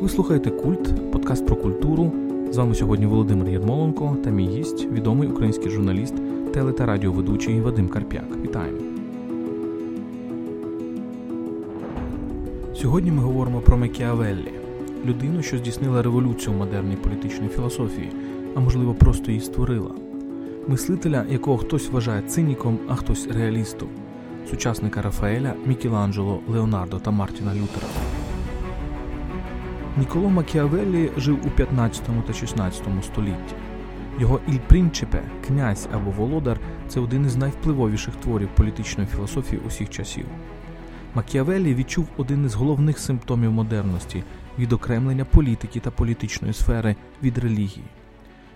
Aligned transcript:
Ви 0.00 0.08
слухаєте 0.08 0.50
Культ, 0.50 1.10
подкаст 1.12 1.46
про 1.46 1.56
культуру. 1.56 2.12
З 2.50 2.56
вами 2.56 2.74
сьогодні 2.74 3.06
Володимир 3.06 3.48
Єрмоленко 3.48 4.16
та 4.24 4.30
мій 4.30 4.48
гість, 4.48 4.86
відомий 4.92 5.28
український 5.28 5.70
журналіст, 5.70 6.14
теле 6.52 6.72
та 6.72 6.86
радіоведучий 6.86 7.60
Вадим 7.60 7.88
Карп'як. 7.88 8.36
Вітаємо! 8.42 8.78
Сьогодні 12.74 13.10
ми 13.10 13.22
говоримо 13.22 13.60
про 13.60 13.76
Макіавеллі, 13.76 14.52
людину, 15.06 15.42
що 15.42 15.58
здійснила 15.58 16.02
революцію 16.02 16.54
в 16.54 16.58
модерній 16.58 16.96
політичній 16.96 17.48
філософії, 17.48 18.12
а 18.54 18.60
можливо 18.60 18.94
просто 18.94 19.30
її 19.30 19.40
створила. 19.40 19.90
Мислителя, 20.68 21.24
якого 21.30 21.56
хтось 21.56 21.90
вважає 21.90 22.22
циніком, 22.22 22.78
а 22.88 22.94
хтось 22.94 23.28
реалістом, 23.28 23.88
сучасника 24.50 25.02
Рафаеля, 25.02 25.54
Мікеланджело, 25.66 26.40
Леонардо 26.48 26.98
та 26.98 27.10
Мартіна 27.10 27.54
Лютера. 27.54 27.79
Ніколо 29.96 30.30
Макіавеллі 30.30 31.10
жив 31.16 31.46
у 31.46 31.50
15 31.50 32.02
та 32.26 32.32
16 32.32 32.82
столітті. 33.02 33.54
Його 34.18 34.40
«Іль 34.48 34.58
Принчипе, 34.68 35.22
князь 35.46 35.88
або 35.92 36.10
володар 36.10 36.60
це 36.88 37.00
один 37.00 37.26
із 37.26 37.36
найвпливовіших 37.36 38.16
творів 38.16 38.48
політичної 38.54 39.08
філософії 39.08 39.62
усіх 39.66 39.90
часів. 39.90 40.26
Макіавеллі 41.14 41.74
відчув 41.74 42.08
один 42.16 42.44
із 42.44 42.54
головних 42.54 42.98
симптомів 42.98 43.52
модерності 43.52 44.24
відокремлення 44.58 45.24
політики 45.24 45.80
та 45.80 45.90
політичної 45.90 46.54
сфери 46.54 46.96
від 47.22 47.38
релігії. 47.38 47.84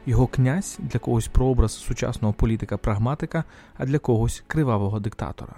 Його 0.06 0.26
князь 0.26 0.78
для 0.80 0.98
когось 0.98 1.28
прообраз 1.28 1.72
сучасного 1.72 2.34
політика-прагматика, 2.34 3.44
а 3.78 3.86
для 3.86 3.98
когось 3.98 4.44
кривавого 4.46 5.00
диктатора. 5.00 5.54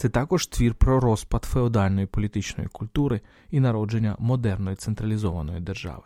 Це 0.00 0.08
також 0.08 0.46
твір 0.46 0.74
про 0.74 1.00
розпад 1.00 1.44
феодальної 1.44 2.06
політичної 2.06 2.68
культури 2.72 3.20
і 3.50 3.60
народження 3.60 4.16
модерної 4.18 4.76
централізованої 4.76 5.60
держави. 5.60 6.02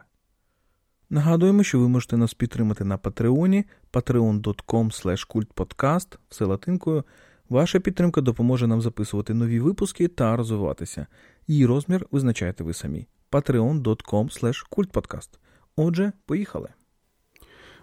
Нагадуємо, 1.10 1.62
що 1.62 1.80
ви 1.80 1.88
можете 1.88 2.16
нас 2.16 2.34
підтримати 2.34 2.84
на 2.84 2.98
Патреоні 2.98 3.64
patreon.com 3.92 4.90
kultpodcast 5.34 6.18
все 6.28 6.44
латинкою. 6.44 7.04
Ваша 7.48 7.80
підтримка 7.80 8.20
допоможе 8.20 8.66
нам 8.66 8.80
записувати 8.80 9.34
нові 9.34 9.60
випуски 9.60 10.08
та 10.08 10.36
розвиватися. 10.36 11.06
Її 11.46 11.66
розмір 11.66 12.06
визначаєте 12.10 12.64
ви 12.64 12.74
самі. 12.74 13.06
patreon.com 13.32 14.64
kultpodcast. 14.70 15.30
Отже, 15.76 16.12
поїхали. 16.26 16.68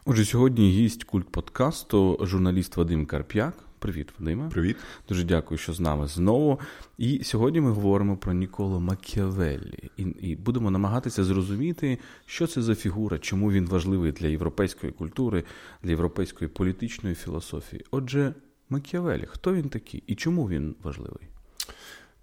Отже, 0.05 0.25
сьогодні 0.25 0.71
гість 0.71 1.03
культ 1.03 1.31
подкасту, 1.31 2.17
журналіст 2.21 2.77
Вадим 2.77 3.05
Карп'як. 3.05 3.70
Привіт, 3.81 4.13
Вадиме. 4.19 4.49
Привіт. 4.49 4.77
Дуже 5.09 5.23
дякую, 5.23 5.57
що 5.57 5.73
з 5.73 5.79
нами 5.79 6.07
знову. 6.07 6.59
І 6.97 7.23
сьогодні 7.23 7.61
ми 7.61 7.71
говоримо 7.71 8.17
про 8.17 8.33
Ніколо 8.33 8.79
Макіавеллі. 8.79 9.91
І, 9.97 10.03
і 10.03 10.35
будемо 10.35 10.71
намагатися 10.71 11.23
зрозуміти, 11.23 11.97
що 12.25 12.47
це 12.47 12.61
за 12.61 12.75
фігура, 12.75 13.17
чому 13.17 13.51
він 13.51 13.65
важливий 13.65 14.11
для 14.11 14.27
європейської 14.27 14.93
культури, 14.93 15.43
для 15.83 15.89
європейської 15.89 16.49
політичної 16.49 17.15
філософії. 17.15 17.85
Отже, 17.91 18.33
Макіавеллі, 18.69 19.25
хто 19.27 19.53
він 19.53 19.69
такий 19.69 20.03
і 20.07 20.15
чому 20.15 20.49
він 20.49 20.75
важливий? 20.83 21.27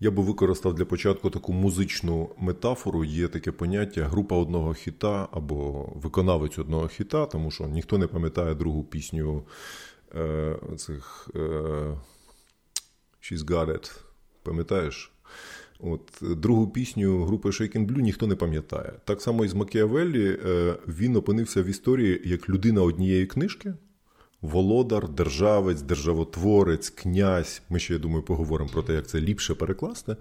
Я 0.00 0.10
би 0.10 0.22
використав 0.22 0.74
для 0.74 0.84
початку 0.84 1.30
таку 1.30 1.52
музичну 1.52 2.28
метафору. 2.38 3.04
Є 3.04 3.28
таке 3.28 3.52
поняття 3.52 4.04
група 4.04 4.36
одного 4.36 4.74
хіта 4.74 5.28
або 5.32 5.88
виконавець 5.94 6.58
одного 6.58 6.88
хіта, 6.88 7.26
тому 7.26 7.50
що 7.50 7.66
ніхто 7.66 7.98
не 7.98 8.06
пам'ятає 8.06 8.54
другу 8.54 8.84
пісню 8.84 9.42
цих 10.76 11.28
е, 11.34 11.38
She's 13.22 13.44
Got 13.44 13.66
It. 13.66 14.00
Пам'ятаєш? 14.42 15.12
От 15.80 16.00
Другу 16.20 16.68
пісню 16.68 17.24
групи 17.24 17.48
Shaken 17.48 17.86
Blue 17.86 18.00
ніхто 18.00 18.26
не 18.26 18.34
пам'ятає. 18.34 18.92
Так 19.04 19.22
само 19.22 19.44
і 19.44 19.48
з 19.48 19.54
Макіавеллі 19.54 20.38
е, 20.46 20.74
він 20.88 21.16
опинився 21.16 21.62
в 21.62 21.66
історії 21.66 22.22
як 22.24 22.48
людина 22.48 22.82
однієї 22.82 23.26
книжки. 23.26 23.74
Володар, 24.42 25.08
державець, 25.08 25.82
державотворець, 25.82 26.90
князь. 26.90 27.62
Ми 27.68 27.78
ще, 27.78 27.92
я 27.92 27.98
думаю, 27.98 28.22
поговоримо 28.22 28.70
про 28.70 28.82
те, 28.82 28.94
як 28.94 29.06
це 29.06 29.20
ліпше 29.20 29.54
перекласти. 29.54 30.16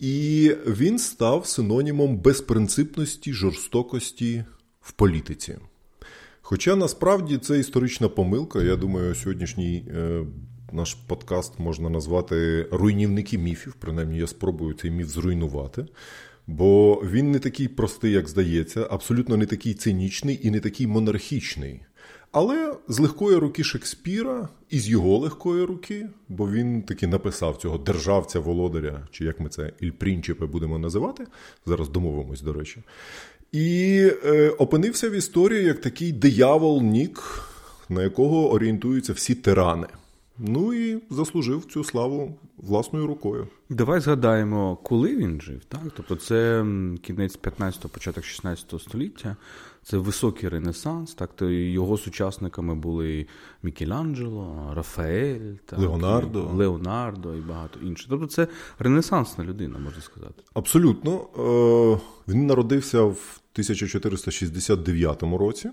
І 0.00 0.54
він 0.66 0.98
став 0.98 1.46
синонімом 1.46 2.18
безпринципності, 2.18 3.32
жорстокості 3.32 4.44
в 4.80 4.92
політиці. 4.92 5.58
Хоча 6.46 6.76
насправді 6.76 7.38
це 7.38 7.58
історична 7.58 8.08
помилка. 8.08 8.62
Я 8.62 8.76
думаю, 8.76 9.14
сьогоднішній 9.14 9.84
е, 9.96 10.24
наш 10.72 10.94
подкаст 10.94 11.58
можна 11.58 11.90
назвати 11.90 12.68
руйнівники 12.72 13.38
міфів. 13.38 13.74
Принаймні, 13.78 14.18
я 14.18 14.26
спробую 14.26 14.74
цей 14.74 14.90
міф 14.90 15.08
зруйнувати. 15.08 15.86
Бо 16.46 17.02
він 17.10 17.30
не 17.30 17.38
такий 17.38 17.68
простий, 17.68 18.12
як 18.12 18.28
здається, 18.28 18.86
абсолютно 18.90 19.36
не 19.36 19.46
такий 19.46 19.74
цинічний 19.74 20.40
і 20.42 20.50
не 20.50 20.60
такий 20.60 20.86
монархічний. 20.86 21.80
Але 22.32 22.74
з 22.88 22.98
легкої 22.98 23.36
руки 23.36 23.64
Шекспіра 23.64 24.48
і 24.70 24.78
з 24.78 24.88
його 24.88 25.18
легкої 25.18 25.64
руки, 25.64 26.08
бо 26.28 26.50
він 26.50 26.82
таки 26.82 27.06
написав 27.06 27.56
цього 27.56 27.78
державця 27.78 28.40
володаря, 28.40 29.08
чи 29.10 29.24
як 29.24 29.40
ми 29.40 29.48
це 29.48 29.72
Ільпрінчепе 29.80 30.46
будемо 30.46 30.78
називати. 30.78 31.26
Зараз 31.66 31.88
домовимось, 31.88 32.40
до 32.40 32.52
речі. 32.52 32.82
І 33.54 34.10
е, 34.24 34.48
опинився 34.48 35.10
в 35.10 35.12
історії 35.12 35.64
як 35.64 35.80
такий 35.80 36.12
диявол 36.12 36.82
Нік, 36.82 37.42
на 37.88 38.02
якого 38.02 38.50
орієнтуються 38.50 39.12
всі 39.12 39.34
тирани. 39.34 39.86
Ну 40.38 40.74
і 40.74 41.02
заслужив 41.10 41.64
цю 41.64 41.84
славу 41.84 42.38
власною 42.56 43.06
рукою. 43.06 43.48
Давай 43.70 44.00
згадаємо, 44.00 44.78
коли 44.82 45.16
він 45.16 45.40
жив. 45.40 45.64
Так? 45.68 45.80
Тобто, 45.96 46.16
це 46.16 46.66
кінець 47.02 47.38
15-го, 47.38 47.88
початок 47.88 48.24
16 48.24 48.80
століття. 48.80 49.36
Це 49.84 49.96
високий 49.96 50.48
ренесанс, 50.48 51.14
так 51.14 51.30
то 51.36 51.50
його 51.50 51.98
сучасниками 51.98 52.74
були 52.74 53.26
Мікеланджело, 53.62 54.72
Рафаель, 54.74 55.54
так, 55.66 55.78
Леонардо. 55.78 56.40
І 56.40 56.56
Леонардо 56.56 57.34
і 57.34 57.40
багато 57.40 57.80
інших. 57.80 58.06
Тобто 58.10 58.26
це 58.26 58.48
ренесансна 58.78 59.44
людина, 59.44 59.78
можна 59.78 60.02
сказати. 60.02 60.42
Абсолютно. 60.54 61.12
Е, 61.12 62.32
він 62.32 62.46
народився 62.46 63.02
в 63.02 63.40
1469 63.52 65.22
році. 65.22 65.70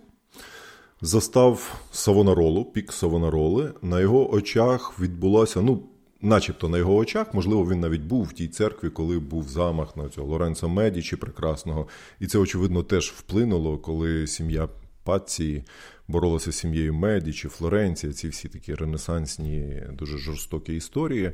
Застав 1.01 1.81
Савонаролу, 1.91 2.65
пік 2.65 2.93
Савонароли. 2.93 3.73
На 3.81 3.99
його 3.99 4.33
очах 4.33 4.99
відбулася, 4.99 5.61
ну, 5.61 5.83
начебто 6.21 6.69
на 6.69 6.77
його 6.77 6.95
очах, 6.95 7.33
можливо, 7.33 7.69
він 7.69 7.79
навіть 7.79 8.01
був 8.01 8.23
в 8.23 8.33
тій 8.33 8.47
церкві, 8.47 8.89
коли 8.89 9.19
був 9.19 9.49
замах 9.49 9.97
на 9.97 10.09
цього 10.09 10.27
Лоренцо 10.27 10.69
Медічі 10.69 11.15
прекрасного. 11.15 11.87
І 12.19 12.27
це, 12.27 12.37
очевидно, 12.37 12.83
теж 12.83 13.13
вплинуло, 13.17 13.77
коли 13.77 14.27
сім'я 14.27 14.69
Паці 15.03 15.63
боролася 16.07 16.51
з 16.51 16.55
сім'єю 16.55 16.93
Медічі, 16.93 17.47
Флоренція, 17.47 18.13
ці 18.13 18.27
всі 18.27 18.47
такі 18.49 18.75
ренесансні, 18.75 19.83
дуже 19.93 20.17
жорстокі 20.17 20.75
історії. 20.75 21.31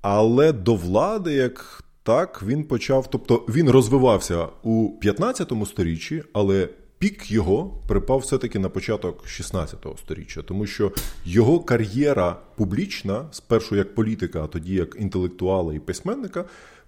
Але 0.00 0.52
до 0.52 0.74
влади, 0.74 1.32
як 1.32 1.84
так, 2.02 2.42
він 2.46 2.64
почав, 2.64 3.10
тобто 3.10 3.46
він 3.48 3.70
розвивався 3.70 4.46
у 4.62 4.98
15 5.00 5.52
сторіччі, 5.66 6.22
але 6.32 6.68
пік 6.98 7.30
його 7.30 7.74
припав 7.86 8.18
все-таки 8.18 8.58
на 8.58 8.68
початок 8.68 9.24
16-го 9.26 9.96
сторіччя, 9.96 10.42
тому 10.42 10.66
що 10.66 10.92
його 11.24 11.60
кар'єра 11.60 12.40
публічна, 12.56 13.26
спершу 13.30 13.76
як 13.76 13.94
політика, 13.94 14.44
а 14.44 14.46
тоді 14.46 14.74
як 14.74 14.96
інтелектуала 14.98 15.74
і 15.74 15.78
письменника, 15.78 16.44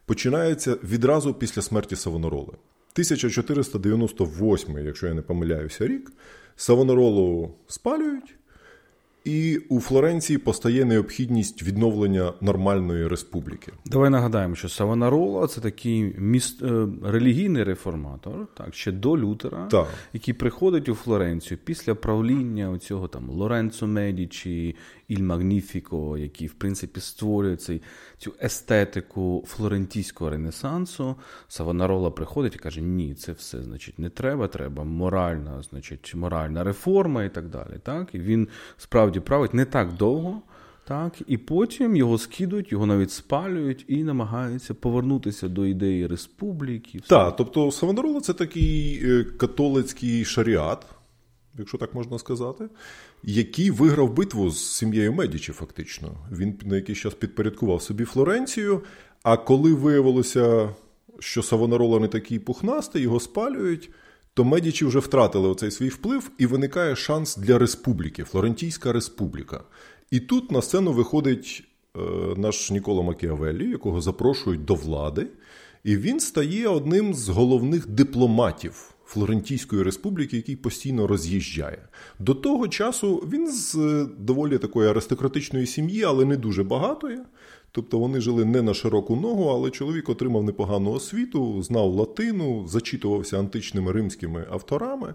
починається 0.06 0.76
відразу 0.84 1.34
після 1.34 1.62
смерті 1.62 1.97
Савонароли. 1.97 2.53
1498, 2.93 4.78
якщо 4.87 5.06
я 5.06 5.15
не 5.15 5.22
помиляюся, 5.22 5.87
рік 5.87 6.12
Савонаролу 6.56 7.54
спалюють. 7.66 8.34
І 9.25 9.58
у 9.69 9.81
Флоренції 9.81 10.38
постає 10.38 10.84
необхідність 10.84 11.62
відновлення 11.62 12.32
нормальної 12.41 13.08
республіки. 13.08 13.72
Давай 13.86 14.10
нагадаємо, 14.10 14.54
що 14.54 14.69
Савонарола 14.69 15.47
це 15.47 15.60
такий 15.60 16.15
міст 16.18 16.62
е, 16.62 16.86
релігійний 17.04 17.65
реформатор, 17.65 18.47
так 18.56 18.74
ще 18.74 18.92
до 18.92 19.18
Лютера, 19.18 19.66
так. 19.66 19.89
який 20.12 20.34
приходить 20.34 20.89
у 20.89 20.94
Флоренцію 20.94 21.59
після 21.65 21.94
правління 21.94 22.78
цього 22.78 23.09
там 23.09 23.30
Лоренцо 23.30 23.86
Медічі, 23.86 24.77
Іль 25.09 25.22
Магніфіко, 25.22 26.18
який 26.18 26.47
в 26.47 26.53
принципі 26.53 27.00
створює 27.00 27.56
цей, 27.56 27.83
цю 28.18 28.34
естетику 28.42 29.44
флорентійського 29.47 30.30
ренесансу. 30.30 31.16
Савонарола 31.48 32.10
приходить 32.10 32.54
і 32.54 32.59
каже: 32.59 32.80
Ні, 32.80 33.15
це 33.15 33.33
все 33.33 33.62
значить 33.62 33.98
не 33.98 34.10
треба, 34.10 34.48
треба 34.48 34.84
моральна, 34.84 35.62
значить, 35.62 36.15
моральна 36.15 36.65
реформа 36.65 37.24
і 37.24 37.28
так 37.34 37.48
далі. 37.48 37.78
Так, 37.83 38.15
і 38.15 38.18
він 38.18 38.48
справді 38.77 39.09
править 39.18 39.54
не 39.54 39.65
так 39.65 39.92
довго. 39.92 40.42
Так, 40.91 41.12
і 41.27 41.36
потім 41.39 41.97
його 41.97 42.18
скидують, 42.18 42.72
його 42.72 42.86
навіть 42.86 43.10
спалюють 43.10 43.84
і 43.89 44.04
намагаються 44.04 44.74
повернутися 44.74 45.48
до 45.48 45.66
ідеї 45.66 46.07
республіки. 46.07 47.01
Так, 47.09 47.36
тобто 47.36 47.71
Савонарола 47.71 48.21
це 48.21 48.33
такий 48.33 49.01
е, 49.04 49.24
католицький 49.24 50.24
шаріат, 50.24 50.86
якщо 51.59 51.78
так 51.78 51.95
можна 51.95 52.18
сказати, 52.18 52.68
який 53.22 53.71
виграв 53.71 54.15
битву 54.15 54.51
з 54.51 54.77
сім'єю 54.77 55.13
Медічі, 55.13 55.53
фактично. 55.53 56.13
Він 56.33 56.59
на 56.65 56.77
якийсь 56.77 56.98
час 56.98 57.15
підпорядкував 57.15 57.83
собі 57.83 58.04
Флоренцію. 58.04 58.83
А 59.22 59.36
коли 59.36 59.74
виявилося, 59.74 60.71
що 61.18 61.42
Савонарола 61.42 62.01
не 62.01 62.09
такий 62.09 62.39
пухнастий, 62.39 63.03
його 63.03 63.21
спалюють, 63.21 63.91
то 64.41 64.45
Медічі 64.45 64.84
вже 64.84 64.98
втратили 64.98 65.48
оцей 65.48 65.71
свій 65.71 65.89
вплив, 65.89 66.31
і 66.39 66.47
виникає 66.47 66.97
шанс 66.97 67.37
для 67.37 67.59
республіки, 67.59 68.25
Флорентійська 68.25 68.92
республіка. 68.92 69.60
І 70.10 70.21
тут 70.21 70.51
на 70.51 70.63
сцену 70.63 70.92
виходить 70.92 71.65
е, 71.97 72.01
наш 72.37 72.71
Нікола 72.71 73.03
Макіавеллі, 73.03 73.71
якого 73.71 74.01
запрошують 74.01 74.65
до 74.65 74.75
влади, 74.75 75.27
і 75.84 75.97
він 75.97 76.21
стає 76.21 76.69
одним 76.69 77.15
з 77.15 77.28
головних 77.28 77.89
дипломатів. 77.89 78.95
Флорентійської 79.04 79.83
республіки, 79.83 80.37
який 80.37 80.57
постійно 80.57 81.07
роз'їжджає. 81.07 81.89
До 82.19 82.34
того 82.34 82.69
часу 82.69 83.16
він 83.33 83.53
з 83.53 83.75
е, 83.75 84.07
доволі 84.19 84.59
такої 84.59 84.91
аристократичної 84.91 85.66
сім'ї, 85.66 86.04
але 86.04 86.25
не 86.25 86.37
дуже 86.37 86.65
багатої. 86.65 87.19
Тобто 87.72 87.98
вони 87.98 88.20
жили 88.20 88.44
не 88.44 88.62
на 88.62 88.74
широку 88.74 89.16
ногу, 89.16 89.44
але 89.44 89.70
чоловік 89.70 90.08
отримав 90.08 90.44
непогану 90.44 90.92
освіту, 90.92 91.62
знав 91.62 91.94
латину, 91.94 92.66
зачитувався 92.68 93.38
античними 93.38 93.92
римськими 93.92 94.46
авторами 94.50 95.14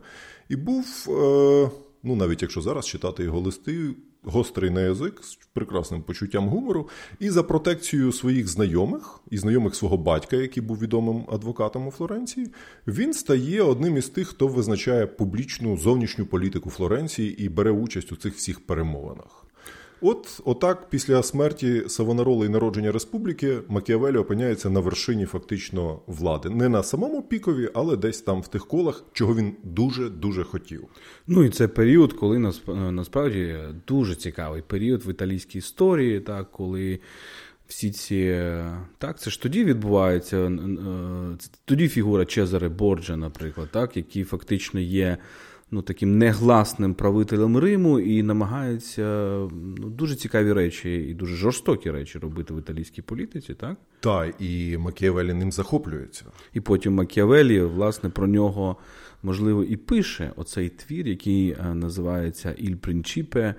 і 0.50 0.56
був, 0.56 1.08
е, 1.10 1.70
ну 2.04 2.16
навіть 2.16 2.42
якщо 2.42 2.62
зараз 2.62 2.88
читати 2.88 3.24
його 3.24 3.40
листи, 3.40 3.96
гострий 4.26 4.72
на 4.72 4.82
язик 4.82 5.24
з 5.24 5.36
прекрасним 5.54 6.02
почуттям 6.02 6.50
гумору, 6.50 6.90
і 7.20 7.30
за 7.30 7.44
протекцією 7.44 8.12
своїх 8.12 8.48
знайомих 8.48 9.20
і 9.32 9.38
знайомих 9.38 9.76
свого 9.76 9.98
батька, 9.98 10.36
який 10.36 10.64
був 10.64 10.80
відомим 10.80 11.24
адвокатом 11.28 11.88
у 11.88 11.92
Флоренції, 11.92 12.48
він 12.88 13.14
стає 13.14 13.62
одним 13.62 13.98
із 13.98 14.10
тих, 14.10 14.28
хто 14.28 14.48
визначає 14.48 15.08
публічну 15.08 15.78
зовнішню 15.78 16.26
політику 16.26 16.70
Флоренції 16.70 17.44
і 17.44 17.50
бере 17.50 17.72
участь 17.72 18.12
у 18.12 18.16
цих 18.16 18.36
всіх 18.36 18.66
перемовинах. 18.66 19.45
От 20.02 20.42
отак, 20.46 20.90
після 20.90 21.24
смерті 21.24 21.84
Савонарола 21.88 22.46
і 22.46 22.50
народження 22.50 22.92
республіки, 22.92 23.58
Макіавелі 23.68 24.18
опиняється 24.18 24.70
на 24.70 24.80
вершині 24.80 25.26
фактично 25.26 26.00
влади. 26.08 26.50
Не 26.50 26.70
на 26.70 26.84
самому 26.84 27.22
пікові, 27.22 27.70
але 27.74 27.98
десь 27.98 28.22
там 28.22 28.42
в 28.42 28.48
тих 28.48 28.68
колах, 28.68 29.04
чого 29.14 29.36
він 29.36 29.54
дуже 29.64 30.10
дуже 30.10 30.44
хотів. 30.44 30.88
Ну 31.28 31.44
і 31.44 31.50
це 31.50 31.68
період, 31.68 32.14
коли 32.14 32.52
насправді 32.68 33.58
дуже 33.88 34.16
цікавий 34.16 34.62
період 34.62 35.06
в 35.06 35.10
італійській 35.10 35.58
історії, 35.58 36.20
так 36.20 36.52
коли. 36.52 37.00
Всі 37.68 37.92
ці 37.92 38.44
так, 38.98 39.20
це 39.20 39.30
ж 39.30 39.42
тоді 39.42 39.64
відбувається. 39.64 40.38
Е, 40.38 40.52
тоді 41.66 41.88
фігура 41.88 42.26
Чезаре 42.26 42.70
Борджа, 42.70 43.18
наприклад, 43.18 43.70
так, 43.72 43.98
який 43.98 44.24
фактично 44.24 44.80
є 44.80 45.18
ну, 45.72 45.82
таким 45.82 46.18
негласним 46.18 46.94
правителем 46.94 47.58
Риму 47.58 48.00
і 48.00 48.24
намагається 48.24 49.04
ну, 49.78 49.90
дуже 49.90 50.16
цікаві 50.16 50.54
речі 50.54 50.94
і 50.94 51.14
дуже 51.14 51.36
жорстокі 51.36 51.92
речі 51.92 52.20
робити 52.20 52.54
в 52.54 52.60
італійській 52.60 53.02
політиці, 53.02 53.54
так? 53.54 53.78
Так, 54.00 54.36
і 54.42 54.78
Макіавелі 54.78 55.34
ним 55.34 55.52
захоплюється. 55.52 56.26
І 56.54 56.62
потім 56.62 56.94
Макіавелі, 56.94 57.62
власне, 57.62 58.10
про 58.10 58.28
нього, 58.28 58.78
можливо, 59.24 59.64
і 59.64 59.76
пише 59.76 60.32
оцей 60.36 60.70
твір, 60.70 61.08
який 61.08 61.50
е, 61.52 61.74
називається 61.74 62.52
Іль 62.52 62.76
Принчіпе, 62.76 63.56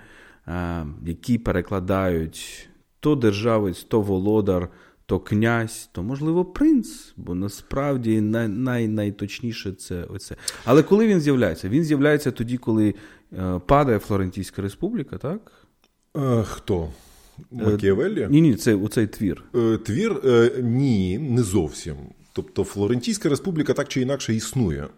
який 1.05 1.39
перекладають 1.39 2.69
то 3.01 3.15
державець, 3.15 3.85
то 3.85 4.01
володар 4.01 4.69
то 5.07 5.21
князь, 5.21 5.89
то, 5.93 6.03
можливо, 6.03 6.45
принц, 6.45 7.13
бо 7.17 7.35
насправді 7.35 8.21
най, 8.21 8.49
най, 8.49 8.89
найточніше 8.89 9.73
це 9.73 10.05
оце. 10.05 10.37
Але 10.65 10.83
коли 10.83 11.07
він 11.07 11.21
з'являється? 11.21 11.69
Він 11.69 11.85
з'являється 11.85 12.31
тоді, 12.31 12.57
коли 12.57 12.95
е, 13.33 13.61
падає 13.67 13.99
Флорентійська 13.99 14.63
республіка, 14.63 15.19
так? 15.19 15.53
Е, 16.17 16.43
хто? 16.43 16.89
Макіавеллі? 17.51 18.23
Е, 18.23 18.29
ні, 18.29 18.41
ні, 18.41 18.55
це 18.55 18.75
оцей 18.75 19.07
твір. 19.07 19.45
Е, 19.55 19.79
твір 19.79 20.21
е, 20.25 20.51
ні, 20.63 21.19
не 21.19 21.43
зовсім. 21.43 21.97
Тобто 22.33 22.65
Флорентійська 22.65 23.29
республіка 23.29 23.73
так 23.73 23.89
чи 23.89 24.01
інакше 24.01 24.35
існує. 24.35 24.89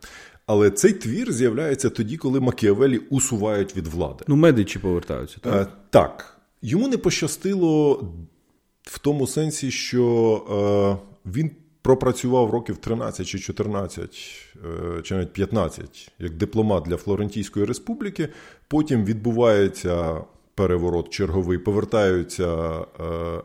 Але 0.47 0.71
цей 0.71 0.93
твір 0.93 1.33
з'являється 1.33 1.91
тоді, 1.91 2.17
коли 2.17 2.41
Макіавелі 2.41 2.99
усувають 2.99 3.77
від 3.77 3.87
влади. 3.87 4.25
Ну, 4.29 4.37
медичі 4.37 4.79
повертаються, 4.79 5.37
так? 5.41 5.69
Е, 5.69 5.73
так. 5.91 6.39
Йому 6.63 6.89
не 6.89 6.97
пощастило 6.97 8.05
в 8.89 8.99
тому 8.99 9.27
сенсі, 9.27 9.71
що 9.71 10.43
е, 10.51 11.11
він 11.27 11.51
пропрацював 11.83 12.51
років 12.51 12.77
13 12.77 13.27
чи 13.27 13.39
14, 13.39 14.19
е, 14.57 15.03
чи 15.03 15.15
навіть 15.15 15.33
15 15.33 16.13
як 16.19 16.35
дипломат 16.35 16.85
для 16.85 16.97
Флорентійської 16.97 17.67
республіки. 17.67 18.29
Потім 18.69 19.05
відбувається 19.05 20.21
переворот 20.55 21.11
черговий, 21.11 21.59
повертаються 21.59 22.51
е, 22.51 22.85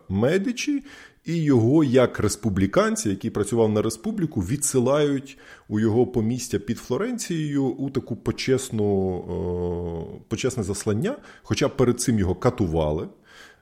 медичі. 0.10 0.84
І 1.26 1.44
його, 1.44 1.84
як 1.84 2.20
республіканці, 2.20 3.10
який 3.10 3.32
працював 3.32 3.72
на 3.72 3.82
республіку, 3.82 4.42
відсилають 4.42 5.38
у 5.70 5.80
його 5.80 6.08
помістя 6.08 6.60
під 6.60 6.78
Флоренцією 6.78 7.66
у 7.66 7.90
таку 7.90 8.16
почесну, 8.16 10.22
почесне 10.28 10.64
заслання. 10.64 11.18
Хоча 11.44 11.70
перед 11.70 12.02
цим 12.02 12.20
його 12.20 12.36
катували. 12.36 13.08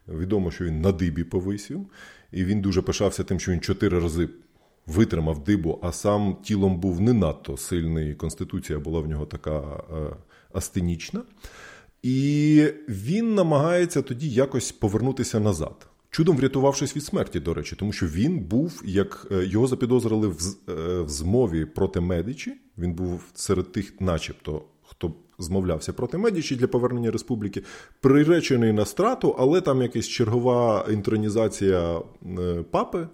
Відомо, 0.07 0.51
що 0.51 0.65
він 0.65 0.81
на 0.81 0.91
дибі 0.91 1.23
повисів, 1.23 1.85
і 2.31 2.45
він 2.45 2.61
дуже 2.61 2.81
пишався 2.81 3.23
тим, 3.23 3.39
що 3.39 3.51
він 3.51 3.59
чотири 3.59 3.99
рази 3.99 4.29
витримав 4.87 5.43
дибу, 5.43 5.79
а 5.81 5.91
сам 5.91 6.37
тілом 6.43 6.79
був 6.79 7.01
не 7.01 7.13
надто 7.13 7.57
сильний. 7.57 8.15
Конституція 8.15 8.79
була 8.79 8.99
в 8.99 9.07
нього 9.07 9.25
така 9.25 9.59
е, 9.59 10.15
астенічна. 10.53 11.21
І 12.03 12.67
він 12.89 13.35
намагається 13.35 14.01
тоді 14.01 14.29
якось 14.29 14.71
повернутися 14.71 15.39
назад. 15.39 15.87
Чудом 16.09 16.37
врятувавшись 16.37 16.95
від 16.95 17.03
смерті, 17.03 17.39
до 17.39 17.53
речі, 17.53 17.75
тому 17.75 17.91
що 17.91 18.05
він 18.07 18.39
був, 18.39 18.81
як 18.85 19.27
е, 19.31 19.45
його 19.45 19.67
запідозрили 19.67 20.27
в 20.27 20.39
е, 20.69 21.03
змові 21.07 21.65
проти 21.65 21.99
Медичі. 21.99 22.53
Він 22.77 22.93
був 22.93 23.23
серед 23.33 23.71
тих, 23.71 24.01
начебто, 24.01 24.63
хто 24.91 25.13
змовлявся 25.39 25.93
проти 25.93 26.17
Медічі 26.17 26.55
для 26.55 26.67
повернення 26.67 27.11
республіки, 27.11 27.63
приречений 28.01 28.73
на 28.73 28.85
страту, 28.85 29.35
але 29.39 29.61
там 29.61 29.81
якась 29.81 30.07
чергова 30.07 30.85
інтронізація 30.91 32.01
е, 32.39 32.63
папи. 32.71 33.07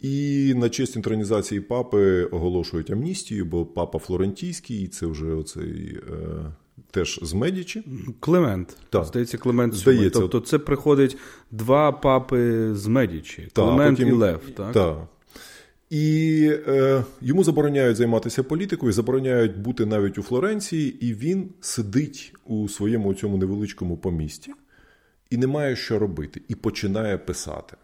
І 0.00 0.54
на 0.56 0.68
честь 0.68 0.96
інтронізації 0.96 1.60
папи 1.60 2.24
оголошують 2.24 2.90
амністію, 2.90 3.44
бо 3.44 3.66
папа 3.66 3.98
Флорентійський, 3.98 4.82
і 4.82 4.88
це 4.88 5.06
вже 5.06 5.26
оцей 5.26 5.98
е, 6.08 6.52
теж 6.90 7.20
з 7.22 7.32
Медічі. 7.32 7.84
Клемент. 8.20 8.76
Так. 8.90 9.04
Здається, 9.04 9.38
Клемент 9.38 9.74
Здається. 9.74 10.20
Тобто 10.20 10.40
це 10.40 10.58
приходить 10.58 11.16
два 11.50 11.92
папи 11.92 12.70
з 12.74 12.86
Медічі. 12.86 13.48
Клемент 13.52 13.98
потім... 13.98 14.14
і 14.14 14.16
Лев. 14.16 14.40
Так. 14.56 14.72
так. 14.72 15.08
І 15.90 16.50
е, 16.68 17.04
йому 17.20 17.44
забороняють 17.44 17.96
займатися 17.96 18.42
політикою, 18.42 18.92
забороняють 18.92 19.58
бути 19.58 19.86
навіть 19.86 20.18
у 20.18 20.22
Флоренції, 20.22 21.06
і 21.06 21.14
він 21.14 21.50
сидить 21.60 22.32
у 22.44 22.68
своєму 22.68 23.14
цьому 23.14 23.36
невеличкому 23.36 23.96
помісті 23.96 24.52
і 25.30 25.36
не 25.36 25.46
має 25.46 25.76
що 25.76 25.98
робити, 25.98 26.40
і 26.48 26.54
починає 26.54 27.18
писати. 27.18 27.76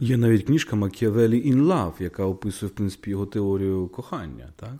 Є 0.00 0.16
навіть 0.16 0.46
книжка 0.46 0.76
Макіавелі 0.76 1.52
in 1.52 1.62
Love, 1.62 2.02
яка 2.02 2.24
описує 2.24 2.70
в 2.70 2.74
принципі 2.74 3.10
його 3.10 3.26
теорію 3.26 3.88
кохання. 3.88 4.48
так? 4.56 4.74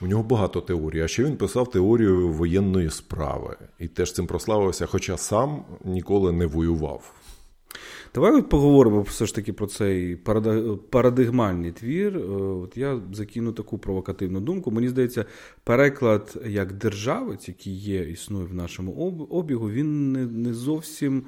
У 0.00 0.06
нього 0.06 0.22
багато 0.22 0.60
теорій, 0.60 1.00
а 1.02 1.08
ще 1.08 1.24
він 1.24 1.36
писав 1.36 1.70
теорію 1.70 2.28
воєнної 2.28 2.90
справи 2.90 3.56
і 3.78 3.88
теж 3.88 4.12
цим 4.12 4.26
прославився, 4.26 4.86
хоча 4.86 5.16
сам 5.16 5.64
ніколи 5.84 6.32
не 6.32 6.46
воював. 6.46 7.14
Давай 8.14 8.32
от 8.32 8.48
поговоримо 8.48 9.02
все 9.02 9.26
ж 9.26 9.34
таки 9.34 9.52
про 9.52 9.66
цей 9.66 10.16
парадигмальний 10.90 11.72
твір. 11.72 12.16
Е, 12.16 12.20
от 12.36 12.76
Я 12.76 13.00
закину 13.12 13.52
таку 13.52 13.78
провокативну 13.78 14.40
думку. 14.40 14.70
Мені 14.70 14.88
здається, 14.88 15.24
переклад 15.64 16.42
як 16.46 16.72
державець, 16.72 17.48
який 17.48 17.76
є, 17.76 18.10
існує 18.10 18.46
в 18.46 18.54
нашому 18.54 18.92
обігу, 19.30 19.70
він 19.70 20.12
не, 20.12 20.26
не 20.26 20.54
зовсім. 20.54 21.22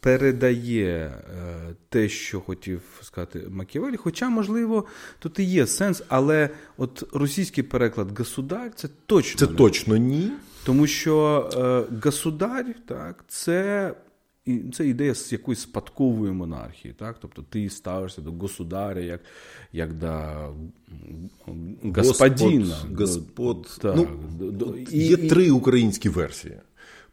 Передає 0.00 0.86
е, 0.86 1.74
те, 1.88 2.08
що 2.08 2.40
хотів 2.40 2.80
сказати 3.02 3.46
Макіавелі, 3.50 3.96
Хоча, 3.96 4.30
можливо, 4.30 4.84
тут 5.18 5.38
і 5.38 5.42
є 5.42 5.66
сенс, 5.66 6.02
але 6.08 6.50
от 6.76 7.04
російський 7.12 7.64
переклад 7.64 8.18
государ 8.18 8.72
це 8.74 8.88
точно 9.06 9.38
це 9.46 9.52
не. 9.52 9.58
точно 9.58 9.96
ні. 9.96 10.30
Тому 10.64 10.86
що 10.86 11.48
е, 11.56 11.98
государь, 12.04 12.74
так, 12.86 13.24
це 13.28 13.90
і 14.46 14.60
це 14.72 14.88
ідея 14.88 15.14
з 15.14 15.32
якоїсь 15.32 15.60
спадкової 15.60 16.32
монархії, 16.32 16.94
так? 16.94 17.16
Тобто 17.20 17.42
ти 17.42 17.70
ставишся 17.70 18.20
до 18.20 18.32
государя 18.32 19.00
як 19.00 19.20
як 19.72 19.94
до 19.94 20.10
господина. 21.96 22.74
Господ, 22.74 23.00
Господ. 23.00 23.78
Так, 23.82 23.96
ну, 23.96 24.08
до, 24.50 24.76
Є 24.90 25.12
і, 25.12 25.28
три 25.28 25.50
українські 25.50 26.08
версії. 26.08 26.56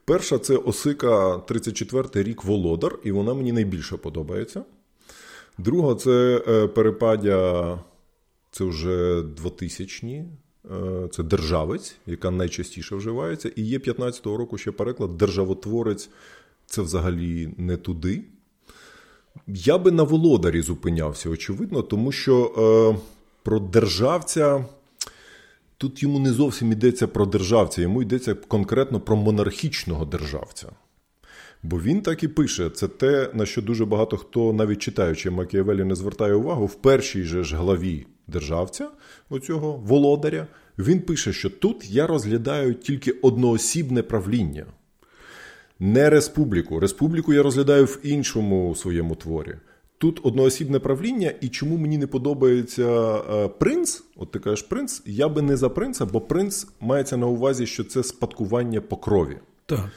Перша 0.06 0.38
це 0.38 0.56
Осика 0.56 1.38
34 1.38 2.24
рік 2.24 2.44
Володар, 2.44 3.00
і 3.04 3.12
вона 3.12 3.34
мені 3.34 3.52
найбільше 3.52 3.98
подобається. 3.98 4.64
Друга 5.58 5.96
це 5.96 6.44
е, 6.48 6.68
перепадя, 6.68 7.80
це 8.52 8.64
вже 8.64 9.22
2000-ні, 9.22 10.26
е, 10.72 11.08
це 11.12 11.24
державець, 11.24 11.96
яка 12.06 12.32
найчастіше 12.32 12.96
вживається. 12.96 13.52
І 13.56 13.62
є 13.62 13.78
15-го 13.78 14.38
року 14.38 14.58
ще 14.58 14.72
переклад 14.72 15.18
Державотворець 15.18 16.10
це 16.72 16.82
взагалі 16.82 17.50
не 17.58 17.78
туди. 17.78 18.24
Я 19.48 19.78
би 19.78 19.92
на 19.92 20.04
володарі 20.04 20.62
зупинявся, 20.62 21.30
очевидно, 21.30 21.82
тому 21.82 22.12
що 22.12 22.46
е, 22.46 23.02
про 23.44 23.60
державця. 23.60 24.66
Тут 25.78 26.04
йому 26.04 26.20
не 26.20 26.32
зовсім 26.32 26.72
йдеться 26.72 27.08
про 27.08 27.26
державця, 27.26 27.82
йому 27.82 28.02
йдеться 28.02 28.34
конкретно 28.34 29.00
про 29.00 29.16
монархічного 29.16 30.06
державця. 30.06 30.68
Бо 31.64 31.82
він 31.82 32.02
так 32.02 32.24
і 32.24 32.28
пише: 32.28 32.70
це 32.70 32.88
те, 32.88 33.30
на 33.34 33.46
що 33.46 33.62
дуже 33.62 33.86
багато 33.86 34.18
хто, 34.18 34.54
навіть 34.54 34.80
читаючи 34.80 35.32
Макіавелі, 35.32 35.84
не 35.84 35.96
звертає 35.96 36.34
увагу 36.34 36.66
в 36.66 36.76
першій 36.76 37.24
же 37.24 37.44
ж 37.44 37.56
главі 37.56 38.06
державця, 38.28 38.90
оцього 39.30 39.72
володаря, 39.72 40.48
він 40.78 41.02
пише, 41.02 41.34
що 41.34 41.50
тут 41.50 41.90
я 41.90 42.08
розглядаю 42.08 42.74
тільки 42.74 43.12
одноосібне 43.12 44.04
правління 44.04 44.66
не 45.82 46.10
республіку. 46.10 46.80
Республіку 46.80 47.34
я 47.34 47.44
розглядаю 47.44 47.86
в 47.86 48.00
іншому 48.04 48.76
своєму 48.76 49.16
творі. 49.16 49.56
Тут 49.98 50.20
одноосібне 50.24 50.80
правління, 50.80 51.34
і 51.42 51.50
чому 51.50 51.78
мені 51.78 51.98
не 51.98 52.08
подобається 52.08 53.16
е, 53.16 53.48
принц? 53.48 54.04
От 54.16 54.32
ти 54.32 54.40
кажеш 54.40 54.62
принц, 54.62 55.04
я 55.06 55.30
би 55.30 55.42
не 55.42 55.58
за 55.58 55.70
принца, 55.70 56.06
бо 56.06 56.22
принц 56.22 56.68
мається 56.80 57.18
на 57.18 57.28
увазі, 57.28 57.66
що 57.66 57.84
це 57.84 58.04
спадкування 58.04 58.82
по 58.82 58.98
крові. 58.98 59.38
Так. 59.66 59.90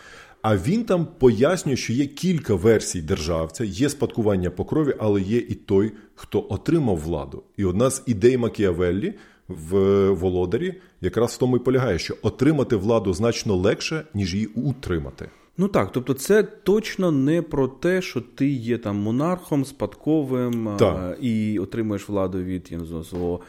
А 0.43 0.57
він 0.57 0.85
там 0.85 1.07
пояснює, 1.19 1.77
що 1.77 1.93
є 1.93 2.07
кілька 2.07 2.55
версій 2.55 3.03
державця, 3.03 3.65
є 3.65 3.89
спадкування 3.89 4.51
по 4.51 4.65
крові, 4.65 4.95
але 4.99 5.21
є 5.21 5.39
і 5.39 5.55
той, 5.55 5.93
хто 6.15 6.47
отримав 6.51 6.97
владу. 6.97 7.43
І 7.57 7.65
одна 7.65 7.91
з 7.91 8.03
ідей 8.07 8.37
Макіавеллі 8.37 9.15
в 9.49 10.11
володарі 10.11 10.75
якраз 11.01 11.33
в 11.33 11.39
тому 11.39 11.57
і 11.57 11.61
полягає, 11.61 11.99
що 11.99 12.17
отримати 12.23 12.77
владу 12.77 13.15
значно 13.15 13.57
легше, 13.57 14.05
ніж 14.15 14.35
її 14.35 14.47
утримати. 14.47 15.29
Ну 15.57 15.69
так, 15.69 15.93
тобто 15.93 16.15
це 16.15 16.43
точно 16.43 17.11
не 17.11 17.43
про 17.43 17.69
те, 17.69 18.03
що 18.03 18.21
ти 18.21 18.49
є 18.49 18.79
там 18.79 18.97
монархом, 18.97 19.65
спадковим 19.65 20.69
а, 20.69 21.17
і 21.21 21.59
отримуєш 21.59 22.09
владу 22.09 22.43
від 22.43 22.73
я 22.73 22.79
не 22.79 22.85
знаю, 22.85 23.05
свого 23.05 23.41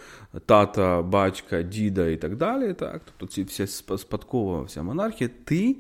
тата, 0.46 1.02
батька, 1.02 1.62
діда 1.62 2.08
і 2.08 2.18
так 2.18 2.36
далі. 2.36 2.74
Так, 2.74 3.02
Тобто 3.06 3.34
ці 3.34 3.44
вся 3.44 3.68
спадкова 3.98 4.62
вся 4.62 4.84
монархія, 4.84 5.30
ти 5.44 5.76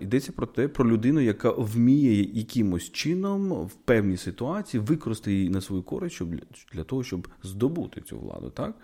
йдеться 0.00 0.32
про 0.32 0.46
те, 0.46 0.68
про 0.68 0.90
людину, 0.90 1.20
яка 1.20 1.50
вміє 1.50 2.22
якимось 2.32 2.92
чином 2.92 3.52
в 3.52 3.74
певній 3.74 4.16
ситуації 4.16 4.80
використати 4.80 5.32
її 5.32 5.50
на 5.50 5.60
свою 5.60 5.82
користь 5.82 6.14
щоб, 6.14 6.28
для 6.72 6.84
того, 6.84 7.04
щоб 7.04 7.28
здобути 7.42 8.00
цю 8.00 8.18
владу. 8.18 8.50
так? 8.50 8.74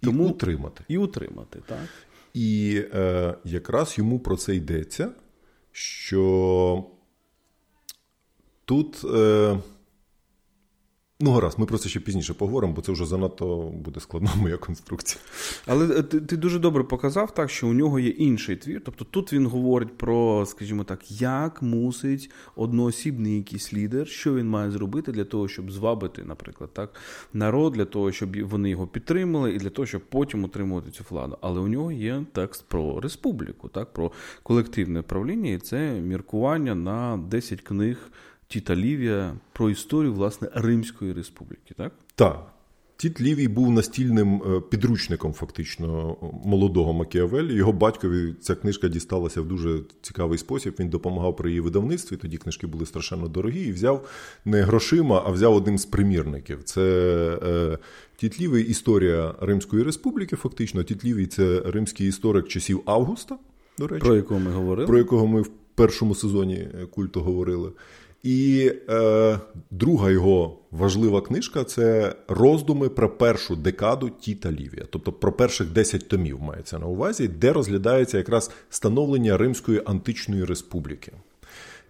Тому, 0.00 0.24
І 0.24 0.30
утримати. 0.30 0.84
І 0.88 0.98
утримати, 0.98 1.58
так. 1.66 1.88
І 2.34 2.82
е, 2.94 3.34
якраз 3.44 3.98
йому 3.98 4.18
про 4.18 4.36
це 4.36 4.56
йдеться 4.56 5.10
що 5.80 6.84
тут. 8.64 9.04
Е, 9.04 9.58
Ну, 11.22 11.30
гаразд, 11.32 11.58
ми 11.58 11.66
про 11.66 11.78
це 11.78 11.88
ще 11.88 12.00
пізніше 12.00 12.34
поговоримо, 12.34 12.72
бо 12.72 12.82
це 12.82 12.92
вже 12.92 13.06
занадто 13.06 13.72
буде 13.74 14.00
складна 14.00 14.30
моя 14.36 14.56
конструкція. 14.56 15.22
Але 15.66 15.98
е, 15.98 16.02
ти 16.02 16.20
ти 16.20 16.36
дуже 16.36 16.58
добре 16.58 16.84
показав 16.84 17.34
так, 17.34 17.50
що 17.50 17.68
у 17.68 17.72
нього 17.72 17.98
є 17.98 18.08
інший 18.08 18.56
твір. 18.56 18.82
Тобто 18.84 19.04
тут 19.04 19.32
він 19.32 19.46
говорить 19.46 19.98
про, 19.98 20.46
скажімо 20.46 20.84
так, 20.84 21.20
як 21.20 21.62
мусить 21.62 22.30
одноосібний 22.56 23.36
якийсь 23.36 23.74
лідер, 23.74 24.08
що 24.08 24.34
він 24.34 24.48
має 24.48 24.70
зробити 24.70 25.12
для 25.12 25.24
того, 25.24 25.48
щоб 25.48 25.70
звабити, 25.70 26.24
наприклад, 26.24 26.70
так, 26.72 26.94
народ, 27.32 27.72
для 27.72 27.84
того, 27.84 28.12
щоб 28.12 28.48
вони 28.48 28.70
його 28.70 28.86
підтримали, 28.86 29.54
і 29.54 29.58
для 29.58 29.70
того, 29.70 29.86
щоб 29.86 30.02
потім 30.08 30.44
утримувати 30.44 30.90
цю 30.90 31.04
владу. 31.10 31.38
Але 31.40 31.60
у 31.60 31.68
нього 31.68 31.92
є 31.92 32.24
текст 32.32 32.64
про 32.68 33.00
республіку, 33.00 33.68
так, 33.68 33.92
про 33.92 34.12
колективне 34.42 35.02
правління, 35.02 35.50
і 35.50 35.58
це 35.58 35.92
міркування 35.92 36.74
на 36.74 37.16
10 37.16 37.60
книг. 37.60 38.10
Тіта 38.50 38.76
Лівія 38.76 39.34
про 39.52 39.70
історію 39.70 40.14
власне 40.14 40.48
Римської 40.54 41.12
республіки, 41.12 41.74
так? 41.76 41.92
Так. 42.14 42.52
Тіт 42.96 43.20
Лівій 43.20 43.48
був 43.48 43.70
настільним 43.70 44.42
е, 44.42 44.60
підручником, 44.60 45.32
фактично, 45.32 46.16
молодого 46.44 46.92
Макіавелі. 46.92 47.54
Його 47.54 47.72
батькові 47.72 48.34
ця 48.40 48.54
книжка 48.54 48.88
дісталася 48.88 49.40
в 49.40 49.46
дуже 49.46 49.80
цікавий 50.02 50.38
спосіб. 50.38 50.74
Він 50.80 50.88
допомагав 50.88 51.36
при 51.36 51.50
її 51.50 51.60
видавництві. 51.60 52.16
Тоді 52.16 52.36
книжки 52.36 52.66
були 52.66 52.86
страшенно 52.86 53.28
дорогі, 53.28 53.60
і 53.60 53.72
взяв 53.72 54.08
не 54.44 54.62
грошима, 54.62 55.22
а 55.26 55.30
взяв 55.30 55.54
одним 55.54 55.78
з 55.78 55.84
примірників. 55.84 56.62
Це 56.62 56.82
е, 57.42 57.78
Тіт 58.16 58.40
Лівій 58.40 58.62
історія 58.62 59.34
Римської 59.40 59.82
республіки. 59.82 60.36
Фактично, 60.36 60.82
Тіт 60.82 61.04
Лівій– 61.04 61.26
це 61.26 61.62
римський 61.64 62.08
історик 62.08 62.48
часів 62.48 62.82
Августа. 62.84 63.38
До 63.78 63.86
речі, 63.86 64.04
про 64.04 64.16
якого 64.16 64.40
ми 64.40 64.50
говорили, 64.50 64.86
про 64.86 64.98
якого 64.98 65.26
ми 65.26 65.42
в 65.42 65.50
першому 65.74 66.14
сезоні 66.14 66.68
культу 66.90 67.20
говорили. 67.20 67.72
І 68.22 68.72
е, 68.88 69.38
друга 69.70 70.10
його 70.10 70.58
важлива 70.70 71.20
книжка 71.20 71.64
це 71.64 72.14
роздуми 72.28 72.88
про 72.88 73.16
першу 73.16 73.56
декаду 73.56 74.10
Тіта 74.20 74.52
Лівія, 74.52 74.84
тобто 74.90 75.12
про 75.12 75.32
перших 75.32 75.70
10 75.72 76.08
томів 76.08 76.40
мається 76.40 76.78
на 76.78 76.86
увазі, 76.86 77.28
де 77.28 77.52
розглядається 77.52 78.18
якраз 78.18 78.50
становлення 78.70 79.36
Римської 79.36 79.82
античної 79.84 80.44
республіки. 80.44 81.12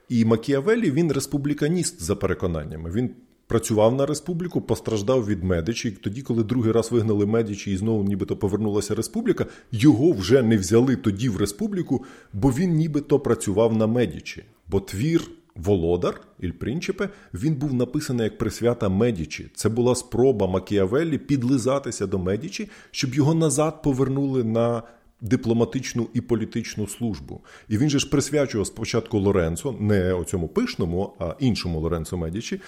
І 0.08 0.24
Макіавелі 0.24 0.90
він 0.90 1.12
республіканіст 1.12 2.02
за 2.02 2.16
переконаннями. 2.16 2.90
Він 2.90 3.10
працював 3.46 3.94
на 3.94 4.06
республіку, 4.06 4.60
постраждав 4.60 5.26
від 5.26 5.44
Медичі. 5.44 5.90
Тоді, 5.90 6.22
коли 6.22 6.44
другий 6.44 6.72
раз 6.72 6.92
вигнали 6.92 7.26
Медичі 7.26 7.72
і 7.72 7.76
знову 7.76 8.04
нібито 8.04 8.36
повернулася 8.36 8.94
республіка, 8.94 9.46
його 9.72 10.12
вже 10.12 10.42
не 10.42 10.56
взяли 10.56 10.96
тоді 10.96 11.28
в 11.28 11.36
республіку, 11.36 12.04
бо 12.32 12.50
він 12.50 12.74
нібито 12.74 13.20
працював 13.20 13.76
на 13.76 13.86
Медічі. 13.86 14.44
Бо 14.68 14.80
твір 14.80 15.30
Володар 15.56 16.20
Іль 16.40 16.52
Принчипе, 16.52 17.08
він 17.34 17.54
був 17.54 17.74
написаний 17.74 18.24
як 18.24 18.38
присвята 18.38 18.88
Медічі. 18.88 19.50
Це 19.54 19.68
була 19.68 19.94
спроба 19.94 20.46
Макіавеллі 20.46 21.18
підлизатися 21.18 22.06
до 22.06 22.18
Медічі, 22.18 22.68
щоб 22.90 23.14
його 23.14 23.34
назад 23.34 23.82
повернули 23.82 24.44
на 24.44 24.82
дипломатичну 25.20 26.08
і 26.14 26.20
політичну 26.20 26.86
службу. 26.86 27.40
І 27.68 27.78
він 27.78 27.90
же 27.90 27.98
ж 27.98 28.10
присвячував 28.10 28.66
спочатку 28.66 29.18
Лоренцо, 29.18 29.74
не 29.80 30.12
оцьому 30.12 30.48
пишному, 30.48 31.12
а 31.18 31.34
іншому 31.38 31.80
Лоренцо 31.80 32.16
Медічі. 32.16 32.60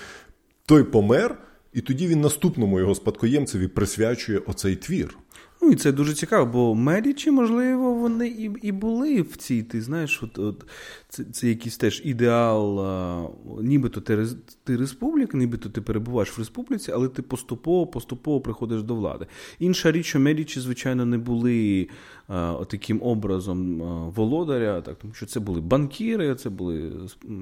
Той 0.66 0.84
помер, 0.84 1.38
і 1.72 1.80
тоді 1.80 2.06
він 2.06 2.20
наступному 2.20 2.80
його 2.80 2.94
спадкоємцеві 2.94 3.68
присвячує 3.68 4.38
оцей 4.38 4.76
твір. 4.76 5.18
Ну 5.62 5.70
і 5.70 5.74
це 5.74 5.92
дуже 5.92 6.14
цікаво, 6.14 6.46
бо 6.46 6.74
Медічі, 6.74 7.30
можливо, 7.30 7.94
вони 7.94 8.28
і 8.28 8.50
і 8.62 8.72
були 8.72 9.22
в 9.22 9.36
цій, 9.36 9.62
ти 9.62 9.82
знаєш, 9.82 10.22
от, 10.22 10.38
от 10.38 10.64
це 11.12 11.24
це 11.24 11.48
якийсь 11.48 11.76
теж 11.76 12.02
ідеал, 12.04 12.80
а, 12.80 13.28
нібито 13.60 14.00
ти, 14.00 14.26
ти 14.64 14.76
республіка, 14.76 15.38
нібито 15.38 15.68
ти 15.68 15.80
перебуваєш 15.80 16.36
в 16.36 16.38
республіці, 16.38 16.92
але 16.92 17.08
ти 17.08 17.22
поступово 17.22 17.86
поступово 17.86 18.40
приходиш 18.40 18.82
до 18.82 18.94
влади. 18.94 19.26
Інша 19.58 19.92
річ, 19.92 20.06
що 20.06 20.20
Медічі, 20.20 20.60
звичайно, 20.60 21.06
не 21.06 21.18
були 21.18 21.88
а, 22.28 22.64
таким 22.68 23.02
образом 23.02 23.82
а, 23.82 24.08
володаря, 24.08 24.80
так, 24.80 24.98
тому 24.98 25.14
що 25.14 25.26
це 25.26 25.40
були 25.40 25.60
банкіри, 25.60 26.34
це 26.34 26.50
були 26.50 26.92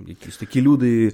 якісь 0.09 0.37
такі 0.37 0.63
люди 0.63 1.13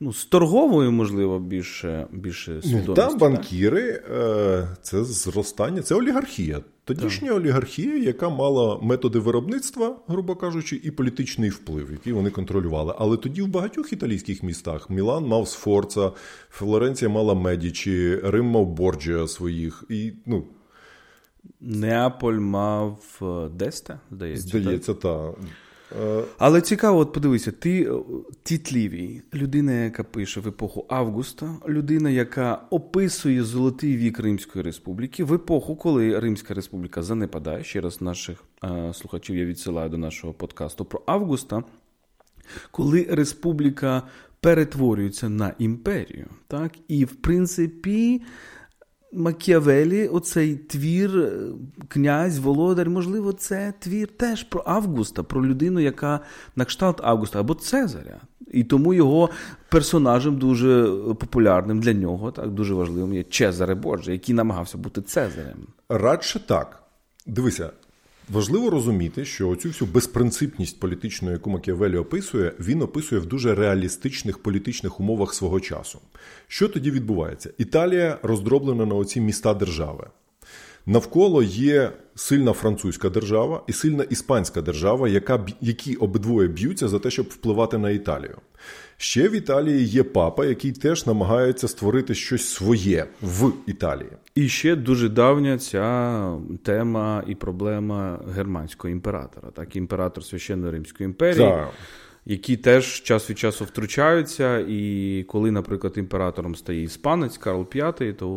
ну, 0.00 0.12
з 0.12 0.24
торговою, 0.24 0.92
можливо, 0.92 1.38
більше 1.38 2.06
більше 2.12 2.52
ну, 2.54 2.62
свідомості. 2.62 2.94
Там 2.94 3.18
банкіри, 3.18 4.02
е, 4.10 4.68
це 4.82 5.04
зростання, 5.04 5.82
це 5.82 5.94
олігархія. 5.94 6.60
Тодішня 6.84 7.28
так. 7.28 7.36
олігархія, 7.36 7.96
яка 7.96 8.28
мала 8.28 8.78
методи 8.82 9.18
виробництва, 9.18 9.96
грубо 10.08 10.36
кажучи, 10.36 10.80
і 10.84 10.90
політичний 10.90 11.50
вплив, 11.50 11.92
який 11.92 12.12
вони 12.12 12.30
контролювали. 12.30 12.94
Але 12.98 13.16
тоді 13.16 13.42
в 13.42 13.48
багатьох 13.48 13.92
італійських 13.92 14.42
містах 14.42 14.90
Мілан 14.90 15.26
мав 15.26 15.48
Сфорца, 15.48 16.12
Флоренція 16.50 17.08
мала 17.08 17.34
Медічі, 17.34 18.16
Рим 18.16 18.46
мав 18.46 18.66
Борджіа 18.66 19.28
своїх. 19.28 19.84
і, 19.88 20.12
ну... 20.26 20.44
Неаполь 21.60 22.38
мав 22.38 23.18
е, 23.22 23.48
д'Есте, 23.48 24.00
здається. 24.10 24.58
Здається, 24.58 24.94
так. 24.94 25.34
Е, 25.40 25.46
Але 26.38 26.60
цікаво, 26.60 26.98
от 26.98 27.12
подивися, 27.12 27.52
ти 27.52 27.82
е, 27.82 27.92
Тіт 28.42 28.69
Лівій, 28.69 29.22
людина, 29.34 29.72
яка 29.72 30.04
пише 30.04 30.40
в 30.40 30.48
епоху 30.48 30.86
Августа, 30.88 31.56
людина, 31.68 32.10
яка 32.10 32.62
описує 32.70 33.44
золотий 33.44 33.96
вік 33.96 34.18
Римської 34.18 34.64
республіки 34.64 35.24
в 35.24 35.34
епоху, 35.34 35.76
коли 35.76 36.20
Римська 36.20 36.54
республіка 36.54 37.02
занепадає. 37.02 37.64
Ще 37.64 37.80
раз 37.80 38.00
наших 38.00 38.44
е, 38.64 38.94
слухачів 38.94 39.36
я 39.36 39.44
відсилаю 39.44 39.90
до 39.90 39.98
нашого 39.98 40.32
подкасту 40.32 40.84
про 40.84 41.02
Августа, 41.06 41.62
коли 42.70 43.06
республіка 43.10 44.02
перетворюється 44.40 45.28
на 45.28 45.54
імперію. 45.58 46.26
Так? 46.48 46.72
І 46.88 47.04
в 47.04 47.16
принципі. 47.16 48.22
Макіавелі, 49.12 50.08
оцей 50.08 50.56
твір, 50.56 51.18
е, 51.18 51.32
князь, 51.88 52.38
володар, 52.38 52.90
можливо, 52.90 53.32
це 53.32 53.74
твір 53.78 54.08
теж 54.08 54.42
про 54.42 54.62
Августа, 54.66 55.22
про 55.22 55.46
людину, 55.46 55.80
яка 55.80 56.20
на 56.56 56.64
кшталт 56.64 57.00
Августа 57.04 57.40
або 57.40 57.54
Цезаря. 57.54 58.20
І 58.52 58.64
тому 58.64 58.94
його 58.94 59.30
персонажем 59.68 60.38
дуже 60.38 60.84
популярним 61.20 61.80
для 61.80 61.92
нього, 61.92 62.30
так 62.32 62.50
дуже 62.50 62.74
важливим 62.74 63.14
є 63.14 63.22
Чезаре 63.22 63.74
Боже, 63.74 64.12
який 64.12 64.34
намагався 64.34 64.78
бути 64.78 65.02
Цезарем. 65.02 65.66
Радше 65.88 66.40
так. 66.46 66.82
Дивися, 67.26 67.70
Важливо 68.32 68.70
розуміти, 68.70 69.24
що 69.24 69.48
оцю 69.48 69.68
всю 69.68 69.90
безпринципність 69.90 70.80
політичну, 70.80 71.30
яку 71.30 71.50
Макіавелі 71.50 71.96
описує, 71.96 72.52
він 72.60 72.82
описує 72.82 73.20
в 73.20 73.26
дуже 73.26 73.54
реалістичних 73.54 74.38
політичних 74.38 75.00
умовах 75.00 75.34
свого 75.34 75.60
часу. 75.60 75.98
Що 76.48 76.68
тоді 76.68 76.90
відбувається? 76.90 77.50
Італія 77.58 78.18
роздроблена 78.22 78.86
на 78.86 78.94
оці 78.94 79.20
міста 79.20 79.54
держави. 79.54 80.06
Навколо 80.86 81.42
є 81.42 81.92
сильна 82.14 82.52
французька 82.52 83.10
держава 83.10 83.62
і 83.66 83.72
сильна 83.72 84.04
іспанська 84.04 84.62
держава, 84.62 85.08
яка, 85.08 85.46
які 85.60 85.96
обидвоє 85.96 86.48
б'ються 86.48 86.88
за 86.88 86.98
те, 86.98 87.10
щоб 87.10 87.26
впливати 87.26 87.78
на 87.78 87.90
Італію. 87.90 88.36
Ще 88.96 89.28
в 89.28 89.32
Італії 89.32 89.84
є 89.84 90.02
папа, 90.02 90.44
який 90.44 90.72
теж 90.72 91.06
намагається 91.06 91.68
створити 91.68 92.14
щось 92.14 92.48
своє 92.48 93.06
в 93.22 93.52
Італії. 93.66 94.10
І 94.34 94.48
ще 94.48 94.76
дуже 94.76 95.08
давня 95.08 95.58
ця 95.58 96.38
тема 96.62 97.24
і 97.26 97.34
проблема 97.34 98.20
германського 98.34 98.92
імператора, 98.92 99.50
так 99.50 99.76
імператор 99.76 100.24
священної 100.24 100.72
Римської 100.72 101.04
імперії. 101.04 101.48
Так 101.48 101.68
які 102.24 102.56
теж 102.56 103.02
час 103.02 103.30
від 103.30 103.38
часу 103.38 103.64
втручаються. 103.64 104.58
І 104.68 105.24
коли, 105.28 105.50
наприклад, 105.50 105.92
імператором 105.96 106.54
стає 106.54 106.82
іспанець 106.82 107.38
Карл 107.38 107.60
V, 107.74 108.14
то 108.14 108.28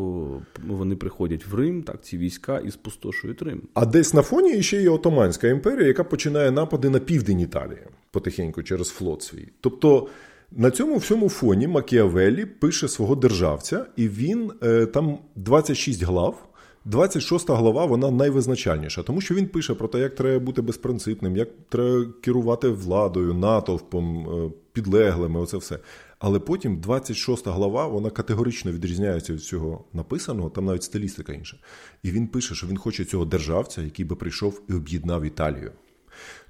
вони 0.67 0.95
приходять 0.95 1.47
в 1.47 1.55
Рим, 1.55 1.83
так 1.83 2.03
ці 2.03 2.17
війська 2.17 2.59
і 2.59 2.71
спустошують 2.71 3.41
Рим. 3.41 3.61
А 3.73 3.85
десь 3.85 4.13
на 4.13 4.21
фоні 4.21 4.63
ще 4.63 4.81
є 4.81 4.89
Отоманська 4.89 5.47
імперія, 5.47 5.87
яка 5.87 6.03
починає 6.03 6.51
напади 6.51 6.89
на 6.89 6.99
південь 6.99 7.39
Італії 7.39 7.81
потихеньку 8.11 8.63
через 8.63 8.89
флот 8.89 9.21
свій. 9.21 9.47
Тобто. 9.61 10.07
На 10.51 10.71
цьому 10.71 10.97
всьому 10.97 11.29
фоні 11.29 11.67
Макіавеллі 11.67 12.45
пише 12.45 12.87
свого 12.87 13.15
державця, 13.15 13.85
і 13.95 14.07
він 14.07 14.51
е, 14.63 14.85
там 14.85 15.17
26 15.35 16.03
глав. 16.03 16.47
26 16.85 17.49
глава 17.49 17.85
вона 17.85 18.11
найвизначальніша, 18.11 19.03
тому 19.03 19.21
що 19.21 19.35
він 19.35 19.47
пише 19.47 19.73
про 19.73 19.87
те, 19.87 19.99
як 19.99 20.15
треба 20.15 20.45
бути 20.45 20.61
безпринципним, 20.61 21.37
як 21.37 21.49
треба 21.69 22.05
керувати 22.21 22.69
владою, 22.69 23.33
натовпом, 23.33 24.29
е, 24.29 24.51
підлеглими, 24.73 25.39
оце 25.39 25.57
все. 25.57 25.79
Але 26.19 26.39
потім 26.39 26.79
26 26.79 27.47
глава 27.47 27.87
вона 27.87 28.09
категорично 28.09 28.71
відрізняється 28.71 29.33
від 29.33 29.43
цього 29.43 29.83
написаного, 29.93 30.49
там 30.49 30.65
навіть 30.65 30.83
стилістика 30.83 31.33
інша. 31.33 31.57
І 32.03 32.11
він 32.11 32.27
пише, 32.27 32.55
що 32.55 32.67
він 32.67 32.77
хоче 32.77 33.05
цього 33.05 33.25
державця, 33.25 33.81
який 33.81 34.05
би 34.05 34.15
прийшов 34.15 34.61
і 34.69 34.73
об'єднав 34.73 35.23
Італію. 35.23 35.71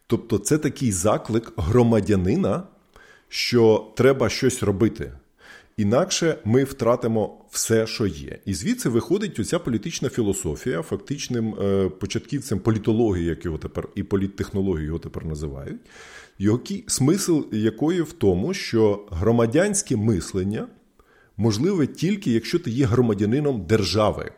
Тобто, 0.07 0.37
це 0.37 0.57
такий 0.57 0.91
заклик 0.91 1.53
громадянина, 1.57 2.63
що 3.29 3.91
треба 3.95 4.29
щось 4.29 4.63
робити. 4.63 5.11
Інакше 5.77 6.37
ми 6.45 6.63
втратимо 6.63 7.45
все, 7.51 7.87
що 7.87 8.07
є. 8.07 8.39
І 8.45 8.53
звідси 8.53 8.89
виходить 8.89 9.39
оця 9.39 9.59
політична 9.59 10.09
філософія, 10.09 10.81
фактичним 10.81 11.55
е, 11.55 11.89
початківцем 11.89 12.59
політології, 12.59 13.25
як 13.25 13.45
його 13.45 13.57
тепер 13.57 13.87
і 13.95 14.03
політтехнології 14.03 14.85
його 14.85 14.99
тепер 14.99 15.25
називають, 15.25 15.81
який, 16.39 16.83
смисл 16.87 17.41
якої 17.51 18.01
в 18.01 18.13
тому, 18.13 18.53
що 18.53 19.07
громадянське 19.11 19.95
мислення 19.95 20.67
можливе 21.37 21.87
тільки 21.87 22.31
якщо 22.31 22.59
ти 22.59 22.71
є 22.71 22.85
громадянином 22.85 23.65
держави. 23.65 24.31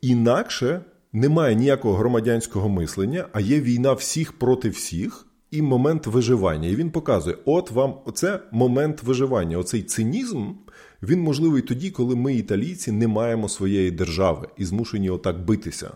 Інакше 0.00 0.84
немає 1.12 1.54
ніякого 1.54 1.94
громадянського 1.96 2.68
мислення, 2.68 3.28
а 3.32 3.40
є 3.40 3.60
війна 3.60 3.92
всіх 3.92 4.32
проти 4.32 4.68
всіх 4.68 5.26
і 5.52 5.62
момент 5.62 6.06
виживання. 6.06 6.68
І 6.68 6.76
він 6.76 6.90
показує: 6.90 7.36
от 7.44 7.70
вам 7.70 7.94
оце 8.04 8.40
момент 8.52 9.02
виживання. 9.02 9.58
Оцей 9.58 9.82
цинізм 9.82 10.46
він 11.02 11.20
можливий 11.20 11.62
тоді, 11.62 11.90
коли 11.90 12.16
ми, 12.16 12.34
італійці, 12.34 12.92
не 12.92 13.08
маємо 13.08 13.48
своєї 13.48 13.90
держави 13.90 14.48
і 14.56 14.64
змушені 14.64 15.10
отак 15.10 15.44
битися. 15.44 15.90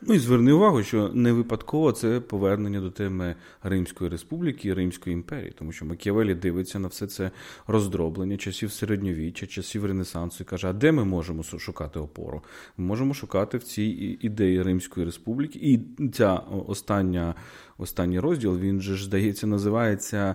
Ну 0.00 0.14
і 0.14 0.18
зверни 0.18 0.52
увагу, 0.52 0.82
що 0.82 1.10
не 1.14 1.32
випадково 1.32 1.92
це 1.92 2.20
повернення 2.20 2.80
до 2.80 2.90
теми 2.90 3.34
Римської 3.62 4.10
республіки 4.10 4.74
Римської 4.74 5.14
імперії, 5.14 5.52
тому 5.58 5.72
що 5.72 5.84
Макіавелі 5.84 6.34
дивиться 6.34 6.78
на 6.78 6.88
все 6.88 7.06
це 7.06 7.30
роздроблення 7.66 8.36
часів 8.36 8.72
середньовіччя, 8.72 9.46
часів 9.46 9.86
Ренесансу 9.86 10.42
і 10.44 10.46
каже: 10.46 10.68
а 10.68 10.72
де 10.72 10.92
ми 10.92 11.04
можемо 11.04 11.42
шукати 11.42 11.98
опору? 11.98 12.42
Ми 12.76 12.86
можемо 12.86 13.14
шукати 13.14 13.58
в 13.58 13.62
цій 13.62 14.18
ідеї 14.20 14.62
Римської 14.62 15.06
республіки, 15.06 15.58
і 15.62 15.80
ця 16.12 16.34
остання 16.66 17.34
останній 17.78 18.20
розділ 18.20 18.58
він 18.58 18.80
же 18.80 18.96
ж 18.96 19.04
здається 19.04 19.46
називається 19.46 20.34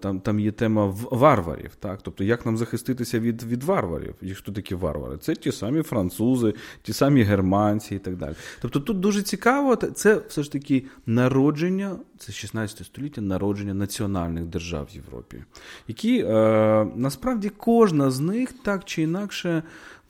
там 0.00 0.20
там 0.20 0.40
є 0.40 0.52
тема 0.52 0.94
варварів, 1.10 1.70
так? 1.80 2.00
Тобто, 2.02 2.24
як 2.24 2.46
нам 2.46 2.56
захиститися 2.56 3.18
від 3.18 3.42
від 3.42 3.64
варварів? 3.64 4.14
І 4.22 4.34
хто 4.34 4.52
такі 4.52 4.74
варвари? 4.74 5.16
Це 5.16 5.34
ті 5.34 5.52
самі 5.52 5.82
французи, 5.82 6.54
ті 6.82 6.92
самі 6.92 7.22
германці 7.22 7.94
і 7.94 7.98
так 7.98 8.16
далі. 8.16 8.34
Тобто 8.60 8.80
тут 8.80 9.00
дуже 9.00 9.22
цікаво, 9.22 9.76
це 9.76 10.20
все 10.28 10.42
ж 10.42 10.52
таки 10.52 10.84
народження, 11.06 11.96
це 12.18 12.32
16 12.32 12.86
століття, 12.86 13.20
народження 13.20 13.74
національних 13.74 14.44
держав 14.44 14.88
в 14.92 14.94
Європі, 14.94 15.44
які 15.88 16.18
е, 16.18 16.86
насправді 16.96 17.48
кожна 17.48 18.10
з 18.10 18.20
них 18.20 18.52
так 18.52 18.84
чи 18.84 19.02
інакше 19.02 19.62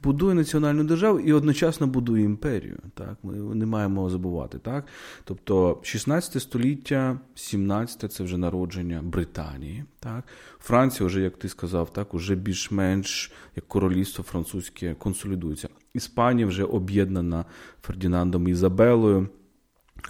будує 0.05 0.35
національну 0.35 0.85
державу 0.85 1.21
і 1.21 1.33
одночасно 1.33 1.87
будує 1.87 2.25
імперію. 2.25 2.79
Так, 2.95 3.17
Ми 3.23 3.55
не 3.55 3.67
маємо 3.67 4.11
забувати. 4.11 4.59
Так? 4.59 4.87
Тобто 5.25 5.81
16 5.83 6.43
століття, 6.43 7.19
17 7.35 8.13
це 8.13 8.25
вже 8.25 8.37
народження 8.37 9.03
Британії. 9.03 9.85
Так? 10.01 10.25
Франція, 10.59 11.07
вже, 11.07 11.21
як 11.21 11.37
ти 11.37 11.49
сказав, 11.49 11.93
так, 11.93 12.15
уже 12.15 12.35
більш-менш 12.35 13.33
як 13.57 13.69
королівство 13.69 14.25
французьке 14.25 14.95
консолідується. 14.95 15.69
Іспанія 15.95 16.47
вже 16.47 16.65
об'єднана 16.65 17.45
Фердінандом 17.83 18.49
і 18.49 18.51
Ізабелою. 18.51 19.29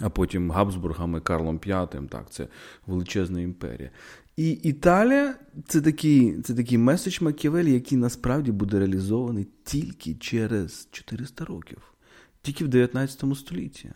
А 0.01 0.09
потім 0.09 0.51
Габсбургами, 0.51 1.19
Карлом 1.19 1.59
V, 1.59 2.07
так, 2.07 2.29
це 2.29 2.47
величезна 2.87 3.41
імперія. 3.41 3.89
І 4.37 4.51
Італія 4.51 5.35
це 5.67 5.81
такий 5.81 6.41
це 6.41 6.53
такий 6.53 6.77
меседж 6.77 7.21
Макіавелі, 7.21 7.73
який 7.73 7.97
насправді 7.97 8.51
буде 8.51 8.79
реалізований 8.79 9.47
тільки 9.63 10.15
через 10.15 10.87
400 10.91 11.45
років, 11.45 11.93
тільки 12.41 12.65
в 12.65 12.67
19 12.67 13.37
столітті, 13.37 13.91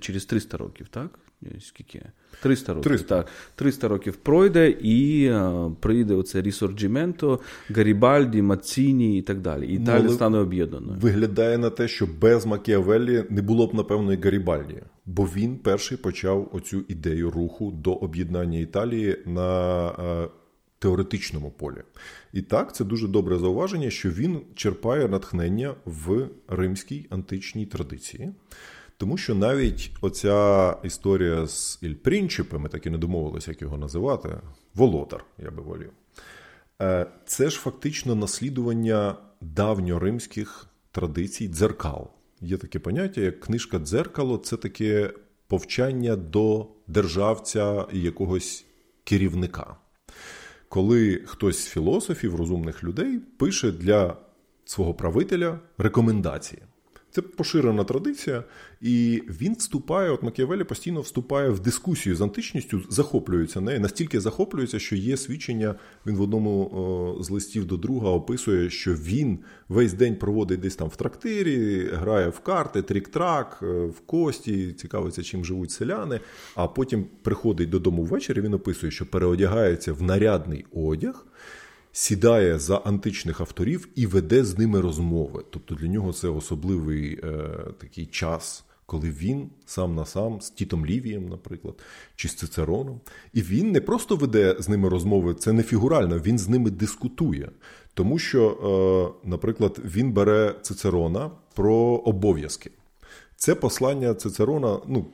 через 0.00 0.24
300 0.24 0.56
років, 0.56 0.88
так? 0.88 1.18
Скільки? 1.60 2.02
300 2.42 2.74
років. 2.74 2.90
300. 2.90 3.16
Так, 3.16 3.28
300 3.54 3.88
років 3.88 4.16
пройде 4.16 4.70
і 4.80 5.32
прийде 5.80 6.14
оце 6.14 6.42
Рісорджіменто, 6.42 7.40
Гарібальді, 7.70 8.42
Мацціні 8.42 9.18
і 9.18 9.22
так 9.22 9.40
далі. 9.40 9.66
Італія 9.66 10.08
ну, 10.08 10.14
стане 10.14 10.38
об'єднаною. 10.38 10.98
Виглядає 11.00 11.58
на 11.58 11.70
те, 11.70 11.88
що 11.88 12.08
без 12.20 12.46
Макіавеллі 12.46 13.24
не 13.30 13.42
було 13.42 13.66
б, 13.66 13.74
напевно, 13.74 14.12
і 14.12 14.20
Гарібальді. 14.20 14.82
Бо 15.06 15.24
він 15.24 15.56
перший 15.56 15.98
почав 15.98 16.50
оцю 16.52 16.84
ідею 16.88 17.30
руху 17.30 17.72
до 17.72 17.92
об'єднання 17.92 18.58
Італії 18.58 19.16
на 19.26 19.92
теоретичному 20.78 21.50
полі. 21.50 21.82
І 22.32 22.42
так, 22.42 22.74
це 22.74 22.84
дуже 22.84 23.08
добре 23.08 23.38
зауваження, 23.38 23.90
що 23.90 24.10
він 24.10 24.40
черпає 24.54 25.08
натхнення 25.08 25.74
в 25.84 26.28
римській 26.48 27.06
античній 27.10 27.66
традиції. 27.66 28.32
Тому 28.96 29.16
що 29.16 29.34
навіть 29.34 29.90
оця 30.00 30.76
історія 30.84 31.46
з 31.46 31.78
Іль 31.82 31.94
Принчипе, 31.94 32.58
ми 32.58 32.68
так 32.68 32.86
і 32.86 32.90
не 32.90 32.98
домовилися, 32.98 33.50
як 33.50 33.62
його 33.62 33.78
називати, 33.78 34.40
володар, 34.74 35.24
я 35.38 35.50
би 35.50 35.62
волів. 35.62 35.92
Е, 36.82 37.06
це 37.26 37.50
ж 37.50 37.58
фактично 37.58 38.14
наслідування 38.14 39.16
давньоримських 39.40 40.66
традицій 40.90 41.48
дзеркал. 41.48 42.10
Є 42.40 42.56
таке 42.56 42.78
поняття, 42.78 43.20
як 43.20 43.40
книжка 43.40 43.78
дзеркало 43.78 44.38
це 44.38 44.56
таке 44.56 45.10
повчання 45.48 46.16
до 46.16 46.66
державця 46.86 47.86
і 47.92 48.00
якогось 48.00 48.66
керівника. 49.04 49.76
Коли 50.68 51.22
хтось 51.26 51.58
з 51.58 51.68
філософів, 51.68 52.34
розумних 52.34 52.84
людей, 52.84 53.18
пише 53.18 53.72
для 53.72 54.16
свого 54.64 54.94
правителя 54.94 55.58
рекомендації. 55.78 56.62
Це 57.16 57.22
поширена 57.22 57.84
традиція, 57.84 58.44
і 58.80 59.22
він 59.40 59.54
вступає, 59.54 60.10
от 60.10 60.22
Макіавелі 60.22 60.64
постійно 60.64 61.00
вступає 61.00 61.50
в 61.50 61.60
дискусію 61.60 62.16
з 62.16 62.20
античністю, 62.20 62.82
захоплюється 62.90 63.60
нею, 63.60 63.80
настільки 63.80 64.20
захоплюється, 64.20 64.78
що 64.78 64.96
є 64.96 65.16
свідчення. 65.16 65.74
Він 66.06 66.16
в 66.16 66.20
одному 66.20 67.18
з 67.20 67.30
листів 67.30 67.64
до 67.64 67.76
друга 67.76 68.10
описує, 68.10 68.70
що 68.70 68.94
він 68.94 69.38
весь 69.68 69.92
день 69.92 70.16
проводить 70.16 70.60
десь 70.60 70.76
там 70.76 70.88
в 70.88 70.96
трактирі, 70.96 71.88
грає 71.92 72.28
в 72.28 72.40
карти, 72.40 72.82
трік-трак, 72.82 73.46
е, 73.62 73.86
в 73.86 74.00
кості, 74.00 74.72
цікавиться, 74.72 75.22
чим 75.22 75.44
живуть 75.44 75.70
селяни. 75.70 76.20
А 76.54 76.68
потім 76.68 77.06
приходить 77.22 77.70
додому 77.70 78.04
ввечері. 78.04 78.40
Він 78.40 78.54
описує, 78.54 78.92
що 78.92 79.06
переодягається 79.06 79.92
в 79.92 80.02
нарядний 80.02 80.64
одяг 80.72 81.26
сідає 81.96 82.58
за 82.58 82.76
античних 82.76 83.40
авторів 83.40 83.88
і 83.94 84.06
веде 84.06 84.44
з 84.44 84.58
ними 84.58 84.80
розмови. 84.80 85.44
Тобто 85.50 85.74
для 85.74 85.88
нього 85.88 86.12
це 86.12 86.28
особливий 86.28 87.20
е, 87.24 87.48
такий 87.78 88.06
час, 88.06 88.64
коли 88.86 89.10
він 89.10 89.50
сам 89.66 89.94
на 89.94 90.06
сам 90.06 90.40
з 90.40 90.50
Тітом 90.50 90.86
Лівієм, 90.86 91.28
наприклад, 91.28 91.74
чи 92.16 92.28
з 92.28 92.34
Цицероном. 92.34 93.00
І 93.32 93.42
він 93.42 93.72
не 93.72 93.80
просто 93.80 94.16
веде 94.16 94.56
з 94.58 94.68
ними 94.68 94.88
розмови, 94.88 95.34
це 95.34 95.52
не 95.52 95.62
фігурально, 95.62 96.18
він 96.18 96.38
з 96.38 96.48
ними 96.48 96.70
дискутує. 96.70 97.50
Тому 97.94 98.18
що, 98.18 99.14
е, 99.24 99.28
наприклад, 99.28 99.80
він 99.84 100.12
бере 100.12 100.54
Цицерона 100.62 101.30
про 101.54 101.76
обов'язки. 102.04 102.70
Це 103.36 103.54
послання 103.54 104.14
Цицерона, 104.14 104.78
ну. 104.86 105.06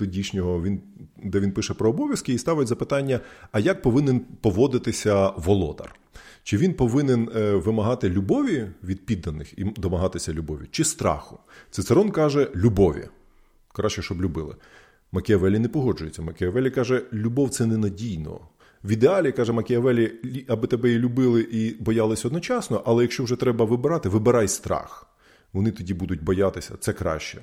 Тодішнього 0.00 0.62
він, 0.62 0.80
де 1.24 1.40
він 1.40 1.52
пише 1.52 1.74
про 1.74 1.90
обов'язки 1.90 2.32
і 2.32 2.38
ставить 2.38 2.68
запитання: 2.68 3.20
а 3.52 3.58
як 3.60 3.82
повинен 3.82 4.20
поводитися 4.40 5.28
володар? 5.28 5.94
Чи 6.42 6.56
він 6.56 6.74
повинен 6.74 7.28
е, 7.36 7.54
вимагати 7.54 8.08
любові 8.10 8.66
від 8.84 9.06
підданих 9.06 9.58
і 9.58 9.64
домагатися 9.64 10.32
любові, 10.32 10.62
чи 10.70 10.84
страху? 10.84 11.38
Цицерон 11.70 12.10
каже 12.10 12.48
любові. 12.54 13.08
Краще, 13.72 14.02
щоб 14.02 14.22
любили. 14.22 14.56
Макіавелі 15.12 15.58
не 15.58 15.68
погоджується. 15.68 16.22
Макіавелі 16.22 16.70
каже, 16.70 17.02
любов 17.12 17.50
це 17.50 17.66
ненадійно. 17.66 18.40
В 18.84 18.90
ідеалі, 18.90 19.32
каже 19.32 19.52
Макіавелі, 19.52 20.12
аби 20.48 20.66
тебе 20.66 20.90
і 20.90 20.98
любили 20.98 21.40
і 21.40 21.74
боялись 21.82 22.24
одночасно, 22.24 22.82
але 22.86 23.02
якщо 23.02 23.24
вже 23.24 23.36
треба 23.36 23.64
вибирати, 23.64 24.08
вибирай 24.08 24.48
страх. 24.48 25.09
Вони 25.52 25.70
тоді 25.70 25.94
будуть 25.94 26.22
боятися, 26.22 26.74
це 26.80 26.92
краще. 26.92 27.38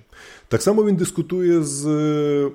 Так 0.48 0.62
само 0.62 0.86
він 0.86 0.96
дискутує 0.96 1.64
з 1.64 1.88
е, 1.88 2.52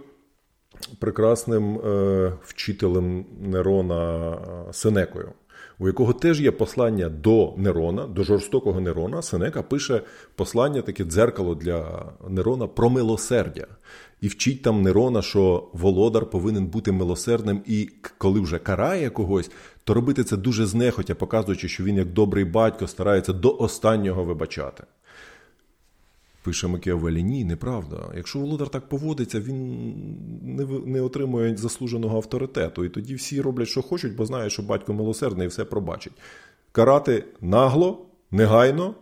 прекрасним 0.99 1.79
е, 1.79 2.33
вчителем 2.43 3.25
Нерона 3.41 4.39
Сенекою 4.73 5.33
у 5.83 5.87
якого 5.87 6.13
теж 6.13 6.41
є 6.41 6.51
послання 6.51 7.09
до 7.09 7.55
Нерона, 7.57 8.07
до 8.07 8.23
жорстокого 8.25 8.81
Нерона. 8.81 9.23
Сенека 9.23 9.63
пише 9.63 10.03
послання, 10.35 10.83
таке 10.83 11.05
дзеркало 11.05 11.55
для 11.55 12.05
Нерона 12.29 12.67
про 12.67 12.91
милосердя. 12.91 13.67
І 14.21 14.29
вчить 14.29 14.63
там 14.63 14.83
Нерона, 14.83 15.23
що 15.23 15.69
володар 15.73 16.31
повинен 16.31 16.67
бути 16.67 16.93
милосердним, 16.93 17.63
і 17.67 17.91
коли 18.19 18.41
вже 18.41 18.59
карає 18.59 19.11
когось, 19.11 19.51
то 19.85 19.95
робити 19.95 20.25
це 20.25 20.37
дуже 20.37 20.67
знехотя, 20.67 21.15
показуючи, 21.15 21.69
що 21.69 21.85
він, 21.85 21.97
як 21.97 22.13
добрий 22.13 22.45
батько, 22.45 22.87
старається 22.87 23.33
до 23.33 23.57
останнього 23.57 24.25
вибачати. 24.25 24.85
Пише 26.43 26.67
Макіавелі, 26.67 27.23
ні, 27.23 27.45
неправда. 27.45 28.13
Якщо 28.17 28.39
володар 28.39 28.69
так 28.69 28.89
поводиться, 28.89 29.41
він 29.41 29.95
не 30.43 30.65
не 30.87 31.01
отримує 31.01 31.57
заслуженого 31.57 32.17
авторитету. 32.17 32.85
І 32.85 32.89
тоді 32.89 33.15
всі 33.15 33.41
роблять, 33.41 33.69
що 33.69 33.83
хочуть, 33.83 34.17
бо 34.17 34.27
знають, 34.27 34.53
що 34.53 34.63
батько 34.63 34.93
милосердний 34.93 35.45
і 35.45 35.49
все 35.49 35.65
пробачить. 35.65 36.13
Карати 36.73 37.25
нагло, 37.41 38.07
негайно 38.31 38.95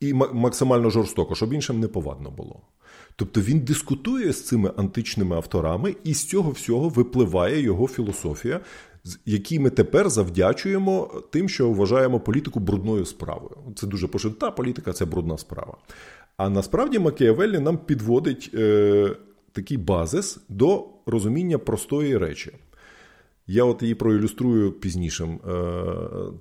і 0.00 0.14
максимально 0.14 0.90
жорстоко, 0.90 1.34
щоб 1.34 1.52
іншим 1.52 1.80
не 1.80 1.88
повадно 1.88 2.30
було. 2.30 2.60
Тобто 3.16 3.40
він 3.40 3.60
дискутує 3.60 4.32
з 4.32 4.46
цими 4.46 4.72
античними 4.76 5.36
авторами, 5.36 5.96
і 6.04 6.14
з 6.14 6.24
цього 6.24 6.50
всього 6.50 6.88
випливає 6.88 7.60
його 7.60 7.88
філософія, 7.88 8.60
якій 9.26 9.58
ми 9.58 9.70
тепер 9.70 10.10
завдячуємо 10.10 11.22
тим, 11.30 11.48
що 11.48 11.70
вважаємо 11.70 12.20
політику 12.20 12.60
брудною 12.60 13.04
справою. 13.04 13.56
Це 13.76 13.86
дуже 13.86 14.06
поширена. 14.06 14.50
Політика 14.50 14.92
це 14.92 15.04
брудна 15.04 15.38
справа. 15.38 15.76
А 16.38 16.48
насправді 16.48 16.98
Макіавеллі 16.98 17.58
нам 17.58 17.78
підводить 17.78 18.50
е, 18.54 19.16
такий 19.52 19.76
базис 19.76 20.38
до 20.48 20.86
розуміння 21.06 21.58
простої 21.58 22.18
речі. 22.18 22.52
Я 23.46 23.64
от 23.64 23.82
її 23.82 23.94
проілюструю 23.94 24.72
пізнішим 24.72 25.30
е, 25.30 25.62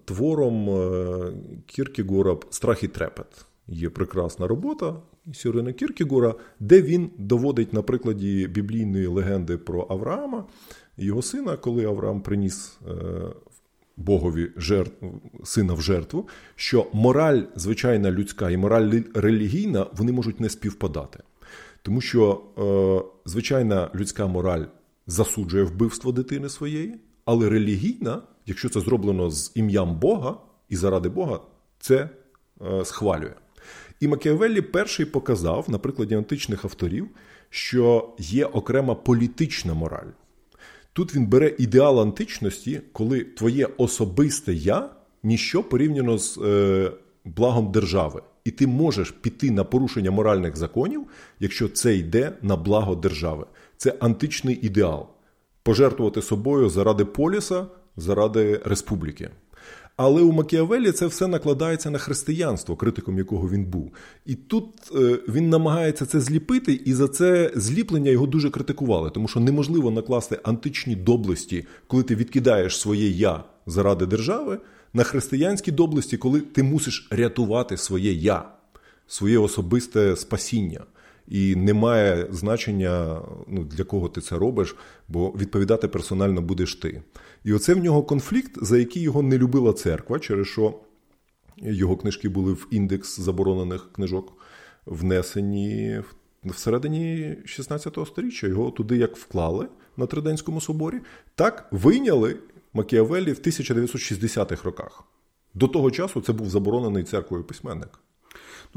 твором 0.05 0.69
е, 0.69 1.33
Кіркігора 1.65 2.37
Страх 2.49 2.83
і 2.83 2.87
трепет. 2.87 3.45
Є 3.67 3.89
прекрасна 3.89 4.47
робота 4.47 4.95
Сюрина 5.33 5.73
Кіркігора, 5.73 6.35
де 6.59 6.81
він 6.81 7.09
доводить 7.17 7.73
на 7.73 7.81
прикладі 7.81 8.47
біблійної 8.47 9.07
легенди 9.07 9.57
про 9.57 9.87
Авраама, 9.89 10.45
його 10.97 11.21
сина, 11.21 11.57
коли 11.57 11.85
Авраам 11.85 12.21
приніс 12.21 12.79
е, 12.87 12.91
Богові 13.97 14.51
жертв, 14.57 15.05
сина 15.43 15.73
в 15.73 15.81
жертву, 15.81 16.27
що 16.55 16.87
мораль 16.93 17.41
звичайна 17.55 18.11
людська 18.11 18.49
і 18.49 18.57
мораль 18.57 19.01
релігійна 19.13 19.87
вони 19.93 20.11
можуть 20.11 20.39
не 20.39 20.49
співпадати. 20.49 21.19
Тому 21.81 22.01
що 22.01 22.41
е, 22.57 23.29
звичайна 23.29 23.89
людська 23.95 24.27
мораль 24.27 24.63
засуджує 25.07 25.63
вбивство 25.63 26.11
дитини 26.11 26.49
своєї, 26.49 26.95
але 27.25 27.49
релігійна, 27.49 28.21
якщо 28.45 28.69
це 28.69 28.79
зроблено 28.79 29.31
з 29.31 29.51
ім'ям 29.55 29.99
Бога 29.99 30.37
і 30.69 30.75
заради 30.75 31.09
Бога, 31.09 31.39
це 31.79 32.09
е, 32.61 32.85
схвалює. 32.85 33.33
І 33.99 34.07
Макіавеллі 34.07 34.61
перший 34.61 35.05
показав 35.05 35.69
на 35.69 35.77
прикладі 35.77 36.15
античних 36.15 36.65
авторів, 36.65 37.07
що 37.49 38.13
є 38.19 38.45
окрема 38.45 38.95
політична 38.95 39.73
мораль. 39.73 40.11
Тут 40.97 41.15
він 41.15 41.27
бере 41.27 41.55
ідеал 41.57 42.01
античності, 42.01 42.81
коли 42.91 43.23
твоє 43.23 43.67
особисте 43.77 44.53
я 44.53 44.89
ніщо 45.23 45.63
порівняно 45.63 46.17
з 46.17 46.37
е, 46.37 46.91
благом 47.25 47.71
держави. 47.71 48.21
І 48.45 48.51
ти 48.51 48.67
можеш 48.67 49.11
піти 49.11 49.51
на 49.51 49.63
порушення 49.63 50.11
моральних 50.11 50.57
законів, 50.57 51.07
якщо 51.39 51.69
це 51.69 51.95
йде 51.95 52.31
на 52.41 52.55
благо 52.55 52.95
держави. 52.95 53.45
Це 53.77 53.93
античний 53.99 54.59
ідеал. 54.61 55.07
Пожертвувати 55.63 56.21
собою 56.21 56.69
заради 56.69 57.05
поліса, 57.05 57.65
заради 57.97 58.61
республіки. 58.65 59.29
Але 59.97 60.21
у 60.21 60.31
Макіавелі 60.31 60.91
це 60.91 61.07
все 61.07 61.27
накладається 61.27 61.89
на 61.89 61.97
християнство, 61.97 62.75
критиком 62.75 63.17
якого 63.17 63.49
він 63.49 63.65
був. 63.65 63.91
І 64.25 64.35
тут 64.35 64.65
е, 64.95 65.19
він 65.27 65.49
намагається 65.49 66.05
це 66.05 66.19
зліпити, 66.19 66.73
і 66.73 66.93
за 66.93 67.07
це 67.07 67.51
зліплення 67.55 68.11
його 68.11 68.27
дуже 68.27 68.49
критикували, 68.49 69.09
тому 69.09 69.27
що 69.27 69.39
неможливо 69.39 69.91
накласти 69.91 70.39
античні 70.43 70.95
доблесті, 70.95 71.65
коли 71.87 72.03
ти 72.03 72.15
відкидаєш 72.15 72.79
своє 72.79 73.09
я 73.09 73.43
заради 73.65 74.05
держави, 74.05 74.59
на 74.93 75.03
християнські 75.03 75.71
доблесті, 75.71 76.17
коли 76.17 76.41
ти 76.41 76.63
мусиш 76.63 77.07
рятувати 77.11 77.77
своє 77.77 78.13
я, 78.13 78.45
своє 79.07 79.37
особисте 79.37 80.15
спасіння. 80.15 80.83
І 81.27 81.55
немає 81.55 82.27
значення, 82.31 83.21
ну, 83.47 83.63
для 83.63 83.83
кого 83.83 84.09
ти 84.09 84.21
це 84.21 84.35
робиш, 84.35 84.75
бо 85.07 85.29
відповідати 85.29 85.87
персонально 85.87 86.41
будеш 86.41 86.75
ти. 86.75 87.01
І 87.43 87.53
оце 87.53 87.73
в 87.73 87.77
нього 87.77 88.03
конфлікт, 88.03 88.51
за 88.61 88.77
який 88.77 89.01
його 89.01 89.21
не 89.21 89.37
любила 89.37 89.73
церква, 89.73 90.19
через 90.19 90.47
що 90.47 90.73
його 91.57 91.97
книжки 91.97 92.29
були 92.29 92.53
в 92.53 92.67
індекс 92.71 93.19
заборонених 93.19 93.89
книжок, 93.93 94.33
внесені 94.85 96.01
всередині 96.45 97.35
16 97.45 97.97
століття. 98.07 98.47
Його 98.47 98.71
туди 98.71 98.97
як 98.97 99.17
вклали 99.17 99.67
на 99.97 100.05
Триденському 100.05 100.61
соборі, 100.61 100.99
так 101.35 101.67
вийняли 101.71 102.37
Макіавеллі 102.73 103.33
в 103.33 103.39
1960-х 103.39 104.63
роках. 104.63 105.03
До 105.53 105.67
того 105.67 105.91
часу 105.91 106.21
це 106.21 106.33
був 106.33 106.49
заборонений 106.49 107.03
церквою 107.03 107.43
письменник. 107.43 107.99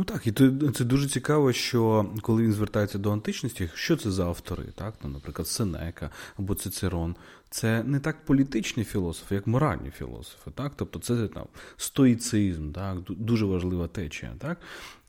Ну 0.00 0.04
так, 0.04 0.26
і 0.26 0.32
це 0.72 0.84
дуже 0.84 1.08
цікаво, 1.08 1.52
що 1.52 2.06
коли 2.22 2.42
він 2.42 2.52
звертається 2.52 2.98
до 2.98 3.12
античності, 3.12 3.70
що 3.74 3.96
це 3.96 4.10
за 4.10 4.26
автори, 4.26 4.64
так? 4.74 4.94
Ну, 5.04 5.10
наприклад, 5.10 5.48
Сенека 5.48 6.10
або 6.38 6.54
Цицерон. 6.54 7.16
Це 7.50 7.82
не 7.82 8.00
так 8.00 8.24
політичні 8.24 8.84
філософи, 8.84 9.34
як 9.34 9.46
моральні 9.46 9.90
філософи. 9.90 10.50
Так? 10.54 10.72
Тобто 10.76 10.98
це 10.98 11.28
там 11.28 11.44
стоїцизм, 11.76 12.72
так? 12.72 12.98
дуже 13.08 13.44
важлива 13.46 13.88
течія. 13.88 14.32
Так? 14.38 14.58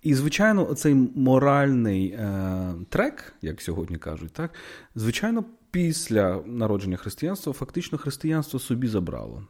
І, 0.02 0.16
звичайно, 0.16 0.74
цей 0.74 0.94
моральний 1.16 2.08
е, 2.08 2.74
трек, 2.90 3.34
як 3.42 3.62
сьогодні 3.62 3.98
кажуть, 3.98 4.34
так, 4.34 4.52
звичайно, 4.96 5.44
після 5.72 6.42
народження 6.46 6.98
християнства 6.98 7.54
фактично 7.54 7.98
християнство 7.98 8.60
собі 8.60 8.88
забрало. 8.88 9.44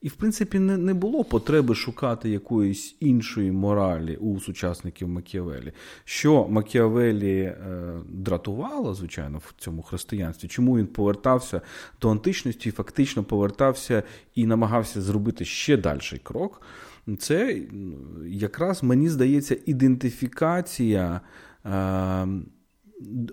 І, 0.00 0.08
в 0.08 0.12
принципі, 0.12 0.58
не 0.58 0.76
не 0.76 0.94
було 0.94 1.24
потреби 1.24 1.74
шукати 1.74 2.30
якоїсь 2.30 2.96
іншої 3.00 3.52
моралі 3.52 4.16
у 4.16 4.40
сучасників 4.40 5.08
Макіавелі. 5.08 5.72
Що 6.04 6.48
Макіавелі 6.48 7.40
е, 7.40 7.56
дратувало, 8.08 8.94
звичайно, 8.94 9.38
в 9.38 9.54
цьому 9.58 9.82
християнстві, 9.82 10.48
чому 10.48 10.78
він 10.78 10.86
повертався 10.86 11.60
до 12.00 12.10
античності 12.10 12.68
і 12.68 12.72
фактично 12.72 13.24
повертався 13.24 14.02
і 14.34 14.46
намагався 14.46 15.00
зробити 15.00 15.44
ще 15.44 15.76
дальший 15.76 16.18
крок. 16.18 16.62
Це 17.18 17.62
якраз 18.26 18.82
мені 18.82 19.08
здається 19.08 19.56
ідентифікація 19.66 21.20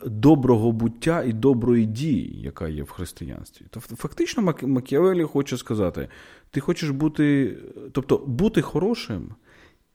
доброго 0.05 0.71
буття 0.71 1.23
і 1.23 1.33
доброї 1.33 1.85
дії, 1.85 2.41
яка 2.41 2.67
є 2.67 2.83
в 2.83 2.89
християнстві. 2.89 3.65
То 3.69 3.79
фактично 3.79 4.53
Макіавелі 4.61 5.23
хоче 5.23 5.57
сказати: 5.57 6.07
ти 6.51 6.59
хочеш 6.59 6.89
бути, 6.89 7.57
тобто 7.91 8.17
бути 8.17 8.61
хорошим 8.61 9.29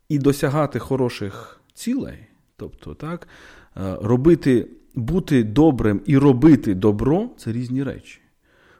і 0.08 0.18
досягати 0.18 0.78
хороших 0.78 1.60
цілей, 1.74 2.18
тобто 2.56 2.94
так, 2.94 3.28
е, 3.76 3.96
робити, 4.02 4.68
бути 4.94 5.44
добрим 5.44 6.00
і 6.06 6.18
робити 6.18 6.74
добро 6.74 7.30
це 7.36 7.52
різні 7.52 7.82
речі. 7.82 8.18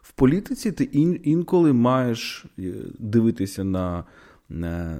В 0.02 0.12
політиці 0.12 0.72
ти 0.72 0.85
інколи 1.24 1.72
маєш 1.72 2.46
е, 2.59 2.72
дивитися 2.98 3.64
на 3.64 4.05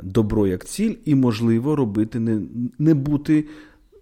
добро 0.03 0.47
як 0.47 0.65
ціль, 0.65 0.95
і, 1.05 1.15
можливо, 1.15 1.77
робити 1.77 2.21
не, 2.21 2.41
не 2.79 2.95
бути 2.95 3.45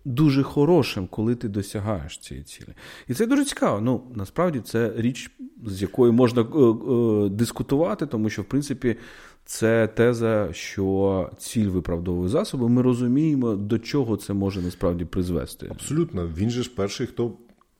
дуже 0.04 0.42
хорошим, 0.42 1.06
коли 1.06 1.34
ти 1.34 1.48
досягаєш 1.48 2.18
цієї 2.18 2.44
цілі. 2.44 2.74
І 3.08 3.14
це 3.14 3.26
дуже 3.26 3.44
цікаво. 3.44 3.80
Ну, 3.80 4.02
насправді 4.14 4.60
це 4.60 4.92
річ, 4.96 5.30
з 5.66 5.82
якою 5.82 6.12
можна 6.12 6.42
е, 6.42 6.44
е, 6.44 7.28
дискутувати, 7.28 8.06
тому 8.06 8.30
що, 8.30 8.42
в 8.42 8.44
принципі, 8.44 8.96
це 9.44 9.86
теза, 9.86 10.48
що 10.52 11.30
ціль 11.38 11.66
виправдовує 11.66 12.28
засоби. 12.28 12.68
Ми 12.68 12.82
розуміємо, 12.82 13.54
до 13.54 13.78
чого 13.78 14.16
це 14.16 14.32
може 14.32 14.62
насправді 14.62 15.04
призвести. 15.04 15.68
Абсолютно. 15.70 16.28
Він 16.36 16.50
же 16.50 16.62
ж 16.62 16.70
перший, 16.74 17.06
хто 17.06 17.32